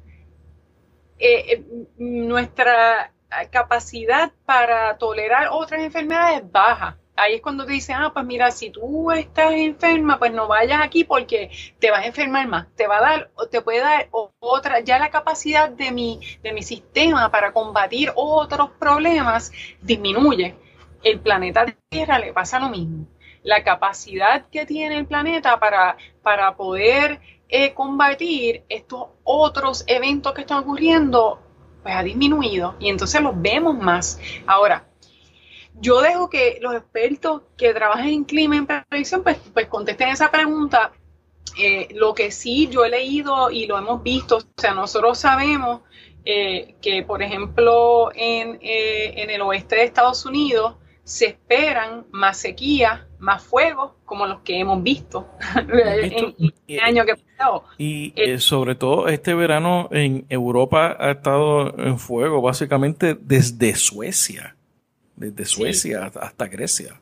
nuestra 1.96 3.12
capacidad 3.50 4.32
para 4.44 4.96
tolerar 4.98 5.48
otras 5.50 5.82
enfermedades 5.82 6.50
baja 6.50 6.96
ahí 7.18 7.34
es 7.34 7.40
cuando 7.40 7.66
te 7.66 7.72
dicen, 7.72 7.96
ah, 7.96 8.12
pues 8.12 8.24
mira, 8.24 8.50
si 8.50 8.70
tú 8.70 9.10
estás 9.10 9.52
enferma, 9.52 10.18
pues 10.18 10.32
no 10.32 10.46
vayas 10.46 10.80
aquí 10.82 11.04
porque 11.04 11.50
te 11.78 11.90
vas 11.90 12.04
a 12.04 12.06
enfermar 12.06 12.46
más. 12.46 12.66
Te 12.76 12.86
va 12.86 12.98
a 12.98 13.00
dar, 13.00 13.30
te 13.50 13.60
puede 13.60 13.80
dar 13.80 14.08
otra, 14.38 14.80
ya 14.80 14.98
la 14.98 15.10
capacidad 15.10 15.68
de 15.68 15.90
mi, 15.90 16.20
de 16.42 16.52
mi 16.52 16.62
sistema 16.62 17.30
para 17.30 17.52
combatir 17.52 18.12
otros 18.14 18.70
problemas 18.78 19.52
disminuye. 19.82 20.56
El 21.02 21.20
planeta 21.20 21.66
Tierra 21.88 22.18
le 22.18 22.32
pasa 22.32 22.58
lo 22.58 22.68
mismo. 22.68 23.06
La 23.42 23.62
capacidad 23.64 24.46
que 24.48 24.66
tiene 24.66 24.98
el 24.98 25.06
planeta 25.06 25.58
para, 25.58 25.96
para 26.22 26.56
poder 26.56 27.20
eh, 27.48 27.72
combatir 27.74 28.64
estos 28.68 29.08
otros 29.24 29.84
eventos 29.86 30.32
que 30.34 30.42
están 30.42 30.58
ocurriendo, 30.58 31.40
pues 31.82 31.94
ha 31.94 32.02
disminuido 32.02 32.76
y 32.78 32.88
entonces 32.88 33.20
los 33.20 33.40
vemos 33.40 33.78
más. 33.78 34.20
Ahora, 34.46 34.88
yo 35.80 36.00
dejo 36.00 36.28
que 36.28 36.58
los 36.60 36.74
expertos 36.74 37.42
que 37.56 37.72
trabajan 37.72 38.08
en 38.08 38.24
clima 38.24 38.56
y 38.56 38.58
en 38.58 38.66
predicción 38.66 39.22
pues, 39.22 39.38
pues 39.52 39.66
contesten 39.66 40.08
esa 40.08 40.30
pregunta. 40.30 40.92
Eh, 41.58 41.88
lo 41.94 42.14
que 42.14 42.30
sí 42.30 42.68
yo 42.68 42.84
he 42.84 42.90
leído 42.90 43.50
y 43.50 43.66
lo 43.66 43.78
hemos 43.78 44.02
visto, 44.02 44.36
o 44.36 44.60
sea, 44.60 44.74
nosotros 44.74 45.18
sabemos 45.18 45.80
eh, 46.24 46.76
que, 46.82 47.02
por 47.02 47.22
ejemplo, 47.22 48.10
en, 48.14 48.58
eh, 48.60 49.22
en, 49.22 49.30
el 49.30 49.40
oeste 49.40 49.76
de 49.76 49.84
Estados 49.84 50.24
Unidos 50.26 50.76
se 51.08 51.26
esperan 51.26 52.06
más 52.10 52.36
sequías, 52.36 53.00
más 53.18 53.42
fuegos, 53.42 53.92
como 54.04 54.26
los 54.26 54.40
que 54.40 54.60
hemos 54.60 54.82
visto, 54.82 55.26
en, 55.56 56.52
el 56.66 56.80
año 56.80 57.04
que 57.04 57.14
pasado. 57.16 57.64
Y 57.78 58.12
sobre 58.38 58.74
todo 58.74 59.08
este 59.08 59.34
verano 59.34 59.88
en 59.90 60.26
Europa 60.28 60.96
ha 60.98 61.12
estado 61.12 61.78
en 61.78 61.98
fuego, 61.98 62.42
básicamente 62.42 63.16
desde 63.18 63.74
Suecia 63.74 64.54
desde 65.18 65.44
Suecia 65.44 66.10
hasta 66.20 66.46
Grecia. 66.46 67.00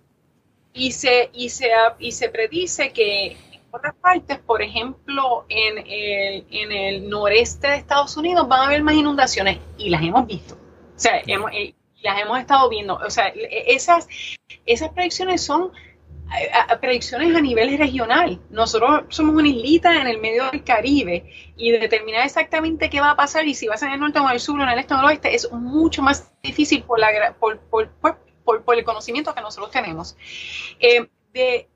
Y 0.72 0.92
se, 0.92 1.30
y, 1.32 1.50
se, 1.50 1.68
y 1.98 2.12
se 2.12 2.28
predice 2.28 2.92
que 2.92 3.32
en 3.32 3.60
otras 3.70 3.94
partes, 3.94 4.38
por 4.38 4.62
ejemplo, 4.62 5.46
en 5.48 5.78
el, 5.78 6.46
en 6.50 6.72
el 6.72 7.08
noreste 7.08 7.68
de 7.68 7.76
Estados 7.76 8.16
Unidos 8.16 8.48
van 8.48 8.60
a 8.60 8.66
haber 8.66 8.82
más 8.82 8.94
inundaciones 8.94 9.58
y 9.78 9.90
las 9.90 10.02
hemos 10.02 10.26
visto. 10.26 10.54
O 10.54 10.98
sea, 10.98 11.22
hemos, 11.26 11.50
eh, 11.52 11.74
las 12.06 12.20
hemos 12.20 12.38
estado 12.38 12.68
viendo. 12.70 12.94
O 12.96 13.10
sea, 13.10 13.32
esas, 13.66 14.08
esas 14.64 14.88
predicciones 14.90 15.42
son 15.42 15.72
predicciones 16.80 17.34
a 17.36 17.40
nivel 17.40 17.78
regional. 17.78 18.40
Nosotros 18.50 19.04
somos 19.10 19.36
una 19.36 19.48
islita 19.48 20.00
en 20.00 20.06
el 20.06 20.18
medio 20.18 20.50
del 20.50 20.64
Caribe 20.64 21.24
y 21.56 21.70
determinar 21.70 22.24
exactamente 22.24 22.90
qué 22.90 23.00
va 23.00 23.10
a 23.10 23.16
pasar 23.16 23.46
y 23.46 23.54
si 23.54 23.66
va 23.66 23.74
a 23.74 23.78
ser 23.78 23.88
en 23.88 23.94
el 23.94 24.00
norte 24.00 24.18
o 24.18 24.26
en 24.26 24.32
el 24.32 24.40
sur 24.40 24.58
o 24.58 24.62
en 24.62 24.68
el 24.70 24.78
este 24.78 24.94
o 24.94 24.96
en 24.96 25.04
el 25.04 25.06
oeste 25.10 25.34
es 25.34 25.50
mucho 25.52 26.02
más 26.02 26.32
difícil 26.42 26.82
por, 26.82 26.98
la, 26.98 27.36
por, 27.38 27.60
por, 27.60 27.90
por, 28.44 28.76
el 28.76 28.84
conocimiento 28.84 29.34
que 29.34 29.40
nosotros 29.40 29.70
tenemos. 29.70 30.16
Eh, 30.80 31.08
de, 31.32 31.68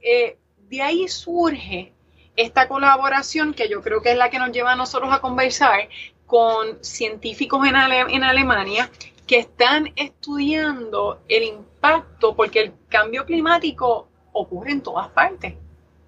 eh, 0.00 0.38
de 0.68 0.82
ahí 0.82 1.08
surge 1.08 1.92
esta 2.36 2.66
colaboración 2.66 3.54
que 3.54 3.68
yo 3.68 3.82
creo 3.82 4.02
que 4.02 4.12
es 4.12 4.16
la 4.16 4.30
que 4.30 4.38
nos 4.38 4.52
lleva 4.52 4.72
a 4.72 4.76
nosotros 4.76 5.12
a 5.12 5.20
conversar 5.20 5.88
con 6.26 6.82
científicos 6.82 7.66
en, 7.66 7.76
en 7.76 8.24
Alemania 8.24 8.90
que 9.32 9.38
están 9.38 9.90
estudiando 9.96 11.22
el 11.26 11.44
impacto, 11.44 12.36
porque 12.36 12.60
el 12.60 12.74
cambio 12.90 13.24
climático 13.24 14.06
ocurre 14.30 14.72
en 14.72 14.82
todas 14.82 15.08
partes. 15.08 15.54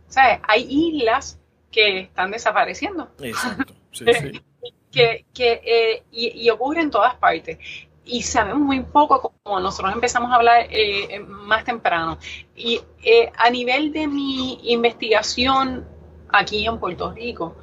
O 0.06 0.12
sea, 0.12 0.42
hay 0.46 0.66
islas 0.68 1.40
que 1.70 2.00
están 2.00 2.30
desapareciendo. 2.30 3.08
Exacto. 3.20 3.72
Sí, 3.94 4.04
sí. 4.06 4.42
que, 4.90 5.24
que 5.32 5.60
eh, 5.64 6.02
y, 6.10 6.50
ocurre 6.50 6.80
en 6.80 6.90
todas 6.90 7.14
partes. 7.14 7.58
Y 8.04 8.22
sabemos 8.22 8.60
muy 8.60 8.80
poco, 8.80 9.32
como 9.42 9.60
nosotros 9.60 9.94
empezamos 9.94 10.32
a 10.32 10.34
hablar 10.34 10.66
eh, 10.68 11.20
más 11.20 11.64
temprano. 11.64 12.18
Y 12.56 12.82
eh, 13.04 13.30
a 13.38 13.48
nivel 13.50 13.92
de 13.92 14.08
mi 14.08 14.58
investigación 14.64 15.86
aquí 16.28 16.66
en 16.66 16.80
Puerto 16.80 17.12
Rico, 17.12 17.56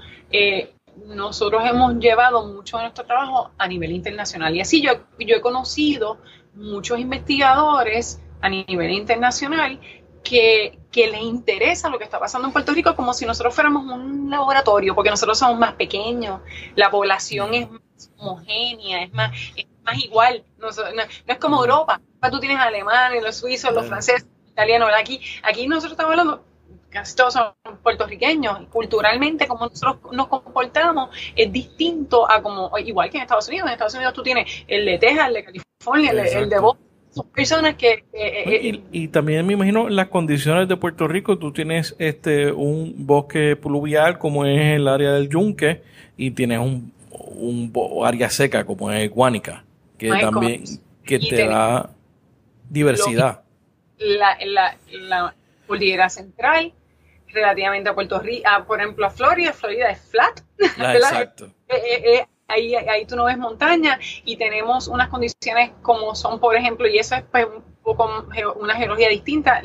nosotros 1.06 1.64
hemos 1.66 1.96
llevado 1.96 2.48
mucho 2.48 2.78
de 2.78 2.84
nuestro 2.84 3.06
trabajo 3.06 3.52
a 3.58 3.68
nivel 3.68 3.92
internacional. 3.92 4.56
Y 4.56 4.62
así 4.62 4.82
yo, 4.82 4.94
yo 5.20 5.36
he 5.36 5.42
conocido 5.42 6.18
muchos 6.54 7.00
investigadores 7.00 8.22
a 8.42 8.50
nivel 8.50 8.92
internacional 8.92 9.80
que, 10.24 10.80
que 10.92 11.08
les 11.08 11.22
interesa 11.22 11.90
lo 11.90 11.98
que 11.98 12.04
está 12.04 12.20
pasando 12.20 12.48
en 12.48 12.54
Puerto 12.54 12.74
Rico 12.74 12.96
como 12.96 13.14
si 13.14 13.26
nosotros 13.26 13.54
fuéramos 13.54 13.86
un 13.86 14.30
laboratorio, 14.30 14.94
porque 14.94 15.10
nosotros 15.10 15.38
somos 15.38 15.58
más 15.60 15.74
pequeños, 15.74 16.42
la 16.76 16.92
población 16.92 17.54
es 17.54 17.70
más 17.70 18.12
homogénea, 18.18 19.04
es 19.04 19.14
más, 19.14 19.32
es 19.56 19.66
más 19.84 20.04
igual, 20.04 20.44
no, 20.60 20.68
es 20.70 21.38
como 21.38 21.62
Europa, 21.62 22.02
tú 22.30 22.40
tienes 22.40 22.60
alemanes, 22.60 23.24
los 23.24 23.36
suizos, 23.36 23.74
los 23.74 23.88
franceses, 23.88 24.28
los 24.44 24.52
italianos, 24.52 24.90
aquí, 24.96 25.22
aquí 25.44 25.68
nosotros 25.68 25.94
estamos 25.94 26.12
hablando 26.12 26.44
casi 26.92 27.16
todos 27.16 27.34
son 27.34 27.54
puertorriqueños, 27.82 28.68
culturalmente 28.70 29.48
como 29.48 29.68
nosotros 29.68 30.14
nos 30.14 30.28
comportamos 30.28 31.10
es 31.36 31.52
distinto 31.52 32.30
a 32.30 32.42
como, 32.42 32.78
igual 32.78 33.10
que 33.10 33.18
en 33.18 33.24
Estados 33.24 33.48
Unidos, 33.48 33.68
en 33.68 33.74
Estados 33.74 33.96
Unidos 33.96 34.14
tú 34.14 34.22
tienes 34.22 34.64
el 34.68 34.86
de 34.86 35.00
Texas, 35.00 35.28
el 35.30 35.34
de 35.34 35.44
California, 35.44 36.12
el, 36.12 36.50
de 36.50 36.60
Boston, 36.60 36.86
son 37.12 37.28
personas 37.30 37.76
que... 37.76 38.06
Eh, 38.14 38.82
y, 38.92 39.08
también 39.08 39.46
me 39.46 39.54
imagino 39.54 39.90
las 39.90 40.08
condiciones 40.08 40.68
de 40.68 40.78
Puerto 40.78 41.08
Rico, 41.08 41.38
tú 41.38 41.52
tienes 41.52 41.96
este 41.98 42.52
un 42.52 43.06
bosque 43.06 43.56
pluvial 43.56 44.18
como 44.18 44.46
es 44.46 44.76
el 44.76 44.88
área 44.88 45.14
del 45.14 45.30
Yunque 45.30 45.82
y 46.18 46.32
tienes 46.32 46.60
un, 46.60 46.94
un 47.10 47.74
área 48.06 48.30
seca 48.30 48.66
como 48.66 48.92
es 48.92 49.10
Guánica, 49.10 49.66
que 49.98 50.10
también 50.10 50.64
que 51.04 51.20
te 51.20 51.48
da 51.48 51.90
diversidad. 52.70 53.44
La, 53.98 54.38
la, 54.46 54.78
la 54.92 55.36
cordillera 55.68 56.10
central, 56.10 56.74
relativamente 57.34 57.90
a 57.90 57.96
Puerto 57.96 58.20
Rico, 58.20 58.50
por 58.68 58.80
ejemplo, 58.80 59.06
a 59.06 59.10
Florida, 59.10 59.54
Florida 59.54 59.90
es 59.90 60.02
flat. 60.02 60.42
Ah, 60.78 60.96
exacto. 60.96 61.46
Eh, 61.68 61.76
eh, 61.76 62.14
eh, 62.14 62.28
ahí, 62.48 62.76
ahí 62.76 63.06
tú 63.06 63.16
no 63.16 63.26
ves 63.26 63.38
montaña 63.38 64.00
y 64.24 64.38
tenemos 64.38 64.88
unas 64.88 65.10
condiciones 65.10 65.72
como 65.82 66.14
son, 66.14 66.40
por 66.40 66.56
ejemplo, 66.56 66.88
y 66.88 67.00
eso 67.00 67.16
es 67.16 67.24
pues, 67.24 67.46
un 67.46 67.64
poco 67.82 68.28
una 68.60 68.76
geología 68.76 69.10
distinta, 69.10 69.64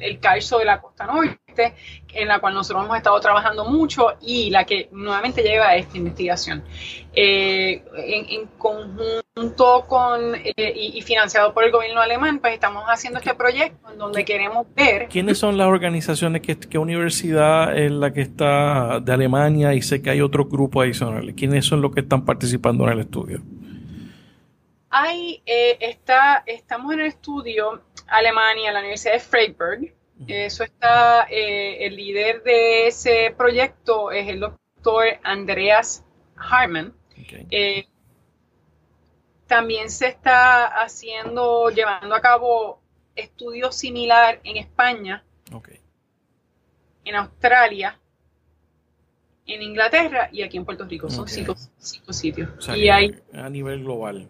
el 0.00 0.20
calzo 0.20 0.58
de 0.58 0.64
la 0.64 0.80
costa 0.80 1.06
norte, 1.06 1.74
en 2.14 2.28
la 2.28 2.38
cual 2.38 2.54
nosotros 2.54 2.84
hemos 2.84 2.96
estado 2.96 3.20
trabajando 3.20 3.66
mucho 3.66 4.16
y 4.22 4.48
la 4.48 4.64
que 4.64 4.88
nuevamente 4.90 5.42
lleva 5.42 5.68
a 5.68 5.76
esta 5.76 5.98
investigación. 5.98 6.64
en, 7.12 7.82
en 7.94 8.46
conjunto 8.56 9.27
junto 9.38 9.84
con 9.86 10.34
eh, 10.34 10.52
y, 10.56 11.00
financiado 11.02 11.54
por 11.54 11.64
el 11.64 11.70
gobierno 11.70 12.00
alemán, 12.00 12.40
pues 12.40 12.54
estamos 12.54 12.84
haciendo 12.86 13.20
este 13.20 13.34
proyecto 13.34 13.92
en 13.92 13.98
donde 13.98 14.24
queremos 14.24 14.66
ver. 14.74 15.08
¿Quiénes 15.08 15.38
son 15.38 15.56
las 15.56 15.68
organizaciones? 15.68 16.42
¿Qué, 16.42 16.58
qué 16.58 16.78
universidad 16.78 17.76
es 17.76 17.90
la 17.92 18.12
que 18.12 18.22
está 18.22 19.00
de 19.00 19.12
Alemania? 19.12 19.74
Y 19.74 19.82
sé 19.82 20.02
que 20.02 20.10
hay 20.10 20.20
otro 20.20 20.46
grupo 20.46 20.82
adicional. 20.82 21.34
¿Quiénes 21.34 21.66
son 21.66 21.80
los 21.80 21.92
que 21.94 22.00
están 22.00 22.24
participando 22.24 22.84
en 22.84 22.92
el 22.92 23.00
estudio? 23.00 23.40
Hay, 24.90 25.42
eh, 25.46 25.76
está, 25.80 26.42
estamos 26.46 26.92
en 26.94 27.00
el 27.00 27.06
estudio 27.06 27.82
Alemania, 28.08 28.72
la 28.72 28.80
Universidad 28.80 29.14
de 29.14 29.20
Freiburg. 29.20 29.94
Eso 30.26 30.64
está, 30.64 31.28
eh, 31.30 31.86
el 31.86 31.94
líder 31.94 32.42
de 32.42 32.88
ese 32.88 33.32
proyecto 33.36 34.10
es 34.10 34.26
el 34.28 34.40
doctor 34.40 35.04
Andreas 35.22 36.04
Harman. 36.36 36.92
También 39.48 39.90
se 39.90 40.06
está 40.06 40.66
haciendo, 40.66 41.70
llevando 41.70 42.14
a 42.14 42.20
cabo 42.20 42.80
estudios 43.16 43.74
similar 43.74 44.40
en 44.44 44.58
España, 44.58 45.24
en 47.04 47.14
Australia, 47.14 47.98
en 49.46 49.62
Inglaterra 49.62 50.28
y 50.30 50.42
aquí 50.42 50.56
en 50.58 50.64
Puerto 50.64 50.84
Rico. 50.84 51.10
Son 51.10 51.26
cinco, 51.26 51.56
sitios. 52.12 52.50
y 52.76 52.88
a, 52.88 52.96
hay, 52.96 53.18
a 53.32 53.48
nivel 53.48 53.82
global. 53.82 54.28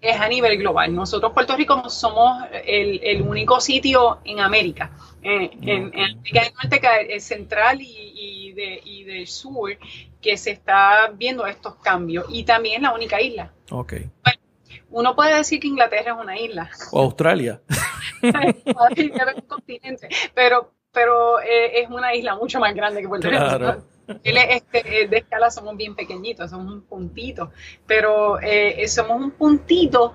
es 0.00 0.18
a 0.18 0.28
nivel 0.28 0.58
global. 0.58 0.94
Nosotros, 0.94 1.32
Puerto 1.32 1.54
Rico, 1.56 1.88
somos 1.90 2.44
el, 2.64 3.22
único 3.22 3.60
sitio 3.60 4.20
en 4.24 4.40
América, 4.40 4.90
en, 5.22 5.92
América 5.94 6.42
del 6.42 6.54
Norte, 6.54 7.20
central 7.20 7.78
y, 7.80 8.52
del 9.04 9.26
sur, 9.26 9.76
que 10.20 10.36
se 10.36 10.50
está 10.52 11.12
viendo 11.14 11.46
estos 11.46 11.76
cambios. 11.76 12.26
Y 12.30 12.44
también 12.44 12.82
la 12.82 12.94
única 12.94 13.20
isla. 13.20 13.52
Ok. 13.70 13.94
Uno 14.90 15.14
puede 15.14 15.34
decir 15.36 15.60
que 15.60 15.68
Inglaterra 15.68 16.12
es 16.12 16.20
una 16.20 16.38
isla. 16.38 16.70
O 16.92 17.02
Australia. 17.02 17.60
un 18.22 19.42
continente, 19.46 20.08
pero, 20.34 20.72
pero 20.92 21.40
eh, 21.40 21.82
es 21.82 21.90
una 21.90 22.14
isla 22.14 22.36
mucho 22.36 22.60
más 22.60 22.74
grande 22.74 23.00
que 23.00 23.08
Puerto 23.08 23.28
Rico. 23.28 23.84
Este, 24.24 25.06
de 25.06 25.16
escala 25.18 25.50
somos 25.50 25.76
bien 25.76 25.94
pequeñitos, 25.94 26.50
somos 26.50 26.72
un 26.72 26.82
puntito, 26.82 27.52
pero 27.86 28.40
eh, 28.40 28.88
somos 28.88 29.20
un 29.20 29.32
puntito 29.32 30.14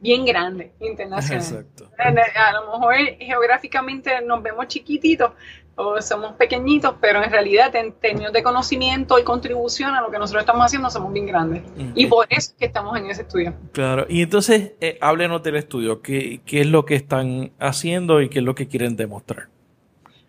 bien 0.00 0.24
grande 0.24 0.72
internacional. 0.80 1.66
A 1.98 2.52
lo 2.52 2.72
mejor 2.72 2.94
geográficamente 3.18 4.20
nos 4.22 4.42
vemos 4.42 4.66
chiquititos 4.66 5.32
o 5.76 6.00
somos 6.02 6.34
pequeñitos, 6.34 6.94
pero 7.00 7.22
en 7.22 7.30
realidad 7.30 7.74
en 7.76 7.92
términos 7.92 8.32
de 8.32 8.42
conocimiento 8.42 9.18
y 9.18 9.24
contribución 9.24 9.94
a 9.94 10.02
lo 10.02 10.10
que 10.10 10.18
nosotros 10.18 10.42
estamos 10.42 10.66
haciendo 10.66 10.90
somos 10.90 11.12
bien 11.12 11.26
grandes. 11.26 11.62
Y 11.94 12.06
por 12.06 12.26
eso 12.28 12.50
es 12.50 12.56
que 12.58 12.66
estamos 12.66 12.98
en 12.98 13.06
ese 13.06 13.22
estudio. 13.22 13.54
Claro, 13.72 14.06
y 14.08 14.22
entonces 14.22 14.72
eh, 14.80 14.98
háblenos 15.00 15.42
del 15.42 15.56
estudio, 15.56 16.02
¿Qué, 16.02 16.42
¿qué, 16.44 16.60
es 16.60 16.66
lo 16.66 16.84
que 16.84 16.94
están 16.96 17.52
haciendo 17.58 18.20
y 18.20 18.28
qué 18.28 18.40
es 18.40 18.44
lo 18.44 18.54
que 18.54 18.68
quieren 18.68 18.96
demostrar? 18.96 19.48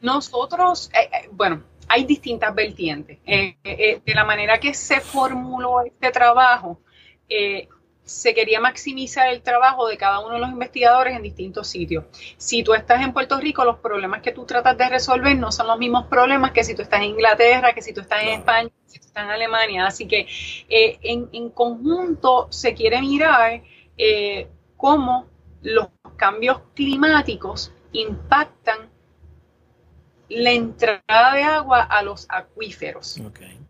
Nosotros, 0.01 0.89
eh, 0.93 1.09
eh, 1.13 1.29
bueno, 1.31 1.63
hay 1.91 2.05
distintas 2.05 2.55
vertientes. 2.55 3.19
Eh, 3.25 3.57
eh, 3.63 4.01
de 4.05 4.13
la 4.13 4.23
manera 4.23 4.59
que 4.59 4.73
se 4.73 5.01
formuló 5.01 5.81
este 5.81 6.09
trabajo, 6.11 6.79
eh, 7.27 7.67
se 8.11 8.33
quería 8.33 8.59
maximizar 8.59 9.29
el 9.29 9.41
trabajo 9.41 9.87
de 9.87 9.97
cada 9.97 10.19
uno 10.19 10.35
de 10.35 10.39
los 10.39 10.49
investigadores 10.49 11.15
en 11.15 11.23
distintos 11.23 11.67
sitios. 11.67 12.05
Si 12.37 12.63
tú 12.63 12.73
estás 12.73 13.01
en 13.01 13.13
Puerto 13.13 13.39
Rico, 13.39 13.63
los 13.63 13.77
problemas 13.79 14.21
que 14.21 14.31
tú 14.31 14.45
tratas 14.45 14.77
de 14.77 14.89
resolver 14.89 15.37
no 15.37 15.51
son 15.51 15.67
los 15.67 15.79
mismos 15.79 16.07
problemas 16.07 16.51
que 16.51 16.63
si 16.63 16.75
tú 16.75 16.81
estás 16.81 16.99
en 16.99 17.07
Inglaterra, 17.07 17.73
que 17.73 17.81
si 17.81 17.93
tú 17.93 18.01
estás 18.01 18.21
en 18.23 18.29
España, 18.29 18.69
que 18.69 18.89
si 18.89 18.99
tú 18.99 19.07
estás 19.07 19.23
en 19.23 19.29
Alemania. 19.29 19.87
Así 19.87 20.07
que 20.07 20.27
en, 20.69 21.29
en, 21.31 21.49
conjunto 21.49 22.47
se 22.51 22.73
quiere 22.73 23.01
mirar 23.01 23.61
cómo 24.75 25.27
los 25.61 25.87
cambios 26.17 26.61
climáticos 26.75 27.71
impactan 27.93 28.89
la 30.29 30.51
entrada 30.51 31.33
de 31.33 31.43
agua 31.43 31.83
a 31.83 32.03
los 32.03 32.25
acuíferos. 32.29 33.19
Okay. 33.19 33.60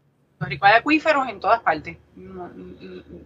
Hay 0.41 0.73
acuíferos 0.73 1.27
en 1.29 1.39
todas 1.39 1.59
partes. 1.61 1.97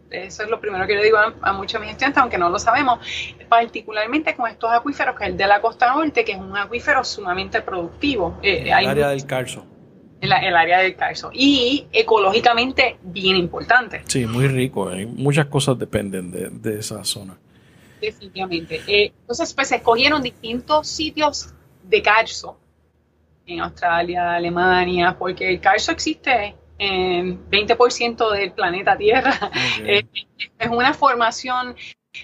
Eso 0.09 0.43
es 0.43 0.49
lo 0.49 0.59
primero 0.59 0.86
que 0.86 0.95
le 0.95 1.03
digo 1.03 1.18
a, 1.18 1.53
muchos 1.53 1.80
de 1.80 1.86
mis 1.86 1.91
estudiantes, 1.91 2.22
aunque 2.22 2.38
no 2.38 2.49
lo 2.49 2.59
sabemos, 2.59 2.99
particularmente 3.47 4.36
con 4.36 4.49
estos 4.49 4.70
acuíferos, 4.72 5.16
que 5.18 5.26
es 5.26 5.30
el 5.32 5.38
de 5.38 5.47
la 5.47 5.61
costa 5.61 5.93
norte, 5.93 6.26
que 6.26 6.34
es 6.34 6.38
un 6.38 6.55
acuífero 6.57 7.03
sumamente 7.03 7.61
productivo. 7.61 8.38
Eh, 8.41 8.63
el 8.66 8.88
área 8.88 9.09
del 9.09 9.26
Carso. 9.26 9.66
El, 10.20 10.32
el, 10.32 10.55
área 10.55 10.80
del 10.80 10.95
Carso. 10.95 11.30
Y 11.34 11.88
ecológicamente 11.91 12.97
bien 13.01 13.38
importante. 13.38 14.03
Sí, 14.07 14.26
muy 14.26 14.47
rico. 14.47 14.91
Muchas 15.16 15.45
cosas 15.45 15.80
dependen 15.80 16.32
de, 16.61 16.80
esa 16.80 17.03
zona. 17.05 17.38
Definitivamente. 18.01 18.82
Eh, 18.88 19.13
entonces, 19.22 19.53
pues 19.53 19.70
se 19.70 19.78
escogieron 19.78 20.22
distintos 20.22 20.88
sitios 20.88 21.53
de 21.84 22.01
Carso 22.01 22.59
en 23.45 23.61
Australia, 23.61 24.34
Alemania, 24.34 25.16
porque 25.18 25.49
el 25.49 25.59
calcio 25.59 25.93
existe 25.93 26.55
en 26.78 27.49
20% 27.49 28.32
del 28.32 28.51
planeta 28.51 28.97
Tierra. 28.97 29.51
Es, 29.86 30.69
una 30.69 30.93
formación 30.93 31.76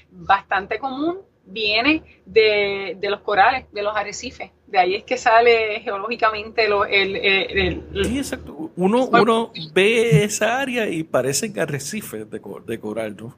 bastante 0.10 0.80
común, 0.80 1.20
viene 1.46 2.22
de, 2.26 2.98
los 3.02 3.22
corales, 3.22 3.66
de 3.72 3.84
los 3.84 3.96
arrecifes. 3.96 4.52
De 4.68 4.80
ahí 4.80 4.96
es 4.96 5.04
que 5.04 5.18
sale 5.18 5.82
geológicamente 5.82 6.66
el... 6.66 7.84
sí, 8.04 8.18
exacto. 8.18 8.72
Uno, 8.76 9.06
uno 9.06 9.52
ve 9.74 10.24
esa 10.24 10.60
área 10.60 10.88
y 10.88 11.04
parecen 11.04 11.58
arrecifes 11.60 12.30
de, 12.30 12.42
de 12.66 12.80
coral, 12.80 13.16
¿no? 13.18 13.38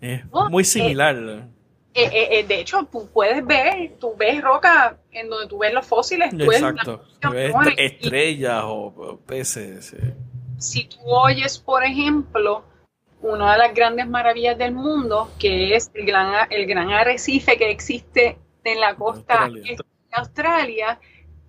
Es 0.00 0.22
muy 0.50 0.64
similar. 0.64 1.48
Eh, 1.92 2.04
eh, 2.04 2.38
eh, 2.38 2.44
de 2.44 2.60
hecho, 2.60 2.86
tú 2.90 3.08
puedes 3.12 3.44
ver, 3.44 3.96
tú 3.98 4.14
ves 4.16 4.40
roca 4.40 4.96
en 5.10 5.28
donde 5.28 5.48
tú 5.48 5.58
ves 5.58 5.74
los 5.74 5.84
fósiles. 5.84 6.32
Exacto. 6.32 7.04
Ves 7.32 7.52
estrellas 7.76 8.62
o 8.64 9.18
peces. 9.26 9.96
Si 10.60 10.84
tú 10.84 10.98
oyes, 11.06 11.58
por 11.58 11.82
ejemplo, 11.84 12.64
una 13.22 13.52
de 13.52 13.58
las 13.58 13.74
grandes 13.74 14.06
maravillas 14.06 14.56
del 14.56 14.72
mundo, 14.72 15.30
que 15.38 15.74
es 15.74 15.90
el 15.94 16.06
gran, 16.06 16.46
el 16.50 16.66
gran 16.66 16.90
arrecife 16.90 17.56
que 17.56 17.70
existe 17.70 18.38
en 18.64 18.80
la 18.80 18.94
costa 18.94 19.48
de 19.48 19.76
Australia, 20.12 20.98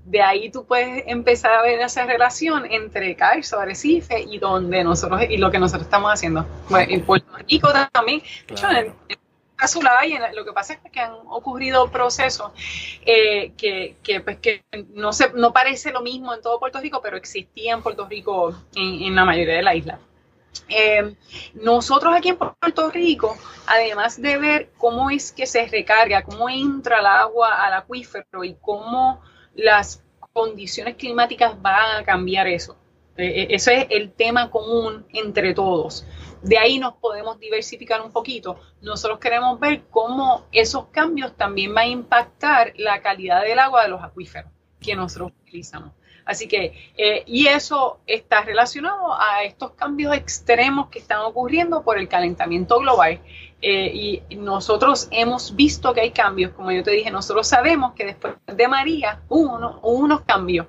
de 0.06 0.22
ahí 0.22 0.50
tú 0.50 0.66
puedes 0.66 1.04
empezar 1.08 1.52
a 1.52 1.62
ver 1.62 1.80
esa 1.80 2.06
relación 2.06 2.66
entre 2.66 3.16
Carso, 3.16 3.60
Arrecife 3.60 4.20
y 4.22 4.40
donde 4.40 4.84
nosotros 4.84 5.22
y 5.30 5.38
lo 5.38 5.52
que 5.52 5.60
nosotros 5.60 5.84
estamos 5.84 6.12
haciendo. 6.12 6.46
Bueno, 6.70 6.92
en 6.92 7.06
Puerto 7.06 7.32
Rico 7.48 7.70
también. 7.92 8.22
Lo 10.34 10.44
que 10.44 10.54
pasa 10.54 10.74
es 10.74 10.92
que 10.92 11.00
han 11.00 11.14
ocurrido 11.28 11.92
procesos 11.92 12.52
eh, 13.06 13.52
que, 13.56 14.22
pues, 14.22 14.40
que 14.40 14.64
no, 14.94 15.14
se, 15.14 15.32
no 15.34 15.54
parece 15.54 15.92
lo 15.92 16.02
mismo 16.02 16.34
en 16.34 16.42
todo 16.42 16.60
Puerto 16.60 16.80
Rico, 16.80 17.00
pero 17.02 17.18
existía 17.18 17.74
en 17.74 17.84
Puerto 17.84 18.08
Rico 18.08 18.56
en, 18.76 19.16
la 19.16 19.24
mayoría 19.24 19.56
de 19.56 19.62
la 19.62 19.76
isla. 19.76 20.00
Eh, 20.68 21.16
nosotros 21.54 22.14
aquí 22.16 22.30
en 22.30 22.38
Puerto 22.38 22.90
Rico, 22.90 23.38
además 23.68 24.20
de 24.20 24.38
ver 24.38 24.70
cómo 24.78 25.10
es 25.10 25.32
que 25.32 25.46
se 25.46 25.68
recarga, 25.68 26.24
cómo 26.24 26.50
entra 26.50 27.00
el 27.00 27.06
agua 27.06 27.64
al 27.64 27.74
acuífero 27.74 28.44
y 28.44 28.56
cómo 28.60 29.22
las 29.54 30.04
condiciones 30.34 30.96
climáticas 30.96 31.62
van 31.62 32.02
a 32.02 32.04
cambiar 32.04 32.48
eso. 32.48 32.76
Eh, 33.18 33.48
ese 33.52 33.82
es 33.82 33.88
el 33.92 34.12
tema 34.12 34.50
común 34.50 35.06
entre 35.14 35.54
todos 35.54 36.06
de 36.42 36.58
ahí 36.58 36.80
nos 36.80 36.96
podemos 36.96 37.40
diversificar 37.40 38.02
un 38.02 38.12
poquito. 38.12 38.60
Nosotros 38.82 39.20
queremos 39.20 39.60
ver 39.60 39.84
cómo 39.90 40.46
esos 40.52 40.88
cambios 40.88 41.36
también 41.36 41.74
van 41.74 41.86
a 41.86 41.88
impactar 41.88 42.74
la 42.78 43.02
calidad 43.02 43.44
del 43.44 43.60
agua 43.60 43.84
de 43.84 43.90
los 43.90 44.04
acuíferos 44.04 44.52
que 44.80 44.96
nosotros 44.96 45.32
utilizamos. 45.44 45.92
Así 46.26 46.48
que, 46.48 46.92
eh, 46.98 47.24
y 47.26 47.48
eso 47.48 48.00
está 48.06 48.42
relacionado 48.42 49.14
a 49.14 49.44
estos 49.44 49.72
cambios 49.72 50.16
extremos 50.16 50.90
que 50.90 51.00
están 51.00 51.22
ocurriendo 51.22 51.84
por 51.84 51.98
el 51.98 52.08
calentamiento 52.08 52.80
global. 52.80 53.20
Eh, 53.62 54.22
y 54.30 54.36
nosotros 54.36 55.08
hemos 55.12 55.56
visto 55.56 55.94
que 55.94 56.02
hay 56.02 56.12
cambios, 56.12 56.52
como 56.54 56.72
yo 56.72 56.84
te 56.84 56.92
dije, 56.92 57.12
nosotros 57.12 57.48
sabemos 57.48 57.94
que 57.94 58.06
después 58.06 58.34
de 58.46 58.68
María 58.68 59.22
hubo 59.30 59.80
unos 59.84 60.22
cambios 60.22 60.68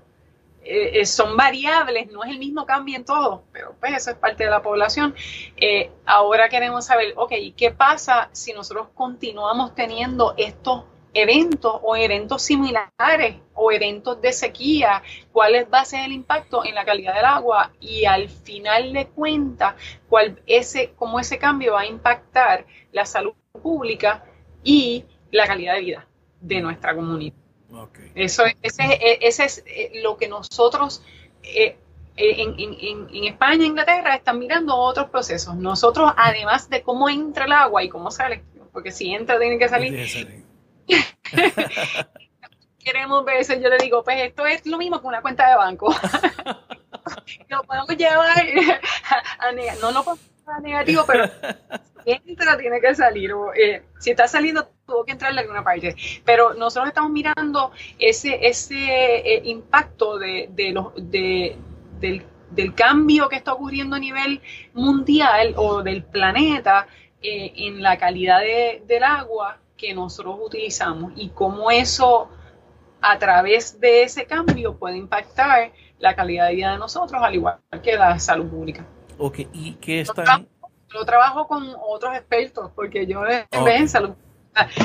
eh, 0.65 1.01
eh, 1.01 1.07
son 1.07 1.37
variables, 1.37 2.11
no 2.13 2.23
es 2.23 2.31
el 2.31 2.39
mismo 2.39 2.65
cambio 2.67 2.97
en 2.97 3.05
todo, 3.05 3.45
pero 3.53 3.75
pues 3.81 3.95
eso 3.97 4.11
es 4.11 4.17
parte 4.17 4.45
de 4.45 4.51
la 4.51 4.63
población. 4.63 5.15
Eh, 5.57 5.91
ahora 6.07 6.49
queremos 6.49 6.85
saber, 6.87 7.15
ok, 7.17 7.33
¿qué 7.57 7.73
pasa 7.73 8.29
si 8.33 8.53
nosotros 8.53 8.89
continuamos 8.95 9.75
teniendo 9.75 10.35
estos 10.37 10.85
eventos 11.15 11.81
o 11.83 11.97
eventos 11.97 12.43
similares 12.43 13.37
o 13.55 13.73
eventos 13.73 14.21
de 14.23 14.33
sequía? 14.33 15.03
¿Cuál 15.33 15.67
va 15.73 15.81
a 15.81 15.85
ser 15.85 16.05
el 16.05 16.13
impacto 16.13 16.65
en 16.65 16.77
la 16.77 16.85
calidad 16.85 17.15
del 17.15 17.25
agua? 17.25 17.73
Y 17.81 18.05
al 18.05 18.29
final 18.29 18.93
de 18.93 19.09
cuentas, 19.09 19.75
cuál 20.09 20.41
ese, 20.47 20.93
cómo 20.95 21.19
ese 21.19 21.39
cambio 21.39 21.73
va 21.73 21.81
a 21.81 21.87
impactar 21.87 22.67
la 22.93 23.05
salud 23.05 23.33
pública 23.61 24.25
y 24.63 25.05
la 25.33 25.47
calidad 25.47 25.75
de 25.75 25.81
vida 25.81 26.07
de 26.41 26.61
nuestra 26.61 26.95
comunidad. 26.95 27.42
Eso, 28.15 28.45
ese, 28.63 28.99
ese, 29.21 29.45
es 29.45 29.63
eh, 29.67 29.93
lo 30.03 30.17
que 30.17 30.29
nosotros 30.29 31.03
eh, 31.43 31.77
eh, 32.17 32.43
en, 32.43 32.55
en, 32.59 33.09
en, 33.11 33.25
España 33.25 33.65
e 33.65 33.69
Inglaterra 33.69 34.15
están 34.15 34.39
mirando 34.39 34.77
otros 34.77 35.09
procesos. 35.09 35.57
Nosotros, 35.57 36.13
además 36.17 36.69
de 36.69 36.83
cómo 36.83 37.09
entra 37.09 37.47
el 37.47 37.53
agua 37.53 37.83
y 37.83 37.89
cómo 37.89 38.11
sale, 38.11 38.45
porque 38.73 38.91
si 38.91 39.15
entra 39.15 39.39
tiene 39.39 39.59
que 39.59 39.69
salir. 39.69 40.45
Queremos 42.79 43.25
ver 43.25 43.37
eso, 43.37 43.55
yo 43.55 43.69
le 43.71 43.79
digo, 43.79 44.03
pues 44.05 44.21
esto 44.21 44.45
es 44.45 44.67
lo 44.67 44.77
mismo 44.77 45.01
que 45.01 45.07
una 45.07 45.23
cuenta 45.23 45.49
de 45.49 45.57
banco. 45.57 45.95
lo 47.49 47.63
podemos 47.63 47.97
llevar 47.97 48.37
a, 49.39 49.53
no 49.81 49.93
lo 49.93 50.05
podemos 50.05 50.21
a 50.27 50.32
negativo, 50.63 51.05
pero 51.07 51.25
entra 52.05 52.57
tiene 52.57 52.81
que 52.81 52.95
salir. 52.95 53.33
Eh, 53.57 53.83
si 53.99 54.11
está 54.11 54.29
saliendo, 54.29 54.69
tuvo 54.87 55.05
que 55.05 55.13
entrar 55.13 55.33
en 55.33 55.39
alguna 55.39 55.63
parte. 55.63 55.95
Pero 56.25 56.55
nosotros 56.55 56.89
estamos 56.89 57.11
mirando 57.11 57.73
ese, 57.99 58.47
ese 58.47 58.77
eh, 58.77 59.43
impacto 59.45 60.19
de, 60.19 60.49
de 60.53 61.57
del, 62.01 62.27
del, 62.51 62.75
cambio 62.75 63.29
que 63.29 63.37
está 63.37 63.53
ocurriendo 63.53 63.97
a 63.97 63.99
nivel 63.99 64.41
mundial 64.75 65.55
o 65.57 65.83
del 65.83 66.03
planeta 66.03 66.87
eh, 67.23 67.53
en 67.57 67.83
la 67.83 67.99
calidad 67.99 68.41
del 68.41 69.05
agua 69.05 69.59
que 69.77 69.95
nosotros 69.95 70.37
utilizamos 70.41 71.13
y 71.17 71.31
cómo 71.31 71.71
eso 71.71 72.29
a 73.01 73.19
través 73.19 73.81
de 73.81 74.05
ese 74.05 74.27
cambio 74.27 74.77
puede 74.77 74.97
impactar 74.97 75.73
la 75.99 76.15
calidad 76.15 76.49
de 76.49 76.55
vida 76.55 76.73
de 76.73 76.79
nosotros 76.79 77.21
al 77.23 77.35
igual 77.35 77.59
que 77.83 77.97
la 77.97 78.19
salud 78.19 78.49
pública. 78.49 78.87
¿Y 79.53 79.75
qué 79.75 80.01
están, 80.01 80.49
lo 80.91 81.05
trabajo 81.05 81.47
con 81.47 81.75
otros 81.81 82.15
expertos, 82.15 82.71
porque 82.75 83.07
yo 83.07 83.23
en 83.27 83.89
salud, 83.89 84.15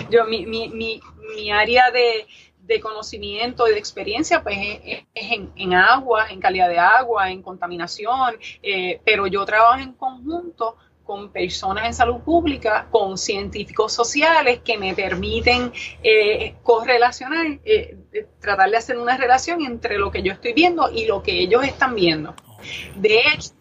yo 0.10 0.26
mi, 0.26 0.46
mi, 0.46 0.70
mi, 0.70 1.02
mi 1.36 1.52
área 1.52 1.92
de, 1.92 2.28
de 2.68 2.80
conocimiento 2.82 3.68
y 3.68 3.72
de 3.72 3.80
experiencia, 3.80 4.44
pues 4.44 4.58
es, 4.84 5.06
en, 5.16 5.74
agua, 5.74 6.28
en 6.30 6.40
calidad 6.40 6.70
de 6.70 6.80
agua, 6.80 7.32
en 7.32 7.42
contaminación, 7.42 8.36
eh, 8.62 9.02
pero 9.06 9.26
yo 9.28 9.46
trabajo 9.46 9.80
en 9.80 9.94
conjunto 9.94 10.76
con 11.04 11.32
personas 11.32 11.86
en 11.86 11.94
salud 11.94 12.20
pública, 12.20 12.88
con 12.92 13.18
científicos 13.18 13.94
sociales 13.94 14.60
que 14.60 14.78
me 14.78 14.94
permiten 14.94 15.72
eh, 16.04 16.56
correlacionar, 16.64 17.60
eh, 17.64 17.98
tratar 18.42 18.70
de 18.70 18.76
hacer 18.76 18.98
una 18.98 19.16
relación 19.16 19.62
entre 19.62 19.98
lo 19.98 20.12
que 20.12 20.22
yo 20.22 20.34
estoy 20.34 20.52
viendo 20.52 20.92
y 20.92 21.06
lo 21.06 21.24
que 21.24 21.40
ellos 21.40 21.64
están 21.64 21.96
viendo. 21.96 22.36
De 22.96 23.20
hecho, 23.20 23.52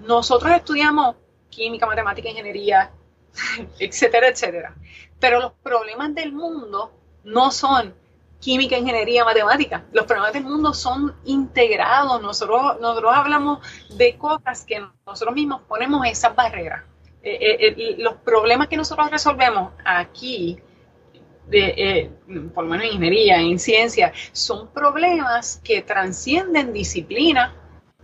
nosotros 0.00 0.52
estudiamos 0.52 1.16
química, 1.50 1.86
matemática, 1.86 2.28
ingeniería, 2.28 2.90
etcétera, 3.78 4.28
etcétera. 4.28 4.74
Pero 5.18 5.40
los 5.40 5.52
problemas 5.62 6.14
del 6.14 6.32
mundo 6.32 6.92
no 7.24 7.50
son 7.50 7.94
química, 8.40 8.76
ingeniería, 8.76 9.24
matemática. 9.24 9.84
Los 9.92 10.06
problemas 10.06 10.32
del 10.32 10.44
mundo 10.44 10.72
son 10.72 11.14
integrados. 11.24 12.20
Nosotros, 12.22 12.80
nosotros 12.80 13.12
hablamos 13.14 13.58
de 13.96 14.16
cosas 14.16 14.64
que 14.64 14.84
nosotros 15.06 15.34
mismos 15.34 15.62
ponemos 15.68 16.06
esas 16.06 16.34
barreras. 16.34 16.84
Eh, 17.22 17.38
eh, 17.40 17.74
eh, 17.76 17.96
los 17.98 18.14
problemas 18.14 18.68
que 18.68 18.76
nosotros 18.76 19.10
resolvemos 19.10 19.72
aquí, 19.84 20.58
de, 21.48 22.10
por 22.54 22.64
lo 22.64 22.70
menos 22.70 22.86
en 22.86 22.92
ingeniería, 22.92 23.40
en 23.40 23.58
ciencia, 23.58 24.12
son 24.32 24.68
problemas 24.68 25.60
que 25.64 25.82
trascienden 25.82 26.72
disciplina 26.72 27.54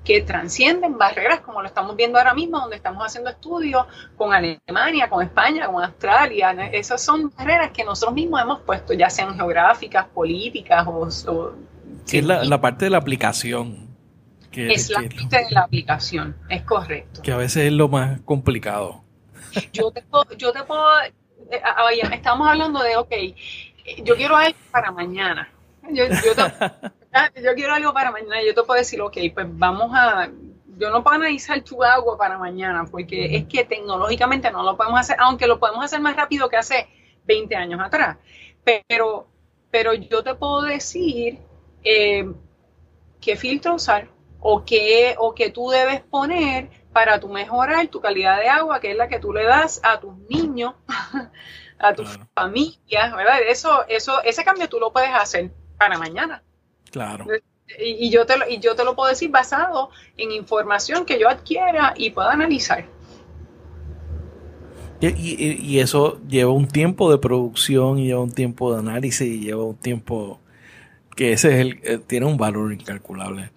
que 0.05 0.20
transcienden 0.20 0.98
barreras 0.98 1.40
como 1.40 1.62
lo 1.62 1.66
estamos 1.66 1.96
viendo 1.96 2.18
ahora 2.18 2.34
mismo, 2.34 2.61
donde 2.61 2.76
estamos 2.76 3.05
haciendo 3.05 3.30
estudios 3.30 3.86
con 4.16 4.34
Alemania, 4.34 5.09
con 5.09 5.22
España, 5.22 5.66
con 5.66 5.82
Australia. 5.82 6.52
Esas 6.72 7.02
son 7.02 7.32
barreras 7.36 7.70
que 7.70 7.84
nosotros 7.84 8.14
mismos 8.14 8.42
hemos 8.42 8.61
puesto, 8.61 8.92
ya 8.92 9.09
sean 9.09 9.34
geográficas, 9.34 10.07
políticas 10.07 10.86
o... 10.86 11.55
es 12.07 12.24
la, 12.24 12.61
parte 12.61 12.84
de 12.84 12.90
la 12.90 12.98
aplicación. 12.98 13.88
es 14.52 14.90
la 14.90 15.02
parte 15.02 15.44
de 15.44 15.50
la 15.50 15.61
aplicación, 15.62 16.36
es 16.50 16.62
correcto. 16.62 17.22
Que 17.22 17.32
a 17.32 17.38
veces 17.38 17.64
es 17.64 17.72
lo 17.72 17.88
más 17.88 18.20
complicado. 18.20 19.02
Yo 19.72 19.90
te 19.90 20.02
puedo, 20.02 20.26
yo 20.36 20.52
te 20.52 20.64
puedo 20.64 20.84
eh, 21.50 21.61
estamos 22.12 22.48
hablando 22.48 22.82
de, 22.82 22.96
ok, 22.96 23.12
yo 24.02 24.16
quiero 24.16 24.36
algo 24.36 24.59
para 24.70 24.90
mañana. 24.90 25.48
Yo, 25.90 26.05
yo 26.07 26.34
Ah, 27.16 27.30
yo 27.40 27.54
quiero 27.54 27.72
algo 27.72 27.94
para 27.94 28.10
mañana, 28.10 28.42
yo 28.42 28.52
te 28.54 28.62
puedo 28.64 28.76
decir, 28.76 29.00
ok, 29.00 29.16
pues 29.32 29.46
vamos 29.48 29.92
a, 29.94 30.28
yo 30.76 30.90
no 30.90 31.04
puedo 31.04 31.14
analizar 31.14 31.62
tu 31.62 31.84
agua 31.84 32.18
para 32.18 32.38
mañana, 32.38 32.84
porque 32.90 33.36
es 33.36 33.44
que 33.44 33.64
tecnológicamente 33.64 34.50
no 34.50 34.64
lo 34.64 34.76
podemos 34.76 34.98
hacer, 34.98 35.16
aunque 35.20 35.46
lo 35.46 35.60
podemos 35.60 35.84
hacer 35.84 36.00
más 36.00 36.16
rápido 36.16 36.48
que 36.48 36.56
hace 36.56 36.88
20 37.24 37.54
años 37.54 37.80
atrás. 37.80 38.16
Pero, 38.64 39.28
pero 39.70 39.94
yo 39.94 40.24
te 40.24 40.34
puedo 40.34 40.62
decir 40.62 41.38
eh, 41.84 42.28
qué 43.20 43.36
filtro 43.36 43.74
usar 43.74 44.08
o 44.40 44.64
qué, 44.64 45.14
o 45.16 45.36
qué 45.36 45.50
tú 45.50 45.70
debes 45.70 46.00
poner 46.00 46.68
para 46.92 47.20
tu 47.20 47.28
mejorar 47.28 47.86
tu 47.86 48.00
calidad 48.00 48.40
de 48.40 48.48
agua, 48.48 48.80
que 48.80 48.90
es 48.90 48.96
la 48.96 49.06
que 49.06 49.20
tú 49.20 49.32
le 49.32 49.44
das 49.44 49.80
a 49.84 50.00
tus 50.00 50.16
niños, 50.28 50.74
a 51.78 51.94
tu 51.94 52.04
familia, 52.34 53.14
¿verdad? 53.14 53.38
Eso, 53.46 53.86
eso, 53.86 54.20
ese 54.24 54.42
cambio 54.42 54.68
tú 54.68 54.80
lo 54.80 54.92
puedes 54.92 55.14
hacer 55.14 55.52
para 55.78 55.96
mañana. 55.96 56.42
Claro. 56.95 57.26
Y, 57.76 58.09
yo 58.09 58.24
te 58.24 58.36
lo, 58.36 58.49
y 58.49 58.61
yo 58.61 58.76
te 58.76 58.84
lo 58.84 58.95
puedo 58.95 59.09
decir 59.09 59.30
basado 59.32 59.90
en 60.16 60.30
información 60.30 61.05
que 61.05 61.18
yo 61.18 61.28
adquiera 61.28 61.92
y 61.97 62.11
pueda 62.11 62.30
analizar. 62.30 62.84
Y, 65.01 65.80
eso 65.80 66.20
lleva 66.28 66.53
un 66.53 66.68
tiempo 66.68 67.11
de 67.11 67.18
producción 67.18 67.99
y 67.99 68.07
lleva 68.07 68.20
un 68.20 68.30
tiempo 68.30 68.72
de 68.72 68.78
análisis 68.78 69.26
y 69.26 69.40
lleva 69.40 69.64
un 69.64 69.76
tiempo 69.76 70.38
que 71.16 71.32
ese 71.32 71.49
es 71.49 71.55
el, 71.57 71.80
eh, 71.82 71.99
tiene 72.07 72.26
un 72.26 72.36
valor 72.36 72.72
incalculable. 72.72 73.51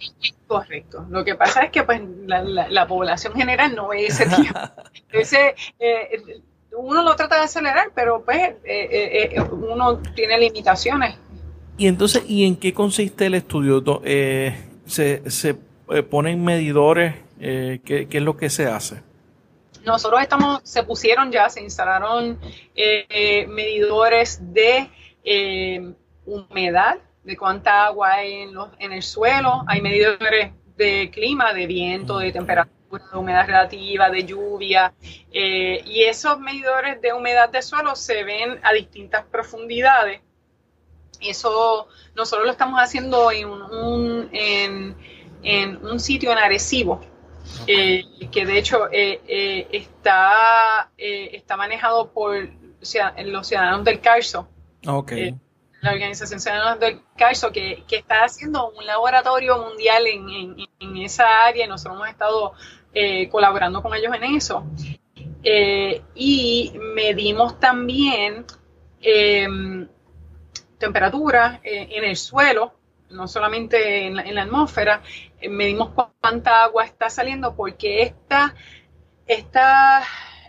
Correcto. 0.47 1.05
Lo 1.09 1.23
que 1.23 1.35
pasa 1.35 1.61
es 1.61 1.71
que 1.71 1.83
pues 1.83 2.01
la, 2.25 2.87
población 2.87 3.33
general 3.35 3.75
no 3.75 3.89
ve 3.89 4.07
ese 4.07 4.25
tiempo. 4.25 4.59
ese, 5.11 5.53
eh, 5.77 6.41
uno 6.75 7.03
lo 7.03 7.15
trata 7.15 7.35
de 7.35 7.41
acelerar, 7.41 7.91
pero 7.93 8.23
pues 8.25 8.55
eh, 8.63 9.39
uno 9.51 9.99
tiene 10.15 10.39
limitaciones 10.39 11.17
y 11.77 11.87
entonces, 11.87 12.23
¿y 12.27 12.45
en 12.45 12.55
qué 12.55 12.73
consiste 12.73 13.27
el 13.27 13.35
estudio? 13.35 14.01
Eh, 14.03 14.55
¿Se, 14.85 15.29
se 15.29 15.55
eh, 15.89 16.03
ponen 16.03 16.43
medidores? 16.43 17.15
Eh, 17.39 17.81
¿qué, 17.85 18.07
es 18.09 18.21
lo 18.21 18.35
que 18.35 18.49
se 18.49 18.65
hace? 18.65 19.03
Nosotros 19.85 20.21
estamos, 20.21 20.61
se 20.63 20.83
pusieron 20.83 21.31
ya, 21.31 21.49
se 21.49 21.61
instalaron 21.61 22.39
medidores 23.47 24.41
de 24.53 24.89
humedad, 26.25 26.97
de 27.23 27.37
cuánta 27.37 27.85
agua 27.85 28.13
hay 28.13 28.33
en, 28.33 28.53
los, 28.53 28.69
en 28.79 28.91
el 28.91 29.03
suelo, 29.03 29.63
hay 29.67 29.81
medidores 29.81 30.51
de 30.75 31.09
clima, 31.11 31.53
de 31.53 31.67
viento, 31.67 32.17
de 32.19 32.31
temperatura, 32.31 33.05
de 33.11 33.17
humedad 33.17 33.45
relativa, 33.45 34.09
de 34.09 34.25
lluvia, 34.25 34.93
y 35.31 36.03
esos 36.03 36.39
medidores 36.39 36.99
de 37.01 37.13
humedad 37.13 37.49
de 37.49 37.61
suelo 37.61 37.95
se 37.95 38.23
ven 38.23 38.59
a 38.63 38.73
distintas 38.73 39.23
profundidades 39.25 40.21
eso 41.21 41.87
nosotros 42.17 42.45
lo 42.45 42.51
estamos 42.51 42.79
haciendo 42.79 43.31
en 43.31 43.47
un, 43.47 44.29
en, 44.31 45.85
un 45.85 45.99
sitio 45.99 46.31
en 46.31 46.39
Arecibo, 46.39 46.99
eh, 47.67 48.03
que 48.31 48.45
de 48.45 48.57
hecho 48.57 48.91
eh, 48.91 49.21
eh, 49.27 49.67
está, 49.71 50.89
está 50.97 51.55
manejado 51.55 52.11
por 52.11 52.49
los 53.23 53.47
ciudadanos 53.47 53.85
del 53.85 54.01
CARSO. 54.01 54.47
la 55.81 55.91
Organización 55.91 56.39
Ciudadanos 56.39 56.79
del 56.79 57.01
CARSO, 57.15 57.51
que, 57.51 57.83
está 57.87 58.23
haciendo 58.23 58.71
un 58.71 58.85
laboratorio 58.85 59.59
mundial 59.59 60.07
en, 60.07 60.97
esa 60.97 61.45
área 61.45 61.65
y 61.65 61.67
nosotros 61.69 61.97
hemos 61.97 62.09
estado 62.09 62.53
colaborando 63.29 63.83
con 63.83 63.93
ellos 63.93 64.13
en 64.15 64.23
eso. 64.35 64.65
y 66.15 66.73
medimos 66.95 67.59
también 67.59 68.45
temperatura 70.77 71.59
eh, 71.63 71.89
en 71.91 72.03
el 72.03 72.15
suelo, 72.15 72.73
no 73.09 73.27
solamente 73.27 74.05
en 74.05 74.35
la, 74.35 74.41
atmósfera, 74.41 75.01
eh, 75.39 75.49
medimos 75.49 75.91
cuánta 76.19 76.63
agua 76.63 76.83
está 76.83 77.09
saliendo 77.09 77.55
porque 77.55 78.01
esta, 78.01 78.53
esta 79.27 80.03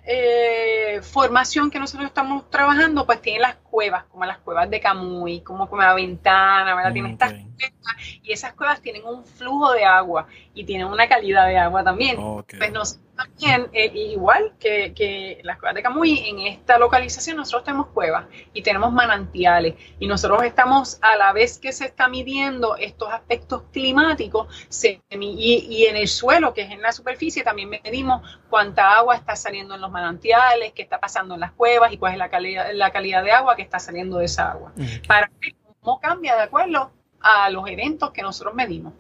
eh, 0.05 1.01
formación 1.03 1.71
que 1.71 1.79
nosotros 1.79 2.09
estamos 2.09 2.49
trabajando, 2.51 3.07
pues 3.07 3.23
tiene 3.23 3.41
las 3.41 3.57
cuevas, 3.57 4.05
como 4.05 4.25
las 4.25 4.39
cuevas 4.39 4.69
de 4.71 4.81
Camuy, 4.81 5.41
como 5.41 5.69
la 5.77 5.95
Ventana, 5.95 6.75
¿verdad? 6.75 6.93
Tiene 6.93 7.13
estas 7.13 7.35
cuevas 7.59 7.97
y 8.23 8.33
esas 8.33 8.53
cuevas 8.55 8.81
tienen 8.81 9.05
un 9.05 9.25
flujo 9.25 9.73
de 9.73 9.85
agua 9.85 10.27
y 10.55 10.65
tienen 10.65 10.87
una 10.87 11.09
calidad 11.09 11.47
de 11.47 11.59
agua 11.59 11.85
también. 11.85 12.17
Pues 12.47 12.73
nos 12.73 13.01
también, 13.19 13.69
eh, 13.73 13.91
igual 14.13 14.55
que, 14.61 14.95
que, 14.95 15.41
las 15.43 15.59
cuevas 15.59 15.75
de 15.75 15.83
Camuy, 15.83 16.29
en 16.29 16.39
esta 16.39 16.79
localización 16.79 17.37
nosotros 17.37 17.65
tenemos 17.65 17.89
cuevas 17.89 18.27
y 18.53 18.63
tenemos 18.63 18.93
manantiales 18.93 19.75
y 19.99 20.07
nosotros 20.07 20.45
estamos 20.45 20.99
a 21.03 21.17
la 21.17 21.33
vez 21.33 21.59
que 21.59 21.73
se 21.73 21.87
está 21.87 22.07
midiendo 22.07 22.77
estos 22.77 23.11
aspectos 23.11 23.65
climáticos 23.73 24.47
se, 24.69 25.03
y, 25.11 25.67
y, 25.69 25.87
en 25.87 25.97
el 25.97 26.07
suelo, 26.07 26.55
que 26.55 26.63
es 26.63 26.71
en 26.71 26.81
la 26.81 26.93
superficie, 26.93 27.43
también 27.43 27.71
medimos 27.71 28.23
cuánta 28.49 28.93
agua 28.93 29.17
está 29.17 29.35
saliendo 29.35 29.75
en 29.75 29.81
los 29.81 29.91
manantiales, 29.91 30.73
qué 30.73 30.83
está 30.83 31.01
pasando 31.01 31.35
en 31.35 31.41
las 31.41 31.51
cuevas 31.51 31.93
y 31.93 31.99
cuál 31.99 32.13
es 32.13 32.19
la 32.19 32.31
calidad, 32.31 32.71
la 32.73 32.93
calidad 32.93 33.25
de 33.25 33.33
agua 33.33 33.57
que 33.57 33.63
está 33.63 33.81
saliendo 33.81 34.19
de 34.19 34.27
esa 34.27 34.53
agua. 34.53 34.73
Para 35.09 35.29
ver 35.41 35.57
cómo 35.81 36.01
cambia 36.01 36.37
de 36.37 36.43
acuerdo 36.43 36.93
a 37.21 37.51
los 37.51 37.69
eventos 37.69 38.11
que 38.11 38.23
nosotros 38.23 38.55
medimos. 38.55 38.93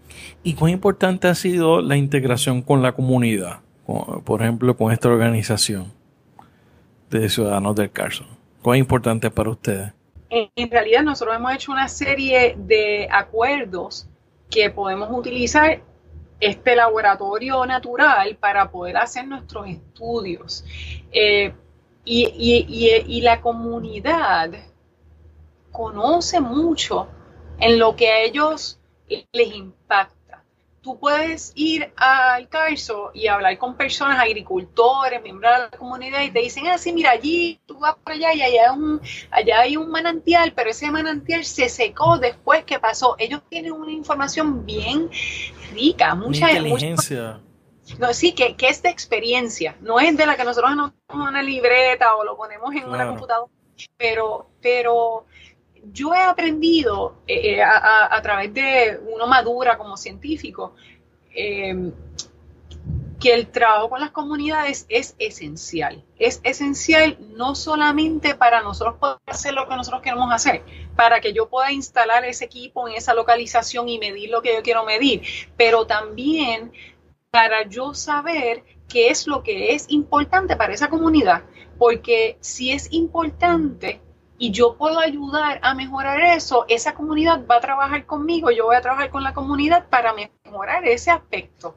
¿Y 0.42 0.54
cuán 0.54 0.72
importante 0.72 1.28
ha 1.28 1.34
sido 1.34 1.80
la 1.80 1.96
integración 1.96 2.62
con 2.62 2.82
la 2.82 2.92
comunidad? 2.92 3.60
por 4.24 4.42
ejemplo, 4.42 4.76
con 4.76 4.92
esta 4.92 5.08
organización 5.08 5.90
de 7.08 7.28
Ciudadanos 7.30 7.74
del 7.74 7.90
Carson? 7.90 8.26
¿Cuán 8.62 8.78
importante 8.78 9.30
para 9.30 9.48
ustedes? 9.50 9.92
En, 10.28 10.70
realidad 10.70 11.02
nosotros 11.02 11.36
hemos 11.36 11.54
hecho 11.54 11.72
una 11.72 11.88
serie 11.88 12.54
de 12.58 13.08
acuerdos 13.10 14.06
que 14.50 14.68
podemos 14.68 15.08
utilizar 15.10 15.80
este 16.38 16.76
laboratorio 16.76 17.64
natural 17.64 18.36
para 18.36 18.70
poder 18.70 18.98
hacer 18.98 19.26
nuestros 19.26 19.68
estudios. 19.68 20.64
Eh, 21.10 21.54
y, 22.04 23.20
la 23.22 23.40
comunidad 23.40 24.50
conoce 25.72 26.40
mucho 26.40 27.08
en 27.61 27.78
lo 27.78 27.96
que 27.96 28.11
a 28.11 28.20
ellos 28.20 28.78
les 29.32 29.54
impacta 29.54 30.18
tú 30.88 30.98
puedes 30.98 31.52
ir 31.54 31.92
al 31.96 32.48
CARSO 32.48 33.11
y 33.12 33.26
hablar 33.26 33.59
con 33.59 33.76
personas, 33.76 34.18
agricultores, 34.18 35.22
miembros 35.22 35.52
de 35.52 35.59
la 35.64 35.78
comunidad, 35.78 36.22
y 36.22 36.30
te 36.30 36.40
dicen, 36.40 36.66
ah, 36.68 36.78
sí, 36.78 36.94
mira, 36.94 37.11
allí 37.11 37.61
tú 37.66 37.78
vas 37.78 37.94
por 37.96 38.14
allá 38.14 38.32
y 38.32 38.40
allá, 38.40 38.70
hay 38.70 38.78
un, 38.78 39.00
allá 39.30 39.61
hay 39.61 39.76
un 39.76 39.90
manantial, 39.90 40.54
pero 40.54 40.70
ese 40.70 40.90
manantial 40.90 41.44
se 41.44 41.68
secó 41.68 42.16
después 42.16 42.64
que 42.64 42.78
pasó. 42.78 43.16
Ellos 43.18 43.42
tienen 43.50 43.72
una 43.72 43.92
información 43.92 44.64
bien 44.64 45.11
rica, 45.74 46.14
mucha 46.14 46.50
inteligencia. 46.50 47.40
No, 47.98 48.14
sí, 48.14 48.32
que, 48.32 48.56
que, 48.56 48.68
es 48.68 48.82
de 48.82 48.88
experiencia, 48.88 49.76
no 49.80 50.00
es 50.00 50.16
de 50.16 50.24
la 50.24 50.36
que 50.36 50.44
nosotros 50.44 50.72
anotamos 50.72 50.96
en 51.11 51.20
una 51.20 51.42
libreta 51.42 52.16
o 52.16 52.24
lo 52.24 52.36
ponemos 52.36 52.74
en 52.74 52.86
una 52.86 53.06
computadora, 53.06 53.50
pero, 53.98 54.48
pero 54.62 55.26
yo 55.93 56.14
he 56.14 56.20
aprendido 56.20 57.16
eh, 57.26 57.57
eh, 57.57 57.62
a, 57.62 58.20
través 58.22 58.53
de 58.53 59.01
uno 59.12 59.26
madura 59.26 59.78
como 59.78 59.97
científico 59.97 60.74
eh, 61.34 61.93
que 63.20 63.34
el 63.34 63.49
trabajo 63.49 63.91
con 63.91 64.01
las 64.01 64.12
comunidades 64.12 64.86
es 64.89 65.16
esencial. 65.18 66.05
Es 66.18 66.41
esencial 66.45 67.18
no 67.36 67.55
solamente 67.55 68.34
para 68.34 68.62
nosotros 68.62 68.97
poder 68.99 69.18
hacer 69.26 69.55
lo 69.55 69.68
que 69.68 69.74
nosotros 69.74 70.03
queremos 70.03 70.32
hacer, 70.32 70.62
para 70.95 71.20
que 71.20 71.32
yo 71.32 71.49
pueda 71.49 71.72
instalar 71.72 72.24
ese 72.24 72.45
equipo 72.45 72.89
en 72.89 72.95
esa 72.95 73.14
localización 73.14 73.89
y 73.89 73.99
medir 73.99 74.30
lo 74.30 74.41
que 74.41 74.55
yo 74.55 74.62
quiero 74.62 74.84
medir, 74.84 75.22
pero 75.57 75.86
también 75.86 76.72
para 77.30 77.68
yo 77.68 77.93
saber 77.93 78.64
qué 78.89 79.09
es 79.09 79.26
lo 79.26 79.43
que 79.43 79.74
es 79.74 79.86
importante 79.91 80.57
para 80.57 80.72
esa 80.72 80.89
comunidad. 80.89 81.43
Porque 81.76 82.39
si 82.41 82.72
es 82.72 82.93
importante, 82.93 84.01
y 84.39 84.53
yo 84.53 84.76
puedo 84.76 85.01
ayudar 85.01 85.59
a 85.62 85.74
mejorar 85.74 86.20
eso, 86.20 86.64
esa 86.68 86.95
comunidad 86.95 87.45
va 87.51 87.57
a 87.57 87.61
trabajar 87.61 88.07
conmigo, 88.07 88.51
yo 88.51 88.66
voy 88.66 88.76
a 88.76 88.80
trabajar 88.80 89.11
con 89.11 89.24
la 89.24 89.34
comunidad 89.34 89.89
para 89.89 90.14
mejorar 90.14 90.86
ese 90.86 91.11
aspecto. 91.11 91.76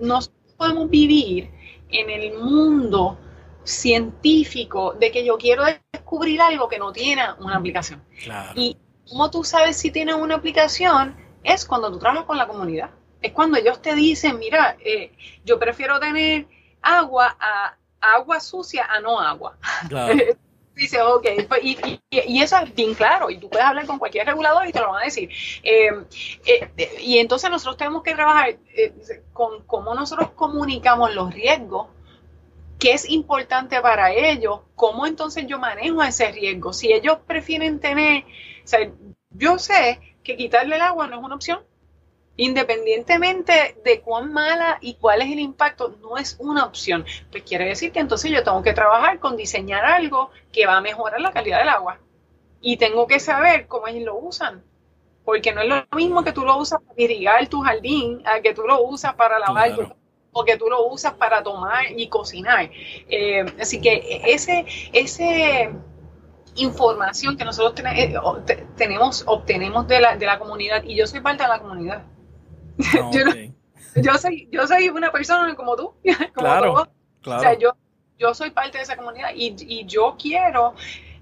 No 0.00 0.18
podemos 0.56 0.90
vivir 0.90 1.50
en 1.88 2.10
el 2.10 2.34
mundo 2.38 3.16
científico 3.62 4.94
de 4.94 5.12
que 5.12 5.24
yo 5.24 5.38
quiero 5.38 5.62
descubrir 5.92 6.40
algo 6.40 6.68
que 6.68 6.78
no 6.78 6.92
tiene 6.92 7.22
una 7.38 7.56
aplicación. 7.56 8.02
Y 8.56 8.76
como 9.08 9.30
tú 9.30 9.44
sabes 9.44 9.76
si 9.76 9.90
tiene 9.90 10.14
una 10.14 10.34
aplicación 10.34 11.16
es 11.44 11.64
cuando 11.64 11.90
tú 11.90 11.98
trabajas 11.98 12.24
con 12.24 12.36
la 12.36 12.48
comunidad. 12.48 12.90
Es 13.22 13.32
cuando 13.32 13.58
ellos 13.58 13.80
te 13.80 13.94
dicen, 13.94 14.38
mira, 14.38 14.76
eh, 14.84 15.12
yo 15.44 15.58
prefiero 15.58 15.98
tener 15.98 16.46
agua 16.82 17.36
a 17.40 17.76
agua 18.00 18.40
sucia 18.40 18.84
a 18.84 19.00
no 19.00 19.18
agua. 19.20 19.56
dice, 20.78 21.02
ok, 21.02 21.26
pues, 21.48 21.60
y, 21.62 22.00
y, 22.10 22.42
eso 22.42 22.56
es 22.56 22.74
bien 22.74 22.94
claro, 22.94 23.28
y 23.30 23.38
tú 23.38 23.50
puedes 23.50 23.66
hablar 23.66 23.86
con 23.86 23.98
cualquier 23.98 24.26
regulador 24.26 24.66
y 24.66 24.72
te 24.72 24.80
lo 24.80 24.90
van 24.92 25.02
a 25.02 25.04
decir. 25.04 25.28
Eh, 25.62 25.90
eh, 26.46 26.70
y 27.00 27.18
entonces 27.18 27.50
nosotros 27.50 27.76
tenemos 27.76 28.02
que 28.02 28.14
trabajar 28.14 28.56
eh, 28.74 28.94
con 29.32 29.64
cómo 29.64 29.94
nosotros 29.94 30.30
comunicamos 30.30 31.14
los 31.14 31.34
riesgos, 31.34 31.88
qué 32.78 32.92
es 32.92 33.10
importante 33.10 33.80
para 33.80 34.12
ellos, 34.12 34.60
cómo 34.76 35.06
entonces 35.06 35.46
yo 35.46 35.58
manejo 35.58 36.02
ese 36.02 36.30
riesgo. 36.30 36.72
Si 36.72 36.92
ellos 36.92 37.18
prefieren 37.26 37.80
tener, 37.80 38.24
o 38.64 38.66
sea, 38.66 38.90
yo 39.30 39.58
sé 39.58 40.00
que 40.22 40.36
quitarle 40.36 40.76
el 40.76 40.82
agua 40.82 41.08
no 41.08 41.18
es 41.18 41.24
una 41.24 41.34
opción, 41.34 41.60
independientemente 42.38 43.76
de 43.84 44.00
cuán 44.00 44.32
mala 44.32 44.78
y 44.80 44.94
cuál 44.94 45.20
es 45.22 45.30
el 45.30 45.40
impacto, 45.40 45.96
no 46.00 46.16
es 46.16 46.36
una 46.38 46.64
opción. 46.64 47.04
Pues 47.30 47.42
quiere 47.42 47.66
decir 47.66 47.90
que 47.92 47.98
entonces 47.98 48.30
yo 48.30 48.44
tengo 48.44 48.62
que 48.62 48.72
trabajar 48.72 49.18
con 49.18 49.36
diseñar 49.36 49.84
algo 49.84 50.30
que 50.52 50.64
va 50.64 50.76
a 50.76 50.80
mejorar 50.80 51.20
la 51.20 51.32
calidad 51.32 51.58
del 51.58 51.68
agua. 51.68 51.98
Y 52.60 52.76
tengo 52.76 53.08
que 53.08 53.18
saber 53.18 53.66
cómo 53.66 53.88
ellos 53.88 54.04
lo 54.04 54.18
usan. 54.18 54.62
Porque 55.24 55.52
no 55.52 55.60
es 55.60 55.68
lo 55.68 55.84
mismo 55.96 56.22
que 56.22 56.32
tú 56.32 56.44
lo 56.44 56.56
usas 56.56 56.80
para 56.80 57.02
irrigar 57.02 57.46
tu 57.48 57.60
jardín, 57.60 58.22
a 58.24 58.40
que 58.40 58.54
tú 58.54 58.62
lo 58.62 58.82
usas 58.82 59.14
para 59.14 59.38
lavar 59.40 59.72
o 60.30 60.44
que 60.44 60.56
tú 60.56 60.66
lo 60.68 60.86
usas 60.86 61.14
para 61.14 61.42
tomar 61.42 61.86
y 61.90 62.08
cocinar. 62.08 62.70
Eh, 63.08 63.44
así 63.60 63.80
que 63.80 64.22
ese, 64.24 64.64
ese 64.92 65.70
información 66.54 67.36
que 67.36 67.44
nosotros 67.44 67.84
eh, 67.96 68.14
tenemos, 68.76 69.24
obtenemos 69.26 69.88
de 69.88 70.00
la, 70.00 70.16
de 70.16 70.26
la 70.26 70.38
comunidad, 70.38 70.84
y 70.84 70.94
yo 70.94 71.06
soy 71.08 71.20
parte 71.20 71.42
de 71.42 71.48
la 71.48 71.58
comunidad. 71.58 72.04
Yo, 73.96 74.14
soy, 74.14 74.48
yo 74.52 74.66
soy 74.66 74.88
una 74.90 75.10
persona 75.10 75.54
como 75.56 75.74
tú. 75.74 75.94
claro, 76.34 76.88
O 77.24 77.40
sea, 77.40 77.58
yo, 77.58 77.72
yo 78.16 78.32
soy 78.32 78.50
parte 78.50 78.78
de 78.78 78.84
esa 78.84 78.96
comunidad 78.96 79.30
y, 79.34 79.84
yo 79.86 80.16
quiero 80.16 80.74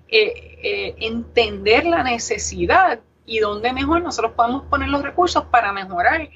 eh, 0.09 0.59
eh, 0.63 0.95
entender 1.01 1.87
la 1.87 2.03
necesidad 2.03 3.01
y 3.25 3.39
dónde 3.39 3.73
mejor 3.73 4.03
nosotros 4.03 4.33
podemos 4.33 4.65
poner 4.65 4.89
los 4.89 5.03
recursos 5.03 5.45
para 5.47 5.73
mejorar 5.73 6.29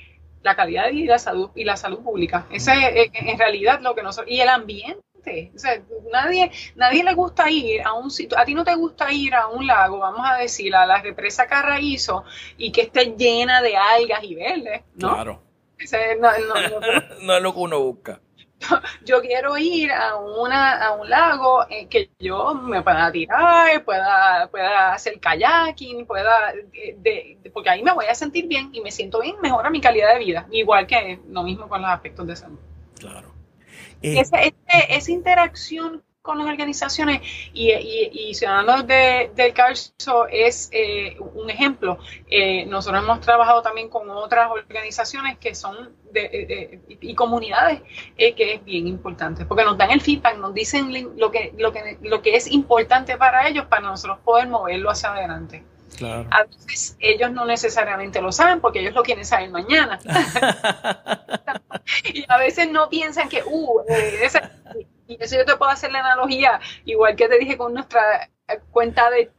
la 0.43 0.57
calidad 0.57 0.87
de 0.87 0.93
vida 0.93 1.05
y 1.05 1.09
la 1.09 1.19
salud, 1.19 1.51
y 1.55 1.65
la 1.65 1.77
salud 1.77 1.99
pública. 2.01 2.47
Ese 2.51 2.73
es 3.03 3.11
en 3.13 3.39
realidad 3.39 3.81
lo 3.81 3.95
que 3.95 4.03
nosotros... 4.03 4.33
Y 4.33 4.41
el 4.41 4.49
ambiente. 4.49 5.01
O 5.55 5.59
sea, 5.59 5.81
nadie, 6.13 6.51
nadie 6.77 7.05
le 7.05 7.15
gusta 7.15 7.51
ir 7.51 7.83
a 7.83 7.93
un 7.95 8.11
sitio, 8.11 8.39
a 8.39 8.45
ti 8.45 8.55
no 8.55 8.65
te 8.65 8.75
gusta 8.75 9.13
ir 9.13 9.35
a 9.35 9.49
un 9.49 9.67
lago, 9.67 9.99
vamos 9.99 10.27
a 10.29 10.37
decir, 10.37 10.75
a 10.75 10.87
la 10.87 11.01
represa 11.01 11.47
Carraízo 11.47 12.25
y 12.57 12.73
que 12.73 12.83
esté 12.83 13.15
llena 13.17 13.63
de 13.63 13.77
algas 13.77 14.23
y 14.25 14.35
verdes, 14.35 14.83
¿no? 14.95 15.15
Claro. 15.15 15.43
no, 17.23 17.37
es 17.37 17.43
lo 17.43 17.53
que 17.55 17.59
uno 17.59 17.81
busca. 17.81 18.21
Yo 19.05 19.21
quiero 19.23 19.57
ir 19.57 19.91
a, 19.91 20.17
una, 20.17 20.87
a 20.87 20.93
un 20.93 21.09
lago 21.09 21.65
en 21.71 21.89
que 21.89 22.11
yo 22.19 22.55
me 22.55 22.83
pueda 22.83 23.11
tirar, 23.11 23.83
pueda, 23.85 24.49
pueda 24.51 24.93
hacer 24.93 25.19
kayaking, 25.19 26.07
pueda, 26.07 26.53
porque 27.55 27.71
ahí 27.71 27.83
me 27.83 27.93
voy 27.93 28.05
a 28.07 28.15
sentir 28.15 28.47
bien 28.47 28.71
y 28.75 28.83
me 28.83 28.91
siento 28.91 29.21
bien, 29.21 29.37
mejora 29.41 29.71
mi 29.71 29.81
calidad 29.81 30.13
de 30.13 30.19
vida, 30.19 30.47
igual 30.51 30.87
que 30.87 31.21
lo 31.29 31.43
mismo 31.43 31.69
con 31.69 31.81
los 31.81 31.91
aspectos 31.91 32.27
de 32.27 32.37
salud. 32.37 32.59
Claro. 32.99 33.30
Eh, 34.03 34.23
esa, 34.89 35.11
interacción 35.11 36.03
con 36.23 36.39
las 36.39 36.47
organizaciones 36.47 37.23
y, 37.53 38.35
Ciudadanos 38.35 38.87
de, 38.87 39.31
del 39.35 39.53
Calzo 39.53 40.27
es 40.29 40.69
eh, 40.73 41.17
un 41.35 41.51
ejemplo. 41.51 41.99
Eh, 42.29 42.67
nosotros 42.67 43.03
hemos 43.03 43.21
trabajado 43.21 43.63
también 43.63 43.89
con 43.89 44.09
otras 44.11 44.51
organizaciones 44.51 45.39
que 45.39 45.55
son 45.55 45.95
de, 46.13 46.81
y 47.01 47.15
comunidades 47.15 47.83
que 48.17 48.55
es 48.55 48.65
bien 48.65 48.87
importante 48.87 49.45
porque 49.45 49.65
nos 49.65 49.79
dan 49.79 49.91
el 49.91 50.01
feedback, 50.01 50.37
nos 50.39 50.53
dicen 50.53 50.93
lo 51.17 51.31
que, 51.31 51.55
lo, 51.57 51.73
que, 51.73 51.99
lo 52.03 52.21
que 52.21 52.37
es 52.37 52.51
importante 52.51 53.17
para 53.17 53.49
ellos 53.49 53.67
para 53.67 53.83
nosotros 53.83 54.19
poder 54.25 54.49
moverlo 54.49 54.91
hacia 54.91 55.13
adelante. 55.13 55.63
A 56.31 56.45
veces 56.45 56.97
ellos 57.01 57.31
no 57.33 57.45
necesariamente 57.45 58.21
lo 58.21 58.33
saben 58.33 58.61
porque 58.61 58.81
ellos 58.81 58.95
lo 58.95 59.03
quieren 59.03 59.25
saber 59.25 59.51
mañana. 59.51 59.99
y 62.13 62.25
a 62.29 62.39
veces 62.39 62.71
no 62.71 62.89
piensan 62.89 63.29
que, 63.29 63.43
uh, 63.45 63.81
eh, 63.89 64.31
y 65.07 65.17
eso 65.21 65.37
yo 65.37 65.45
te 65.45 65.57
puedo 65.57 65.71
hacer 65.71 65.93
la 65.93 66.01
analogía, 66.01 66.61
igual 66.85 67.17
que 67.17 67.29
te 67.29 67.39
dije 67.39 67.57
con 67.57 67.75
nuestra 67.75 68.31
cuenta 68.71 69.11
de, 69.11 69.31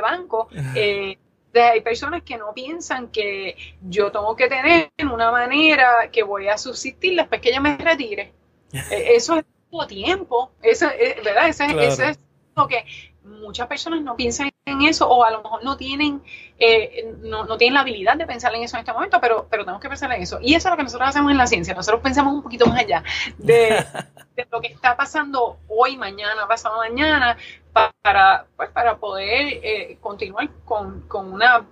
banco. 0.00 0.48
Eh, 0.74 1.18
hay 1.54 1.80
personas 1.80 2.22
que 2.22 2.36
no 2.36 2.52
piensan 2.52 3.08
que 3.08 3.56
yo 3.80 4.12
tengo 4.12 4.36
que 4.36 4.46
tener 4.48 4.90
una 5.10 5.30
manera 5.30 6.10
que 6.12 6.22
voy 6.22 6.48
a 6.48 6.58
subsistir 6.58 7.16
después 7.16 7.40
que 7.40 7.54
yo 7.54 7.60
me 7.60 7.76
retire. 7.76 8.32
Eh, 8.90 9.14
eso 9.14 9.38
es 9.38 9.44
tiempo, 9.88 10.52
eso, 10.62 10.86
¿verdad? 11.24 11.48
Eso, 11.48 11.64
eso 11.64 12.02
es 12.02 12.18
lo 12.54 12.66
que 12.66 12.84
muchas 13.26 13.66
personas 13.66 14.02
no 14.02 14.16
piensan 14.16 14.50
en 14.64 14.82
eso 14.82 15.08
o 15.08 15.24
a 15.24 15.30
lo 15.30 15.42
mejor 15.42 15.64
no 15.64 15.76
tienen 15.76 16.22
eh, 16.58 17.14
no, 17.22 17.44
no, 17.44 17.56
tienen 17.56 17.74
la 17.74 17.80
habilidad 17.80 18.16
de 18.16 18.26
pensar 18.26 18.54
en 18.54 18.62
eso 18.62 18.76
en 18.76 18.80
este 18.80 18.92
momento, 18.92 19.20
pero, 19.20 19.46
pero 19.50 19.64
tenemos 19.64 19.82
que 19.82 19.88
pensar 19.88 20.10
en 20.12 20.22
eso. 20.22 20.38
Y 20.40 20.54
eso 20.54 20.68
es 20.68 20.72
lo 20.72 20.76
que 20.76 20.84
nosotros 20.84 21.08
hacemos 21.08 21.30
en 21.30 21.38
la 21.38 21.46
ciencia. 21.46 21.74
Nosotros 21.74 22.00
pensamos 22.02 22.34
un 22.34 22.42
poquito 22.42 22.66
más 22.66 22.80
allá 22.80 23.02
de, 23.38 23.84
lo 24.50 24.60
que 24.60 24.68
está 24.68 24.96
pasando 24.96 25.58
hoy, 25.68 25.96
mañana, 25.96 26.46
pasado 26.48 26.78
mañana, 26.78 27.36
para, 27.72 28.46
pues, 28.56 28.70
para 28.70 28.96
poder 28.96 29.60
eh, 29.62 29.98
continuar 30.00 30.48
con, 30.64 31.04
una, 31.10 31.66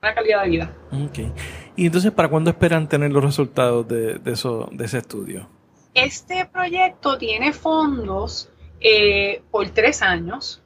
calidad 0.00 0.42
de 0.42 0.48
vida. 0.48 0.74
Okay. 1.08 1.32
¿Y 1.74 1.86
entonces 1.86 2.12
para 2.12 2.28
cuándo 2.28 2.50
esperan 2.50 2.88
tener 2.88 3.10
los 3.10 3.24
resultados 3.24 3.88
de, 3.88 4.18
de, 4.18 4.32
eso, 4.32 4.68
de 4.70 4.84
ese 4.84 4.98
estudio? 4.98 5.48
Este 5.94 6.44
proyecto 6.44 7.16
tiene 7.16 7.52
fondos 7.52 8.50
eh, 8.80 9.42
por 9.50 9.68
tres 9.70 10.02
años. 10.02 10.62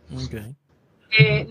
Eh, 1.19 1.49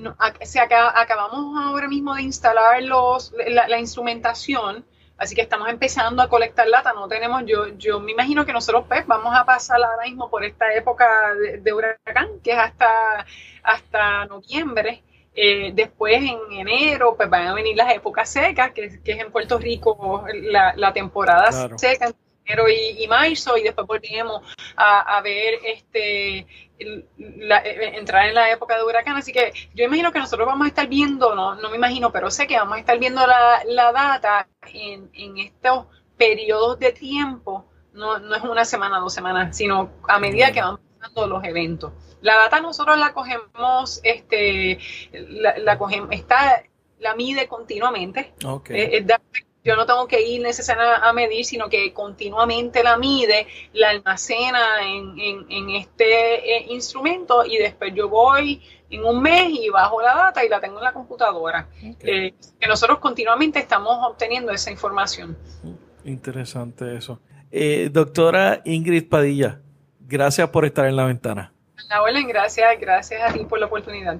acabamos 0.95 1.57
ahora 1.62 1.88
mismo 1.88 2.16
de 2.16 2.24
instalar 2.24 2.82
los, 2.84 3.34
la, 3.47 3.80
instrumentación, 3.80 4.86
así 5.18 5.36
que 5.36 5.41
estamos 5.41 5.70
empezando 5.70 6.22
a 6.22 6.30
colectar 6.30 6.68
lata. 6.68 6.93
No 6.93 7.07
tenemos, 7.07 7.43
yo, 7.45 7.68
yo 7.78 7.99
me 7.99 8.12
imagino 8.12 8.45
que 8.45 8.53
nosotros 8.53 8.86
pues, 8.88 9.05
vamos 9.05 9.36
a 9.36 9.45
pasar 9.45 9.82
ahora 9.84 10.05
mismo 10.05 10.30
por 10.30 10.43
esta 10.45 10.74
época 10.74 11.34
de, 11.62 11.74
huracán, 11.74 12.39
que 12.43 12.51
es 12.51 12.57
hasta, 12.57 13.26
hasta 13.64 14.26
noviembre. 14.26 15.03
Eh, 15.36 15.72
después 15.74 16.18
en 16.18 16.39
enero 16.51 17.16
pues 17.16 17.30
van 17.30 17.47
a 17.47 17.53
venir 17.53 17.78
las 17.78 17.93
épocas 17.93 18.30
secas, 18.30 18.72
que, 18.72 18.86
es 18.86 18.99
en 19.05 19.32
Puerto 19.32 19.57
Rico 19.57 20.26
la, 20.34 20.91
temporada 20.91 21.78
seca 21.78 22.12
enero 22.50 22.68
y, 22.70 23.08
marzo 23.08 23.58
y 23.58 23.64
después 23.64 23.88
volvemos 23.88 24.41
a, 24.76 25.22
ver 25.22 25.60
este 25.64 26.39
eh, 26.80 27.06
entrar 27.95 28.28
en 28.28 28.36
la 28.36 28.52
época 28.52 28.76
de 28.76 28.84
huracán. 28.84 29.18
Así 29.18 29.32
que 29.32 29.54
yo 29.74 29.86
imagino 29.86 30.12
que 30.12 30.20
nosotros 30.20 30.47
vamos 30.47 30.66
a 30.66 30.70
estar 30.70 30.88
viendo, 30.88 31.36
no, 31.36 31.56
no 31.56 31.70
me 31.70 31.78
imagino, 31.78 32.12
pero 32.12 32.32
sé 32.32 32.47
que 32.47 32.58
vamos 32.58 32.78
a 32.78 32.80
estar 32.80 32.97
viendo 32.97 33.26
la, 33.26 33.62
la 33.66 33.91
data 33.91 34.47
en, 34.74 35.10
en 35.14 35.38
estos 35.38 35.86
periodos 36.18 36.80
de 36.80 36.91
tiempo. 36.91 37.66
No, 37.93 38.20
no 38.20 38.36
es 38.36 38.43
una 38.43 38.66
semana, 38.66 39.00
dos 39.00 39.14
semanas, 39.14 39.56
sino 39.56 39.91
a 40.08 40.20
medida 40.20 40.52
que 40.52 40.62
van 40.62 40.78
pasando 40.78 41.28
los 41.28 41.43
eventos. 41.43 41.91
La 42.22 42.36
data 42.36 42.60
nosotros 42.60 42.97
la 43.00 43.14
cogemos, 43.14 44.02
este, 44.04 44.80
la, 45.12 45.78
cogemos, 45.78 46.10
está, 46.12 46.64
la 47.00 47.16
mide 47.16 47.47
continuamente. 47.47 48.34
Okay. 48.43 48.82
Eh, 48.82 49.06
yo 49.70 49.76
no 49.76 49.86
tengo 49.86 50.07
que 50.07 50.20
ir 50.20 50.41
necesariamente 50.41 51.07
a 51.07 51.13
medir, 51.13 51.45
sino 51.45 51.70
que 51.70 51.93
continuamente 51.93 52.84
la 52.84 52.97
mide, 52.97 53.45
la 53.74 53.91
almacena 53.91 54.59
en, 54.82 55.70
este 55.70 56.57
eh, 56.57 56.65
instrumento 56.70 57.45
y 57.45 57.57
después 57.57 57.93
yo 57.93 58.09
voy 58.09 58.63
en 58.89 59.05
un 59.05 59.22
mes 59.22 59.49
y 59.51 59.70
bajo 59.70 60.01
la 60.01 60.15
data 60.15 60.43
y 60.43 60.49
la 60.49 60.59
tengo 60.59 60.80
en 60.80 60.86
la 60.86 60.93
computadora. 60.93 61.67
Eh, 61.84 62.34
que 62.59 62.67
nosotros 62.67 62.97
continuamente 62.97 63.59
estamos 63.59 63.95
obteniendo 64.01 64.51
esa 64.51 64.72
información. 64.72 65.38
Interesante 66.03 66.97
eso. 66.97 67.20
Eh, 67.51 67.89
doctora 67.91 68.61
Ingrid 68.65 69.07
Padilla, 69.07 69.61
gracias 69.99 70.49
por 70.49 70.65
estar 70.65 70.88
en 70.88 70.95
la 70.95 71.05
ventana. 71.05 71.53
La 71.89 72.01
gracias, 72.24 72.80
gracias 72.80 73.22
a 73.22 73.34
ti 73.34 73.45
por 73.45 73.59
la 73.59 73.67
oportunidad. 73.67 74.20